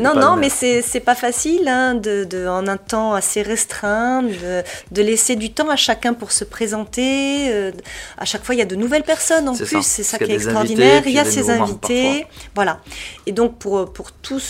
non, 0.00 0.14
non, 0.14 0.36
mais 0.36 0.48
c'est 0.50 1.00
pas 1.00 1.14
facile 1.14 1.66
hein, 1.68 1.94
de, 1.94 2.24
de, 2.24 2.46
en 2.46 2.66
un 2.66 2.76
temps 2.76 3.14
assez 3.14 3.42
restreint, 3.42 4.22
de, 4.22 4.62
de 4.92 5.02
laisser 5.02 5.36
du 5.36 5.52
temps 5.52 5.68
à 5.70 5.76
chacun 5.76 6.14
pour 6.14 6.32
se 6.32 6.44
présenter. 6.44 7.72
à 8.16 8.24
chaque 8.24 8.44
fois, 8.44 8.54
il 8.54 8.58
y 8.58 8.62
a 8.62 8.66
de 8.66 8.76
nouvelles 8.76 9.04
personnes 9.04 9.48
en 9.48 9.54
plus, 9.56 9.82
c'est 9.82 10.02
ça 10.02 10.18
qui 10.18 10.30
est 10.32 10.34
extraordinaire. 10.34 11.02
Il 11.06 11.12
y 11.12 11.18
a 11.18 11.24
membres 11.24 11.62
invités. 11.62 12.26
Voilà. 12.54 12.80
Et 13.26 13.32
donc, 13.32 13.58
pour, 13.58 13.92
pour 13.92 14.12
tout 14.12 14.40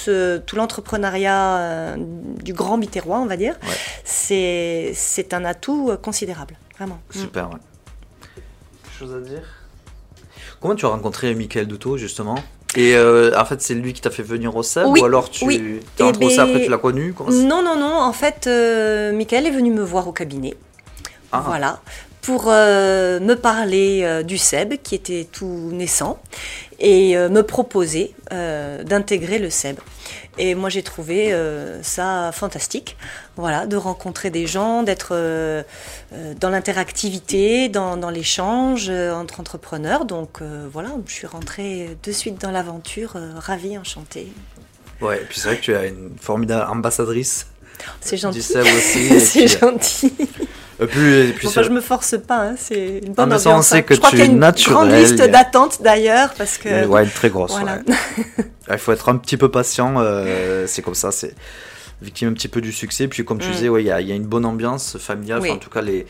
l'entrepreneuriat 0.57 1.28
euh, 1.35 1.97
du 2.43 2.53
grand 2.53 2.79
Biterrois, 2.79 3.19
on 3.19 3.27
va 3.27 3.37
dire, 3.37 3.55
Ouais. 3.63 3.75
c'est 4.05 4.93
c'est 4.95 5.33
un 5.35 5.45
atout 5.45 5.89
euh, 5.91 5.97
considérable, 5.97 6.57
vraiment. 6.77 6.99
Mm. 7.15 7.19
Super, 7.21 7.51
ouais. 7.51 7.57
Quelque 8.35 8.99
chose 8.99 9.15
à 9.15 9.21
dire? 9.21 9.43
Comment 10.61 10.75
tu 10.75 10.87
as 10.87 10.89
rencontré 10.89 11.35
Michael 11.35 11.67
Duto, 11.67 11.97
justement? 11.97 12.37
Et 12.77 12.95
euh, 12.97 13.33
en 13.39 13.45
fait, 13.45 13.63
c'est 13.63 13.75
lui 13.75 13.93
qui 13.93 14.01
t'a 14.01 14.11
fait 14.11 14.23
venir 14.23 14.55
au 14.57 14.63
CEP 14.63 14.85
Oui, 14.89 15.01
Ou 15.01 15.05
alors 15.05 15.31
tu 15.31 15.45
oui. 15.47 15.81
es 15.99 16.03
rentré 16.03 16.21
Eh 16.25 16.27
au 16.27 16.31
CEP, 16.31 16.39
après 16.41 16.55
ben, 16.55 16.65
tu 16.65 16.71
l'as 16.71 16.79
connu? 16.79 17.15
Non, 17.31 17.63
non, 17.63 17.77
non. 17.79 17.95
En 18.01 18.13
fait, 18.13 18.47
euh, 18.47 19.13
Michael 19.13 19.47
est 19.47 19.51
venu 19.51 19.71
me 19.71 19.83
voir 19.83 20.07
au 20.09 20.13
cabinet. 20.13 20.55
Ah. 21.33 21.43
Voilà. 21.47 21.81
Pour 22.29 22.49
euh, 22.49 23.21
me 23.21 23.37
parler 23.37 24.01
euh, 24.03 24.23
du 24.23 24.37
SEB, 24.37 24.75
qui 24.83 24.95
était 24.95 25.27
tout 25.33 25.71
naissant, 25.73 26.21
et 26.79 27.17
euh, 27.17 27.31
me 27.31 27.43
proposer 27.43 28.15
d'intégrer 28.31 29.39
le 29.39 29.49
SEB. 29.49 29.79
Et 30.37 30.55
moi, 30.55 30.69
j'ai 30.69 30.83
trouvé 30.83 31.35
ça 31.81 32.31
fantastique. 32.35 32.99
Voilà, 33.37 33.65
de 33.65 33.77
rencontrer 33.77 34.29
des 34.29 34.47
gens, 34.47 34.83
d'être 34.83 35.15
dans 36.39 36.51
l'interactivité, 36.51 37.71
dans, 37.71 37.97
dans 37.97 38.11
l'échange 38.11 38.91
entre 38.91 39.41
entrepreneurs. 39.41 40.05
Donc 40.05 40.43
voilà, 40.71 40.91
je 41.07 41.13
suis 41.15 41.27
rentrée 41.27 41.97
de 42.03 42.13
suite 42.13 42.39
dans 42.39 42.51
l'aventure, 42.51 43.17
ravie, 43.39 43.79
enchantée. 43.79 44.29
Ouais, 45.01 45.17
et 45.17 45.25
puis 45.25 45.41
c'est 45.41 45.49
vrai 45.49 45.57
que 45.57 45.63
tu 45.63 45.75
as 45.75 45.87
une 45.87 46.11
formidable 46.21 46.71
ambassadrice 46.71 47.47
C'est 48.03 48.17
du 48.17 48.23
gentil. 48.23 48.43
CEP 48.43 48.67
aussi. 48.67 48.99
et 49.15 49.21
C'est 49.21 49.49
gentil. 49.49 50.13
Et 50.81 50.87
puis, 50.87 51.13
et 51.15 51.33
puis 51.33 51.47
enfin, 51.49 51.63
c'est- 51.63 51.69
je 51.69 51.73
me 51.73 51.81
force 51.81 52.15
pas, 52.27 52.51
hein, 52.51 52.55
c'est 52.57 52.99
une 53.05 53.11
Ah, 53.17 53.23
bonne 53.23 53.29
mais 53.31 53.39
ça, 53.39 53.49
on 53.51 53.53
ambiance. 53.55 53.67
sait 53.69 53.77
hein. 53.79 53.83
que 53.83 53.95
je 53.95 53.99
crois 53.99 54.11
qu'il 54.11 54.21
y 54.21 54.23
a 54.23 54.27
une 54.27 54.39
grande 54.39 54.91
liste 54.93 55.19
a- 55.21 55.27
d'attente 55.29 55.83
d'ailleurs, 55.83 56.35
parce 56.35 56.57
que 56.59 56.87
ouais, 56.87 57.05
une 57.05 57.11
très 57.11 57.31
grosse. 57.31 57.51
voilà. 57.53 57.79
ouais. 57.79 58.45
Il 58.71 58.79
faut 58.79 58.93
être 58.93 59.09
un 59.09 59.17
petit 59.17 59.37
peu 59.37 59.51
patient, 59.51 59.95
euh, 59.99 60.67
c'est 60.69 60.83
comme 60.83 60.95
ça, 60.95 61.11
c'est 61.11 61.35
victime 62.01 62.29
un 62.29 62.33
petit 62.33 62.47
peu 62.49 62.61
du 62.61 62.71
succès. 62.73 63.09
Puis 63.09 63.25
comme 63.25 63.39
tu 63.39 63.49
Mm. 63.49 63.53
disais, 63.53 63.69
ouais, 63.69 63.83
il 63.83 63.87
y, 63.87 63.91
a- 63.91 64.01
il 64.01 64.07
y 64.09 64.13
a 64.13 64.15
une 64.15 64.27
bonne 64.27 64.45
ambiance 64.45 64.99
familiale. 64.99 65.41
Oui. 65.41 65.49
Enfin, 65.49 65.57
en 65.57 65.61
tout 65.61 65.71
cas, 65.71 65.81
les, 65.83 66.07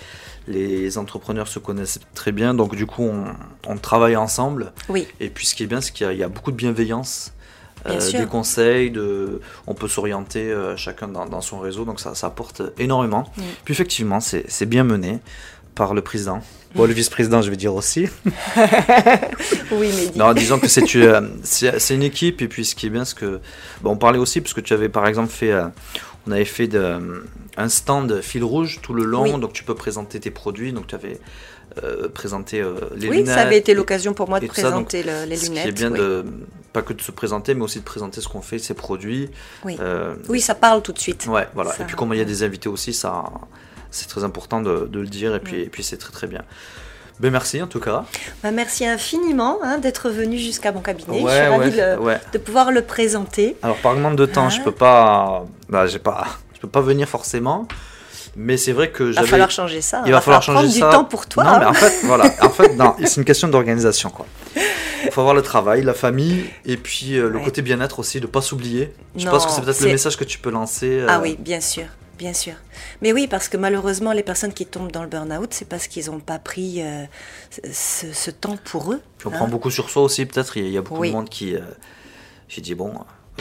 les 0.48 0.98
entrepreneurs 0.98 1.48
se 1.48 1.59
connaissent 1.59 1.98
très 2.14 2.33
bien. 2.33 2.52
Donc 2.52 2.74
du 2.74 2.85
coup, 2.85 3.04
on, 3.04 3.24
on 3.66 3.76
travaille 3.78 4.16
ensemble. 4.16 4.72
oui, 4.90 5.07
Et 5.20 5.31
puis 5.31 5.46
ce 5.46 5.54
qui 5.54 5.62
est 5.62 5.66
bien, 5.66 5.81
c'est 5.81 5.92
qu'il 5.92 6.12
y 6.12 6.22
a 6.22 6.28
beaucoup 6.28 6.50
de 6.50 6.57
bienveillance. 6.57 7.33
Euh, 7.86 8.12
des 8.12 8.26
conseils, 8.26 8.90
de, 8.90 9.40
on 9.66 9.74
peut 9.74 9.88
s'orienter 9.88 10.50
euh, 10.52 10.76
chacun 10.76 11.08
dans, 11.08 11.26
dans 11.26 11.40
son 11.40 11.58
réseau, 11.58 11.84
donc 11.84 12.00
ça, 12.00 12.14
ça 12.14 12.26
apporte 12.26 12.62
énormément. 12.78 13.30
Mm. 13.36 13.42
Puis 13.64 13.72
effectivement, 13.72 14.20
c'est 14.20 14.66
bien 14.66 14.84
mené 14.84 15.18
par 15.74 15.94
le 15.94 16.02
président. 16.02 16.40
Bon, 16.74 16.84
le 16.86 16.92
vice-président, 16.92 17.40
je 17.40 17.48
vais 17.50 17.56
dire 17.56 17.74
aussi. 17.74 18.08
oui, 19.72 19.88
mais 19.96 20.06
dis- 20.12 20.18
Non, 20.18 20.32
disons 20.34 20.58
que 20.58 20.68
c'est 20.68 20.84
euh, 20.96 21.20
c'est 21.42 21.94
une 21.94 22.02
équipe 22.02 22.42
et 22.42 22.48
puis 22.48 22.64
ce 22.64 22.74
qui 22.74 22.86
est 22.86 22.90
bien, 22.90 23.04
c'est 23.04 23.16
que 23.16 23.40
bon, 23.82 23.92
on 23.92 23.96
parlait 23.96 24.18
aussi 24.18 24.40
parce 24.40 24.54
que 24.54 24.60
tu 24.60 24.72
avais 24.74 24.88
par 24.88 25.06
exemple 25.06 25.30
fait, 25.30 25.52
euh, 25.52 25.66
on 26.26 26.32
avait 26.32 26.44
fait 26.44 26.66
de- 26.68 27.24
un 27.56 27.68
stand 27.68 28.20
fil 28.22 28.44
rouge 28.44 28.80
tout 28.82 28.92
le 28.94 29.04
long, 29.04 29.34
Oui. 29.34 29.40
donc 29.40 29.52
tu 29.52 29.64
peux 29.64 29.74
présenter 29.74 30.20
tes 30.20 30.30
produits, 30.30 30.72
donc 30.72 30.86
tu 30.86 30.94
avais 30.94 31.18
euh, 31.85 32.09
présenté 32.09 32.61
euh, 32.61 32.74
les 32.96 33.09
oui, 33.09 33.16
lunettes. 33.18 33.35
ça 33.35 33.40
avait 33.42 33.59
été 33.59 33.74
l'occasion 33.74 34.14
pour 34.14 34.28
moi 34.28 34.40
de 34.40 34.46
ça, 34.46 34.70
donc, 34.70 34.88
présenter 34.88 35.02
le- 35.02 35.24
les 35.28 35.37
Ce 35.37 35.46
lunettes. 35.46 35.62
qui 35.64 35.68
est 35.68 35.72
bien 35.72 35.92
oui. 35.92 35.98
de 35.98 36.24
pas 36.72 36.83
que 36.83 36.92
de 36.92 37.00
se 37.00 37.11
présenter, 37.12 37.54
mais 37.54 37.62
aussi 37.62 37.78
de 37.81 37.85
présenter 37.85 38.20
ce 38.20 38.28
qu'on 38.28 38.42
fait, 38.42 38.59
ses 38.59 38.74
produits. 38.74 39.31
Oui. 39.64 39.76
Euh, 39.81 40.14
Oui, 40.28 40.40
ça 40.40 40.54
parle 40.54 40.83
tout 40.83 40.92
de 40.92 40.98
suite. 40.98 41.26
Ouais, 41.26 41.48
voilà. 41.54 41.72
Ça- 41.72 41.83
Et 41.83 41.87
puis 41.87 41.96
comme 41.96 42.12
il 42.12 42.18
y 42.18 42.22
a 42.22 42.26
des 42.26 42.42
invités 42.42 42.68
aussi, 42.68 42.92
ça, 42.92 43.24
c'est 43.90 44.07
très 44.09 44.22
important 44.24 44.61
de, 44.61 44.87
de 44.87 45.00
le 45.00 45.07
dire 45.07 45.35
et 45.35 45.40
puis, 45.40 45.61
et 45.61 45.68
puis 45.68 45.83
c'est 45.83 45.96
très 45.96 46.12
très 46.12 46.26
bien. 46.26 46.42
Ben 47.20 47.33
merci 47.33 47.61
en 47.61 47.66
tout 47.66 47.81
cas. 47.81 48.04
Bah, 48.44 48.52
merci 48.52 48.87
infiniment 48.87 49.59
hein, 49.64 49.78
d'être 49.78 50.09
venu 50.09 50.38
jusqu'à 50.38 50.70
mon 50.70 50.81
cabinet. 50.81 51.20
Ouais, 51.22 51.33
je 51.33 51.37
suis 51.37 51.46
ravie 51.48 51.70
ouais, 51.81 51.96
de, 51.96 52.00
ouais. 52.00 52.20
de 52.33 52.38
pouvoir 52.38 52.70
le 52.70 52.83
présenter. 52.83 53.57
Alors 53.62 53.78
par 53.78 53.94
manque 53.96 54.14
de 54.16 54.26
temps, 54.26 54.44
Hein 54.46 54.50
je 54.50 54.61
peux 54.62 54.70
pas, 54.72 55.44
bah, 55.68 55.87
j'ai 55.88 55.98
pas, 55.98 56.26
je 56.54 56.61
peux 56.61 56.68
pas 56.68 56.81
venir 56.81 57.09
forcément. 57.09 57.66
Mais 58.40 58.57
c'est 58.57 58.70
vrai 58.72 58.90
que 58.90 59.03
Il 59.03 59.07
va 59.09 59.12
j'avais. 59.16 59.27
falloir 59.27 59.51
changer 59.51 59.81
ça. 59.81 60.03
Il 60.07 60.12
va 60.12 60.20
falloir 60.20 60.42
changer 60.42 60.59
prendre 60.68 60.72
ça. 60.72 60.87
du 60.87 60.92
temps 60.92 61.05
pour 61.05 61.27
toi. 61.27 61.42
Non, 61.44 61.59
mais 61.59 61.64
hein. 61.64 61.70
en 61.70 61.74
fait, 61.74 61.92
voilà. 62.07 62.24
En 62.40 62.51
fait, 62.51 62.74
non, 62.77 62.94
c'est 63.05 63.16
une 63.16 63.24
question 63.24 63.48
d'organisation, 63.48 64.11
quoi. 64.11 64.27
Il 65.05 65.11
faut 65.11 65.20
avoir 65.20 65.35
le 65.35 65.42
travail, 65.42 65.83
la 65.83 65.94
famille, 65.94 66.44
et 66.64 66.77
puis 66.77 67.16
euh, 67.18 67.29
le 67.31 67.38
Ouais. 67.38 67.44
côté 67.44 67.62
bien-être 67.62 67.98
aussi, 67.98 68.20
de 68.20 68.27
pas 68.27 68.40
s'oublier. 68.40 68.92
Je 69.16 69.24
Non, 69.24 69.33
pense 69.33 69.46
que 69.46 69.53
c'est 69.53 69.62
peut-être 69.62 69.81
le 69.81 69.88
message 69.90 70.16
que 70.16 70.24
tu 70.24 70.38
peux 70.38 70.51
lancer. 70.51 70.88
euh, 71.01 71.07
Ah 71.09 71.18
oui, 71.20 71.37
bien 71.40 71.61
sûr, 71.61 71.85
bien 72.16 72.33
sûr. 72.33 72.55
Mais 73.03 73.12
oui, 73.12 73.27
parce 73.29 73.48
que 73.48 73.57
malheureusement, 73.57 74.12
les 74.12 74.22
personnes 74.22 74.53
qui 74.53 74.66
tombent 74.66 74.92
dans 74.92 75.03
le 75.03 75.09
burn-out, 75.09 75.48
c'est 75.53 75.68
parce 75.68 75.87
qu'ils 75.88 76.07
n'ont 76.07 76.20
pas 76.20 76.38
pris 76.38 76.83
euh, 76.83 77.05
ce, 77.72 78.12
ce 78.12 78.31
temps 78.31 78.57
pour 78.64 78.92
eux. 78.92 79.01
Puis 79.18 79.29
on 79.29 79.33
hein. 79.33 79.37
prend 79.37 79.48
beaucoup 79.48 79.70
sur 79.70 79.88
soi 79.90 80.03
aussi, 80.03 80.27
peut-être. 80.27 80.57
Il 80.57 80.68
y 80.68 80.79
a- 80.79 80.83
beaucoup 80.83 81.01
Oui. 81.01 81.09
de 81.11 81.14
monde 81.14 81.29
qui. 81.29 81.57
J'ai 82.48 82.61
dit, 82.61 82.74
bon, 82.74 82.92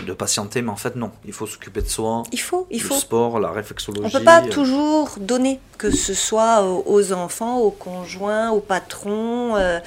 de 0.05 0.13
patienter, 0.13 0.61
mais 0.61 0.69
en 0.71 0.75
fait, 0.75 0.95
non. 0.95 1.11
Il 1.25 1.33
faut 1.33 1.47
s'occuper 1.47 1.81
de 1.81 1.87
soi. 1.89 2.23
Il 2.31 2.39
faut, 2.39 2.67
il 2.69 2.81
le 2.81 2.87
faut. 2.87 2.95
sport, 2.95 3.39
la 3.39 3.51
réflexologie. 3.51 4.03
On 4.05 4.09
peut 4.09 4.23
pas 4.23 4.43
euh, 4.43 4.49
toujours 4.49 5.15
donner, 5.19 5.59
que 5.77 5.91
ce 5.91 6.13
soit 6.13 6.63
aux 6.63 7.13
enfants, 7.13 7.57
aux 7.59 7.71
conjoints, 7.71 8.51
aux 8.51 8.59
patrons. 8.61 9.55
euh, 9.55 9.79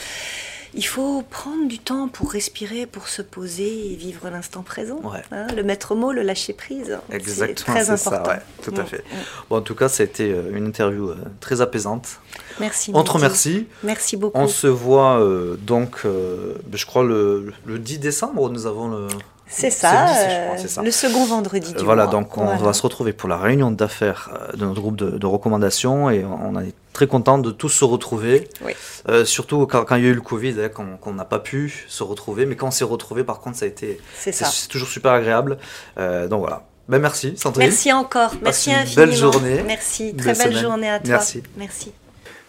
il 0.73 0.87
faut 0.87 1.23
prendre 1.23 1.67
du 1.67 1.81
temps 1.81 2.07
pour 2.07 2.31
respirer, 2.31 2.87
pour 2.87 3.09
se 3.09 3.23
poser 3.23 3.91
et 3.93 3.97
vivre 3.97 4.31
l'instant 4.31 4.63
présent. 4.63 5.01
Ouais. 5.03 5.21
Hein, 5.33 5.49
le 5.57 5.65
maître 5.65 5.97
mot, 5.97 6.13
le 6.13 6.23
lâcher 6.23 6.53
prise. 6.53 6.97
C'est 7.09 7.17
Exactement, 7.17 7.77
c'est 7.85 7.97
ça, 7.97 8.23
ouais, 8.23 8.39
tout 8.63 8.73
à 8.77 8.83
Mm, 8.83 8.87
fait. 8.87 8.99
mm. 8.99 9.17
Bon, 9.51 9.57
en 9.57 9.63
tout 9.63 9.75
cas, 9.75 9.89
ça 9.89 10.05
a 10.05 10.07
été 10.07 10.31
euh, 10.33 10.53
une 10.57 10.67
interview 10.69 11.09
euh, 11.11 11.17
très 11.41 11.61
apaisante. 11.61 12.21
Merci. 12.61 12.93
On 12.95 13.03
te 13.03 13.11
remercie. 13.11 13.67
Merci 13.83 14.17
beaucoup. 14.17 14.39
On 14.39 14.47
se 14.47 14.69
voit 14.69 15.19
euh, 15.19 15.57
donc, 15.57 16.03
je 16.05 16.87
crois, 16.87 17.03
le, 17.03 17.53
le 17.67 17.79
10 17.81 17.99
décembre, 17.99 18.49
nous 18.49 18.67
avons 18.67 18.89
le. 18.89 19.09
C'est 19.53 19.71
c'est 19.71 19.81
ça, 19.81 20.05
le 20.07 20.09
10, 20.09 20.15
je 20.15 20.25
euh, 20.37 20.45
crois, 20.47 20.59
c'est 20.59 20.69
ça. 20.69 20.83
le 20.83 20.91
second 20.93 21.25
vendredi 21.27 21.73
du 21.75 21.83
Voilà, 21.85 22.05
mois. 22.05 22.13
donc 22.13 22.39
on 22.39 22.45
Voilà. 22.45 22.59
va 22.61 22.73
se 22.73 22.83
retrouver 22.83 23.13
pour 23.13 23.29
la 23.29 23.37
réunion 23.37 23.71
d'affaires 23.73 24.31
euh, 24.33 24.57
de 24.57 24.65
notre 24.65 24.81
groupe 24.81 24.97
de, 24.97 25.11
de 25.19 25.27
recommandations 25.27 26.09
et 26.09 26.25
on 26.25 26.59
est 26.61 26.73
très 26.93 27.07
content 27.09 27.39
de 27.39 27.51
tous 27.51 27.69
se 27.69 27.85
retrouver. 27.85 28.49
Oui. 28.65 28.73
Euh, 29.09 29.25
surtout 29.25 29.67
quand, 29.67 29.85
quand 29.85 29.97
il 29.97 30.05
y 30.05 30.07
a 30.07 30.11
eu 30.11 30.15
le 30.15 30.21
Covid, 30.21 30.55
hein, 30.63 30.69
qu'on 31.01 31.13
n'a 31.13 31.25
pas 31.25 31.41
pu 31.41 31.85
se 31.89 32.03
retrouver, 32.03 32.47
mais 32.47 32.55
quand 32.57 32.69
on 32.69 32.71
s'est 32.71 32.85
retrouvé, 32.85 33.25
par 33.25 33.41
contre, 33.41 33.57
ça 33.59 33.65
a 33.65 33.69
été 33.69 34.01
C'est 34.17 34.33
c'est 34.33 34.45
ça. 34.45 34.51
c'est 34.51 34.69
toujours 34.69 34.89
super 34.89 35.13
agréable. 35.13 35.59
Euh, 35.99 36.29
donc 36.29 36.41
voilà. 36.41 36.65
Ben 36.89 36.99
merci, 36.99 37.35
Sandrine. 37.37 37.69
Merci 37.69 37.93
encore. 37.93 38.33
Merci 38.43 38.73
infiniment. 38.73 39.07
belle 39.07 39.15
journée. 39.17 39.63
Merci. 39.67 40.15
Très 40.17 40.27
belle 40.33 40.37
belle 40.39 40.47
semaine. 40.53 40.63
journée 40.63 40.91
à 40.91 40.99
toi. 40.99 41.09
Merci. 41.11 41.43
Merci. 41.57 41.93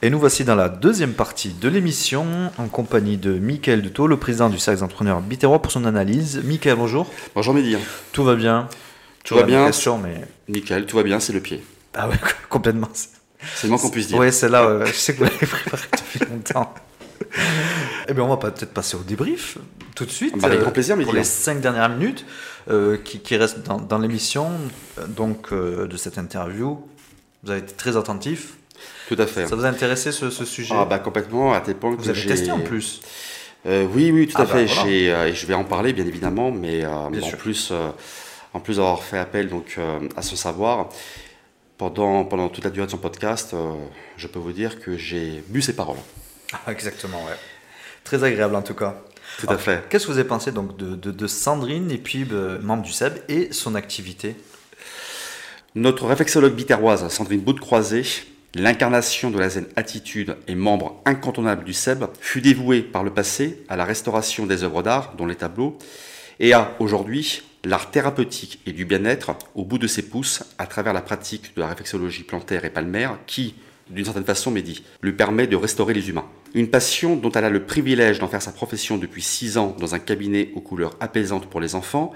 Et 0.04 0.10
nous 0.10 0.20
voici 0.20 0.44
dans 0.44 0.56
la 0.56 0.68
deuxième 0.70 1.14
partie 1.14 1.50
de 1.54 1.70
l'émission 1.70 2.52
en 2.58 2.68
compagnie 2.68 3.18
de 3.18 3.34
Mickaël 3.34 3.84
Duto, 3.84 4.08
le 4.08 4.18
président 4.18 4.50
du 4.50 4.58
cercle 4.58 4.80
d'entrepreneurs 4.80 5.22
Biterrois 5.22 5.62
pour 5.62 5.72
son 5.72 5.86
analyse. 5.86 6.42
Mickaël, 6.44 6.76
bonjour. 6.76 7.08
Bonjour 7.36 7.54
Mehdi. 7.54 7.78
Tout 8.12 8.24
va 8.24 8.34
bien 8.36 8.68
Tout 9.24 9.36
va 9.36 9.44
bien. 9.44 9.66
question, 9.68 10.00
mais... 10.00 10.22
Nickel, 10.50 10.88
tout 10.88 10.98
va 10.98 11.04
bien, 11.04 11.20
c'est 11.20 11.34
le 11.34 11.40
pied. 11.40 11.64
Ah 11.94 12.10
ouais, 12.10 12.16
complètement. 12.50 12.90
C'est 12.94 13.64
le 13.66 13.70
moins 13.70 13.78
qu'on 13.78 13.92
puisse 13.92 14.08
dire. 14.08 14.18
Oui, 14.18 14.34
c'est 14.34 14.50
là, 14.50 14.64
euh, 14.64 14.86
je 14.88 14.92
sais 14.94 15.14
que 15.14 15.20
vous 15.20 15.26
l'avez 15.26 15.38
préparé 15.46 15.84
depuis 15.92 16.32
longtemps. 16.32 16.74
Eh 18.08 18.14
bien, 18.14 18.24
on 18.24 18.28
va 18.28 18.38
peut-être 18.38 18.74
passer 18.74 18.98
au 18.98 19.04
débrief 19.04 19.60
tout 19.96 20.06
de 20.06 20.10
suite. 20.12 20.36
Bah, 20.40 20.48
avec 20.48 20.60
euh, 20.60 20.64
grand 20.64 20.72
plaisir, 20.72 20.96
Pour 20.96 21.06
Mehdi. 21.06 21.18
les 21.18 21.24
cinq 21.24 21.62
dernières 21.62 21.90
minutes 21.90 22.26
euh, 22.72 22.98
qui, 22.98 23.20
qui 23.20 23.36
restent 23.38 23.62
dans, 23.62 23.78
dans 23.80 24.00
l'émission 24.00 24.50
donc 25.10 25.54
euh, 25.54 25.86
de 25.88 25.96
cette 25.96 26.18
interview. 26.18 26.84
Vous 27.44 27.52
avez 27.52 27.60
été 27.60 27.74
très 27.74 27.98
attentif. 27.98 28.54
Tout 29.08 29.16
à 29.20 29.26
fait. 29.28 29.48
Ça 29.48 29.56
vous 29.56 29.66
a 29.66 29.68
intéressé 29.70 30.12
ce, 30.12 30.30
ce 30.30 30.46
sujet 30.46 30.74
Ah 30.78 30.86
bah 30.86 31.00
complètement, 31.00 31.54
à 31.54 31.62
tel 31.62 31.76
point 31.76 31.96
que 31.96 32.02
Vous 32.02 32.10
avez 32.10 32.20
j'ai- 32.20 32.28
testé 32.30 32.52
en 32.52 32.60
plus. 32.60 33.02
Euh, 33.66 33.86
oui, 33.94 34.10
oui, 34.12 34.28
tout 34.28 34.36
Ah 34.38 34.42
à 34.42 34.46
bah, 34.46 34.54
fait. 34.54 34.66
voilà. 34.66 34.90
Euh, 34.90 35.26
et 35.28 35.34
je 35.36 35.46
vais 35.46 35.54
en 35.54 35.64
parler 35.64 35.94
bien 35.94 36.06
évidemment, 36.06 36.52
mais 36.52 36.84
euh, 36.86 37.10
Bien 37.12 37.22
en 37.22 37.26
sûr. 37.28 37.38
plus, 37.38 37.72
en 38.54 38.60
plus 38.60 38.78
d'avoir 38.78 39.04
fait 39.04 39.18
appel 39.20 39.50
donc 39.50 39.78
à 40.16 40.22
son 40.22 40.36
savoir 40.36 40.90
pendant 41.78 42.24
pendant 42.26 42.50
toute 42.50 42.64
la 42.64 42.70
durée 42.70 42.86
de 42.86 42.92
son 42.92 42.98
podcast, 42.98 43.56
je 44.18 44.28
peux 44.28 44.40
vous 44.40 44.52
dire 44.52 44.80
que 44.80 44.98
j'ai 44.98 45.44
bu 45.48 45.62
ses 45.62 45.74
paroles. 45.76 45.98
Ah, 46.68 46.72
exactement, 46.74 47.24
ouais. 47.26 47.38
Très 48.04 48.24
agréable 48.26 48.56
en 48.56 48.62
tout 48.62 48.74
cas. 48.74 49.02
Tout 49.40 49.46
Alors, 49.48 49.62
à 49.62 49.64
fait. 49.64 49.84
Qu'est-ce 49.90 50.06
que 50.08 50.12
vous 50.12 50.18
avez 50.18 50.28
pensé 50.28 50.52
donc 50.52 50.76
de, 50.76 50.96
de- 50.96 51.12
de 51.12 51.28
Sandrine 51.28 51.90
et 51.92 51.98
puis 51.98 52.28
euh, 52.34 52.60
membre 52.62 52.84
du 52.84 52.92
SEB 52.92 53.14
et 53.30 53.54
son 53.54 53.74
activité? 53.76 54.36
Notre 55.76 56.06
réflexologue 56.08 56.54
biterroise 56.54 57.08
Sandrine 57.08 57.40
Bout-Croisé, 57.40 58.04
l'incarnation 58.56 59.32
de 59.32 59.40
la 59.40 59.50
zen 59.50 59.68
attitude 59.76 60.36
et 60.48 60.56
membre 60.56 61.02
incontournable 61.06 61.64
du 61.64 61.74
SEB, 61.74 62.06
fut 62.20 62.42
dévouée 62.42 62.82
par 62.82 63.04
le 63.04 63.12
passé 63.12 63.64
à 63.70 63.76
la 63.76 63.86
restauration 63.86 64.46
des 64.46 64.64
œuvres 64.64 64.84
d'art, 64.84 65.16
dont 65.18 65.26
les 65.26 65.36
tableaux, 65.36 65.78
et 66.40 66.54
a 66.54 66.76
aujourd'hui 66.80 67.44
l'art 67.64 67.92
thérapeutique 67.92 68.60
et 68.66 68.74
du 68.74 68.86
bien-être 68.86 69.36
au 69.56 69.64
bout 69.64 69.78
de 69.78 69.88
ses 69.88 70.02
pouces 70.02 70.44
à 70.58 70.66
travers 70.66 70.94
la 70.94 71.02
pratique 71.02 71.56
de 71.56 71.62
la 71.62 71.68
réflexologie 71.68 72.24
plantaire 72.24 72.66
et 72.66 72.72
palmaire 72.72 73.20
qui, 73.28 73.56
d'une 73.90 74.06
certaine 74.06 74.26
façon, 74.26 74.52
Mehdi, 74.52 74.84
lui 75.02 75.14
permet 75.14 75.48
de 75.48 75.56
restaurer 75.56 75.94
les 75.94 76.10
humains. 76.10 76.26
Une 76.54 76.70
passion 76.70 77.16
dont 77.16 77.32
elle 77.32 77.46
a 77.46 77.50
le 77.50 77.64
privilège 77.64 78.20
d'en 78.20 78.28
faire 78.28 78.42
sa 78.42 78.52
profession 78.52 78.98
depuis 78.98 79.22
six 79.22 79.58
ans 79.58 79.76
dans 79.80 79.96
un 79.96 80.00
cabinet 80.00 80.50
aux 80.56 80.62
couleurs 80.62 80.98
apaisantes 81.00 81.46
pour 81.50 81.62
les 81.62 81.76
enfants 81.76 82.12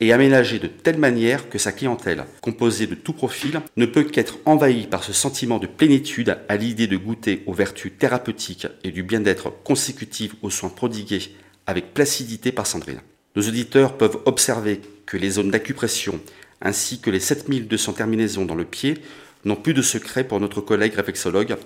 et 0.00 0.12
aménagé 0.12 0.58
de 0.58 0.66
telle 0.66 0.98
manière 0.98 1.48
que 1.48 1.58
sa 1.58 1.72
clientèle, 1.72 2.24
composée 2.40 2.86
de 2.86 2.94
tout 2.94 3.12
profil, 3.12 3.60
ne 3.76 3.86
peut 3.86 4.04
qu'être 4.04 4.38
envahie 4.46 4.86
par 4.86 5.04
ce 5.04 5.12
sentiment 5.12 5.58
de 5.58 5.66
plénitude 5.66 6.38
à 6.48 6.56
l'idée 6.56 6.86
de 6.86 6.96
goûter 6.96 7.42
aux 7.46 7.52
vertus 7.52 7.92
thérapeutiques 7.98 8.66
et 8.82 8.90
du 8.90 9.02
bien-être 9.02 9.52
consécutifs 9.62 10.34
aux 10.42 10.50
soins 10.50 10.70
prodigués 10.70 11.34
avec 11.66 11.92
placidité 11.92 12.50
par 12.50 12.66
Sandrine. 12.66 13.02
Nos 13.36 13.46
auditeurs 13.46 13.96
peuvent 13.96 14.18
observer 14.24 14.80
que 15.06 15.16
les 15.16 15.30
zones 15.30 15.50
d'acupression 15.50 16.20
ainsi 16.62 17.00
que 17.00 17.10
les 17.10 17.20
7200 17.20 17.94
terminaisons 17.94 18.44
dans 18.44 18.54
le 18.54 18.64
pied 18.64 18.98
n'ont 19.44 19.56
plus 19.56 19.74
de 19.74 19.82
secret 19.82 20.24
pour 20.24 20.40
notre 20.40 20.60
collègue 20.60 20.94
réflexologue 20.94 21.56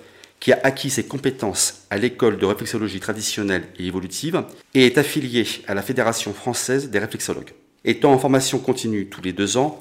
qui 0.41 0.53
a 0.53 0.61
acquis 0.63 0.91
ses 0.91 1.05
compétences 1.05 1.87
à 1.91 1.97
l'école 1.97 2.39
de 2.39 2.47
réflexologie 2.47 3.01
traditionnelle 3.01 3.65
et 3.79 3.87
évolutive 3.87 4.45
et 4.75 4.87
est 4.87 4.99
affiliée 4.99 5.47
à 5.67 5.75
la 5.75 5.83
Fédération 5.83 6.35
française 6.35 6.91
des 6.91 6.99
réflexologues. 6.99 7.53
Étant 7.85 8.13
en 8.13 8.19
formation 8.19 8.59
continue 8.59 9.07
tous 9.07 9.21
les 9.21 9.33
deux 9.33 9.57
ans, 9.57 9.81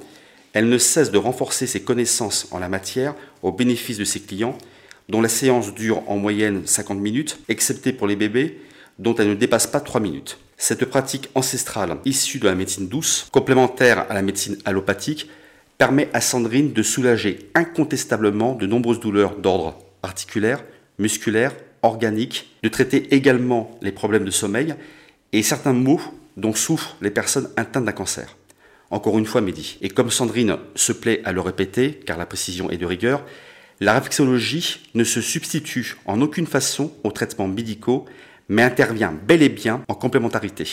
elle 0.51 0.69
ne 0.69 0.77
cesse 0.77 1.11
de 1.11 1.17
renforcer 1.17 1.67
ses 1.67 1.81
connaissances 1.81 2.47
en 2.51 2.59
la 2.59 2.69
matière 2.69 3.15
au 3.41 3.51
bénéfice 3.51 3.97
de 3.97 4.03
ses 4.03 4.19
clients, 4.19 4.57
dont 5.09 5.21
la 5.21 5.29
séance 5.29 5.73
dure 5.73 6.03
en 6.09 6.17
moyenne 6.17 6.63
50 6.65 6.99
minutes, 6.99 7.39
excepté 7.47 7.93
pour 7.93 8.07
les 8.07 8.15
bébés, 8.15 8.59
dont 8.99 9.15
elle 9.15 9.29
ne 9.29 9.35
dépasse 9.35 9.67
pas 9.67 9.79
3 9.79 10.01
minutes. 10.01 10.37
Cette 10.57 10.85
pratique 10.85 11.29
ancestrale, 11.33 11.97
issue 12.05 12.39
de 12.39 12.45
la 12.45 12.55
médecine 12.55 12.87
douce, 12.87 13.27
complémentaire 13.31 14.05
à 14.09 14.13
la 14.13 14.21
médecine 14.21 14.57
allopathique, 14.65 15.29
permet 15.77 16.09
à 16.13 16.21
Sandrine 16.21 16.71
de 16.71 16.83
soulager 16.83 17.49
incontestablement 17.55 18.53
de 18.53 18.67
nombreuses 18.67 18.99
douleurs 18.99 19.35
d'ordre 19.37 19.79
articulaire, 20.03 20.63
musculaire, 20.99 21.55
organique, 21.81 22.55
de 22.63 22.69
traiter 22.69 23.13
également 23.15 23.71
les 23.81 23.91
problèmes 23.91 24.25
de 24.25 24.31
sommeil 24.31 24.75
et 25.31 25.41
certains 25.41 25.73
maux 25.73 25.99
dont 26.37 26.53
souffrent 26.53 26.95
les 27.01 27.11
personnes 27.11 27.49
atteintes 27.55 27.85
d'un 27.85 27.91
cancer. 27.91 28.35
Encore 28.89 29.17
une 29.17 29.25
fois, 29.25 29.41
Mehdi, 29.41 29.77
et 29.81 29.89
comme 29.89 30.11
Sandrine 30.11 30.57
se 30.75 30.91
plaît 30.91 31.21
à 31.25 31.31
le 31.31 31.41
répéter, 31.41 31.99
car 32.05 32.17
la 32.17 32.25
précision 32.25 32.69
est 32.69 32.77
de 32.77 32.85
rigueur, 32.85 33.23
La 33.79 33.93
réflexologie 33.93 34.81
ne 34.93 35.03
se 35.03 35.19
substitue 35.19 35.97
en 36.05 36.21
aucune 36.21 36.47
façon 36.47 36.93
aux 37.03 37.11
traitements 37.11 37.47
médicaux, 37.47 38.05
mais 38.47 38.61
intervient 38.61 39.13
bel 39.27 39.41
et 39.41 39.49
bien 39.49 39.83
en 39.87 39.93
complémentarité, 39.95 40.65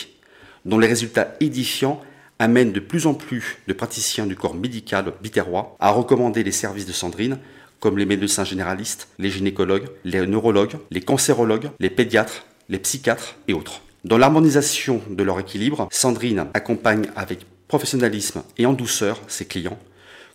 dont 0.65 0.79
les 0.79 0.87
résultats 0.87 1.35
édifiants 1.39 2.01
amènent 2.39 2.71
de 2.71 2.79
plus 2.79 3.07
en 3.07 3.13
plus 3.13 3.57
de 3.67 3.73
praticiens 3.73 4.27
du 4.27 4.35
corps 4.35 4.55
médical 4.55 5.13
biterrois 5.21 5.75
à 5.79 5.89
recommander 5.89 6.43
les 6.43 6.51
services 6.51 6.85
de 6.85 6.93
Sandrine, 6.93 7.39
comme 7.79 7.97
les 7.97 8.05
médecins 8.05 8.45
généralistes, 8.45 9.09
les 9.19 9.29
gynécologues, 9.29 9.89
les 10.05 10.25
neurologues, 10.25 10.77
les 10.91 11.01
cancérologues, 11.01 11.71
les 11.79 11.89
pédiatres, 11.89 12.45
les 12.69 12.79
psychiatres 12.79 13.35
et 13.47 13.53
autres. 13.53 13.81
Dans 14.03 14.17
l'harmonisation 14.17 14.99
de 15.11 15.21
leur 15.21 15.39
équilibre, 15.39 15.87
Sandrine 15.91 16.47
accompagne 16.55 17.11
avec 17.15 17.45
professionnalisme 17.67 18.41
et 18.57 18.65
en 18.65 18.73
douceur 18.73 19.21
ses 19.27 19.45
clients, 19.45 19.77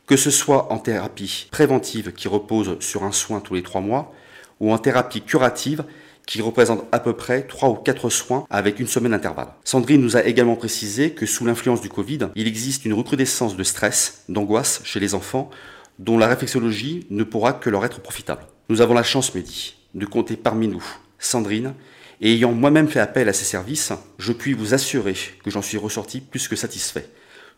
que 0.07 0.17
ce 0.17 0.31
soit 0.31 0.73
en 0.73 0.79
thérapie 0.79 1.49
préventive 1.51 2.13
qui 2.13 2.29
repose 2.29 2.77
sur 2.79 3.03
un 3.03 3.11
soin 3.11 3.41
tous 3.41 3.55
les 3.55 3.65
trois 3.65 3.81
mois, 3.81 4.15
ou 4.61 4.73
en 4.73 4.79
thérapie 4.79 5.21
curative 5.21 5.85
qui 6.29 6.43
représente 6.43 6.85
à 6.93 7.01
peu 7.01 7.13
près 7.13 7.43
3 7.43 7.69
ou 7.69 7.75
4 7.75 8.09
soins 8.09 8.47
avec 8.51 8.81
une 8.81 8.87
semaine 8.87 9.13
d'intervalle. 9.13 9.49
Sandrine 9.65 10.01
nous 10.01 10.17
a 10.17 10.25
également 10.25 10.57
précisé 10.57 11.11
que 11.11 11.27
sous 11.27 11.45
l'influence 11.45 11.81
du 11.81 11.89
Covid, 11.89 12.29
il 12.35 12.47
existe 12.47 12.85
une 12.85 12.95
recrudescence 12.95 13.57
de 13.57 13.63
stress, 13.63 14.25
d'angoisse 14.29 14.81
chez 14.85 15.01
les 15.01 15.15
enfants, 15.15 15.51
dont 15.99 16.19
la 16.19 16.27
réflexologie 16.27 17.07
ne 17.11 17.25
pourra 17.25 17.53
que 17.53 17.71
leur 17.71 17.85
être 17.85 18.01
profitable. 18.01 18.47
Nous 18.69 18.81
avons 18.81 18.95
la 18.95 19.05
chance, 19.05 19.35
Mehdi, 19.35 19.77
de 19.95 20.07
compter 20.07 20.37
parmi 20.37 20.69
nous 20.69 20.85
Sandrine, 21.19 21.75
et 22.21 22.33
ayant 22.33 22.53
moi-même 22.53 22.89
fait 22.89 23.01
appel 23.01 23.29
à 23.29 23.33
ses 23.33 23.45
services, 23.45 23.93
je 24.19 24.33
puis 24.33 24.55
vous 24.55 24.75
assurer 24.75 25.15
que 25.45 25.51
j'en 25.51 25.63
suis 25.63 25.79
ressorti 25.79 26.21
plus 26.21 26.49
que 26.49 26.57
satisfait, 26.57 27.09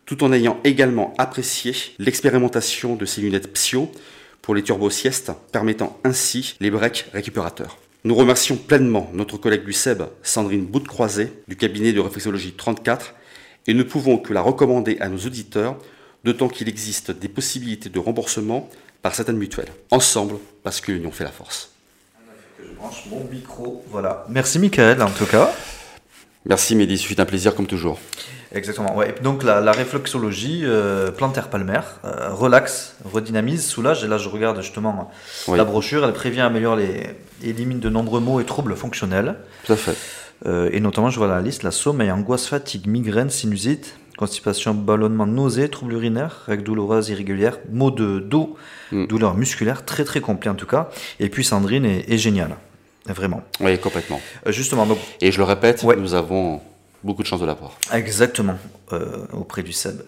tout 0.05 0.23
en 0.23 0.33
ayant 0.33 0.59
également 0.63 1.13
apprécié 1.17 1.73
l'expérimentation 1.99 2.95
de 2.95 3.05
ces 3.05 3.21
lunettes 3.21 3.53
Psio 3.53 3.91
pour 4.41 4.55
les 4.55 4.63
turbo-siestes, 4.63 5.31
permettant 5.51 5.99
ainsi 6.03 6.55
les 6.59 6.71
breaks 6.71 7.05
récupérateurs. 7.13 7.77
Nous 8.05 8.15
remercions 8.15 8.55
pleinement 8.55 9.09
notre 9.13 9.37
collègue 9.37 9.65
du 9.65 9.73
SEB, 9.73 10.03
Sandrine 10.23 10.65
Bout-Croisé, 10.65 11.33
du 11.47 11.55
cabinet 11.55 11.91
de 11.91 11.99
réflexologie 11.99 12.53
34, 12.53 13.13
et 13.67 13.73
ne 13.73 13.83
pouvons 13.83 14.17
que 14.17 14.33
la 14.33 14.41
recommander 14.41 14.97
à 15.01 15.09
nos 15.09 15.19
auditeurs, 15.19 15.77
d'autant 16.23 16.47
qu'il 16.47 16.69
existe 16.69 17.11
des 17.11 17.27
possibilités 17.27 17.89
de 17.89 17.99
remboursement 17.99 18.69
par 19.01 19.15
certaines 19.15 19.37
mutuelles. 19.37 19.71
Ensemble, 19.91 20.35
parce 20.63 20.81
que 20.81 20.91
l'union 20.91 21.11
fait 21.11 21.23
la 21.23 21.31
force. 21.31 21.71
Je 22.61 22.73
branche 22.75 23.03
mon 23.09 23.23
micro, 23.31 23.83
voilà. 23.89 24.25
Merci 24.29 24.59
Michael 24.59 25.01
en 25.01 25.09
tout 25.09 25.25
cas. 25.25 25.51
Merci 26.45 26.75
Mehdi, 26.75 26.97
c'est 26.97 27.19
un 27.19 27.25
plaisir 27.25 27.53
comme 27.55 27.67
toujours. 27.67 27.99
Exactement. 28.53 28.95
Ouais. 28.95 29.13
Donc 29.21 29.43
la, 29.43 29.61
la 29.61 29.71
réflexologie 29.71 30.61
euh, 30.63 31.11
plantaire 31.11 31.49
palmaire 31.49 31.99
euh, 32.05 32.29
relaxe, 32.33 32.95
redynamise, 33.05 33.65
soulage. 33.67 34.03
Et 34.03 34.07
là, 34.07 34.17
je 34.17 34.27
regarde 34.29 34.59
justement 34.61 35.11
Oui. 35.47 35.57
la 35.57 35.65
brochure. 35.65 36.03
Elle 36.03 36.13
prévient, 36.13 36.41
améliore 36.41 36.75
les, 36.75 37.15
élimine 37.43 37.79
de 37.79 37.89
nombreux 37.89 38.19
maux 38.21 38.39
et 38.39 38.45
troubles 38.45 38.75
fonctionnels. 38.75 39.35
Tout 39.65 39.73
à 39.73 39.75
fait. 39.75 39.95
Euh, 40.47 40.69
et 40.71 40.79
notamment, 40.79 41.09
je 41.11 41.17
vois 41.19 41.27
la 41.27 41.41
liste 41.41 41.61
la 41.63 41.71
sommeil, 41.71 42.09
angoisse, 42.11 42.47
fatigue, 42.47 42.87
migraine, 42.87 43.29
sinusite, 43.29 43.95
constipation, 44.23 44.73
ballonnement, 44.73 45.25
nausée, 45.25 45.69
troubles 45.69 45.93
urinaires, 45.93 46.41
règles 46.45 46.63
douloureuses, 46.63 47.07
irrégulières, 47.09 47.57
maux 47.71 47.89
de 47.89 48.19
dos, 48.19 48.57
Mm. 48.91 49.05
douleurs 49.07 49.35
musculaires, 49.37 49.85
très 49.85 50.03
très 50.03 50.19
complet 50.19 50.49
en 50.49 50.55
tout 50.55 50.65
cas. 50.65 50.89
Et 51.21 51.29
puis 51.29 51.45
Sandrine 51.45 51.85
est, 51.85 52.11
est 52.11 52.17
géniale, 52.17 52.57
vraiment. 53.05 53.41
Oui, 53.61 53.77
complètement. 53.79 54.19
Euh, 54.45 54.51
justement, 54.51 54.85
donc 54.85 54.97
Et 55.21 55.31
je 55.31 55.37
le 55.37 55.45
répète, 55.45 55.83
Ouais. 55.83 55.95
nous 55.95 56.15
avons 56.15 56.59
beaucoup 57.03 57.23
de 57.23 57.27
chance 57.27 57.39
de 57.39 57.45
l'avoir. 57.45 57.77
Exactement, 57.93 58.57
euh, 58.91 59.25
auprès 59.33 59.63
du 59.63 59.71
SEB. 59.71 60.01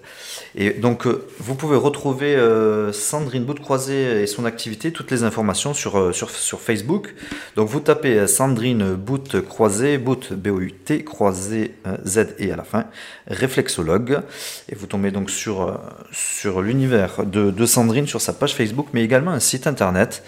Et 0.56 0.72
donc, 0.72 1.08
euh, 1.08 1.26
vous 1.40 1.56
pouvez 1.56 1.78
retrouver 1.78 2.36
euh, 2.36 2.92
Sandrine 2.92 3.46
Bout-Croisé 3.46 4.22
et 4.22 4.28
son 4.28 4.46
activité, 4.46 4.92
toutes 4.92 5.12
les 5.12 5.24
informations 5.24 5.74
sur, 5.74 6.14
sur, 6.14 6.30
sur 6.30 6.60
Facebook. 6.60 7.16
Donc, 7.56 7.70
vous 7.70 7.80
tapez 7.80 8.28
Sandrine 8.28 8.96
Bout-Croisé, 8.96 9.98
Bout, 9.98 10.34
B-O-U-T, 10.34 11.04
Croisé, 11.04 11.76
Z 12.06 12.36
et 12.40 12.52
à 12.52 12.56
la 12.56 12.64
fin, 12.64 12.86
réflexologue. 13.28 14.22
Et 14.70 14.76
vous 14.76 14.88
tombez 14.88 15.12
donc 15.12 15.30
sur, 15.30 15.80
sur 16.12 16.62
l'univers 16.62 17.26
de, 17.26 17.52
de 17.52 17.66
Sandrine, 17.66 18.08
sur 18.08 18.22
sa 18.22 18.34
page 18.34 18.56
Facebook, 18.56 18.88
mais 18.94 19.04
également 19.04 19.32
un 19.32 19.40
site 19.40 19.68
internet. 19.68 20.24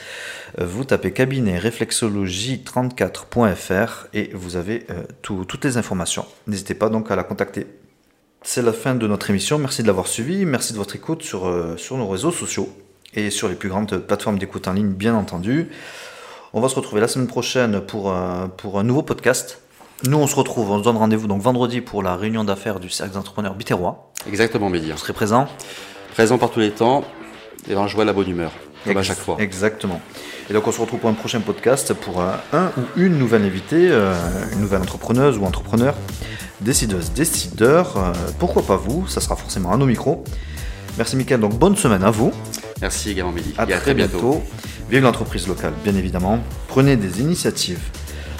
Euh, 0.59 0.65
Vous 0.65 0.83
tapez 0.83 1.11
cabinet 1.13 1.57
réflexologie34.fr 1.59 4.07
et 4.13 4.29
vous 4.33 4.55
avez 4.55 4.85
euh, 4.89 5.03
tout- 5.21 5.45
toutes 5.45 5.65
les 5.65 5.77
informations. 5.77 6.25
N'hésitez 6.47 6.73
pas 6.75 6.89
donc 6.89 7.11
à 7.11 7.15
la 7.15 7.23
contacter. 7.23 7.67
C'est 8.41 8.61
la 8.61 8.73
fin 8.73 8.95
de 8.95 9.07
notre 9.07 9.29
émission. 9.29 9.57
Merci 9.57 9.83
de 9.83 9.87
l'avoir 9.87 10.07
suivi. 10.07 10.45
Merci 10.45 10.73
de 10.73 10.77
votre 10.77 10.95
écoute 10.95 11.23
sur, 11.23 11.47
euh, 11.47 11.77
sur 11.77 11.97
nos 11.97 12.07
réseaux 12.07 12.31
sociaux 12.31 12.69
et 13.13 13.29
sur 13.29 13.47
les 13.47 13.55
plus 13.55 13.69
grandes 13.69 13.97
plateformes 13.99 14.37
d'écoute 14.39 14.67
en 14.67 14.73
ligne, 14.73 14.89
bien 14.91 15.15
entendu. 15.15 15.69
On 16.53 16.61
va 16.61 16.69
se 16.69 16.75
retrouver 16.75 17.01
la 17.01 17.07
semaine 17.07 17.27
prochaine 17.27 17.81
pour, 17.81 18.11
un- 18.11 18.49
pour 18.49 18.79
un 18.79 18.83
nouveau 18.83 19.03
podcast. 19.03 19.59
Nous, 20.05 20.17
on 20.17 20.27
se 20.27 20.35
retrouve, 20.35 20.69
on 20.71 20.79
se 20.79 20.83
donne 20.83 20.97
rendez-vous 20.97 21.27
donc 21.27 21.41
vendredi 21.41 21.79
pour 21.79 22.03
la 22.03 22.17
réunion 22.17 22.43
d'affaires 22.43 22.79
du 22.81 22.89
cercle 22.89 23.13
d'entrepreneurs 23.13 23.55
Biterrois. 23.55 24.11
Exactement, 24.27 24.69
Mehdi. 24.69 24.91
Vous 24.91 24.97
serez 24.97 25.13
présent 25.13 25.47
Présent 26.13 26.37
par 26.37 26.51
tous 26.51 26.59
les 26.59 26.71
temps 26.71 27.05
et 27.69 27.73
dans 27.73 27.83
la 27.83 27.87
joie 27.87 28.03
et 28.03 28.07
la 28.07 28.11
bonne 28.13 28.29
humeur, 28.29 28.51
comme 28.85 28.97
à 28.97 29.03
chaque 29.03 29.17
fois. 29.17 29.37
Exactement. 29.39 30.01
Et 30.49 30.53
donc 30.53 30.67
on 30.67 30.71
se 30.71 30.81
retrouve 30.81 30.99
pour 30.99 31.09
un 31.09 31.13
prochain 31.13 31.39
podcast 31.39 31.93
pour 31.93 32.21
un, 32.21 32.35
un 32.51 32.71
ou 32.77 32.81
une 32.97 33.17
nouvelle 33.17 33.43
invitée, 33.43 33.89
euh, 33.91 34.13
une 34.53 34.59
nouvelle 34.61 34.81
entrepreneuse 34.81 35.37
ou 35.37 35.45
entrepreneur, 35.45 35.95
décideuse, 36.61 37.11
décideur. 37.13 37.97
euh, 37.97 38.11
pourquoi 38.39 38.63
pas 38.63 38.75
vous 38.77 39.07
Ça 39.07 39.21
sera 39.21 39.35
forcément 39.35 39.71
à 39.71 39.77
nos 39.77 39.85
micros. 39.85 40.23
Merci 40.97 41.15
Mickaël, 41.15 41.39
donc 41.41 41.57
bonne 41.57 41.75
semaine 41.75 42.03
à 42.03 42.11
vous. 42.11 42.31
Merci 42.81 43.11
également, 43.11 43.31
Mehdi. 43.31 43.53
À 43.57 43.67
et 43.69 43.73
à 43.73 43.79
très 43.79 43.93
bientôt. 43.93 44.43
Vive 44.89 45.01
l'entreprise 45.03 45.47
locale, 45.47 45.73
bien 45.83 45.95
évidemment. 45.95 46.39
Prenez 46.67 46.97
des 46.97 47.21
initiatives. 47.21 47.79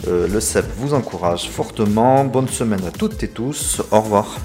Euh, 0.08 0.28
le 0.28 0.39
CEP 0.41 0.66
vous 0.78 0.94
encourage 0.94 1.50
fortement. 1.50 2.26
Bonne 2.26 2.50
semaine 2.50 2.82
à 2.86 2.91
toutes 2.91 3.24
et 3.24 3.30
tous. 3.30 3.82
Au 3.91 4.02
revoir. 4.02 4.38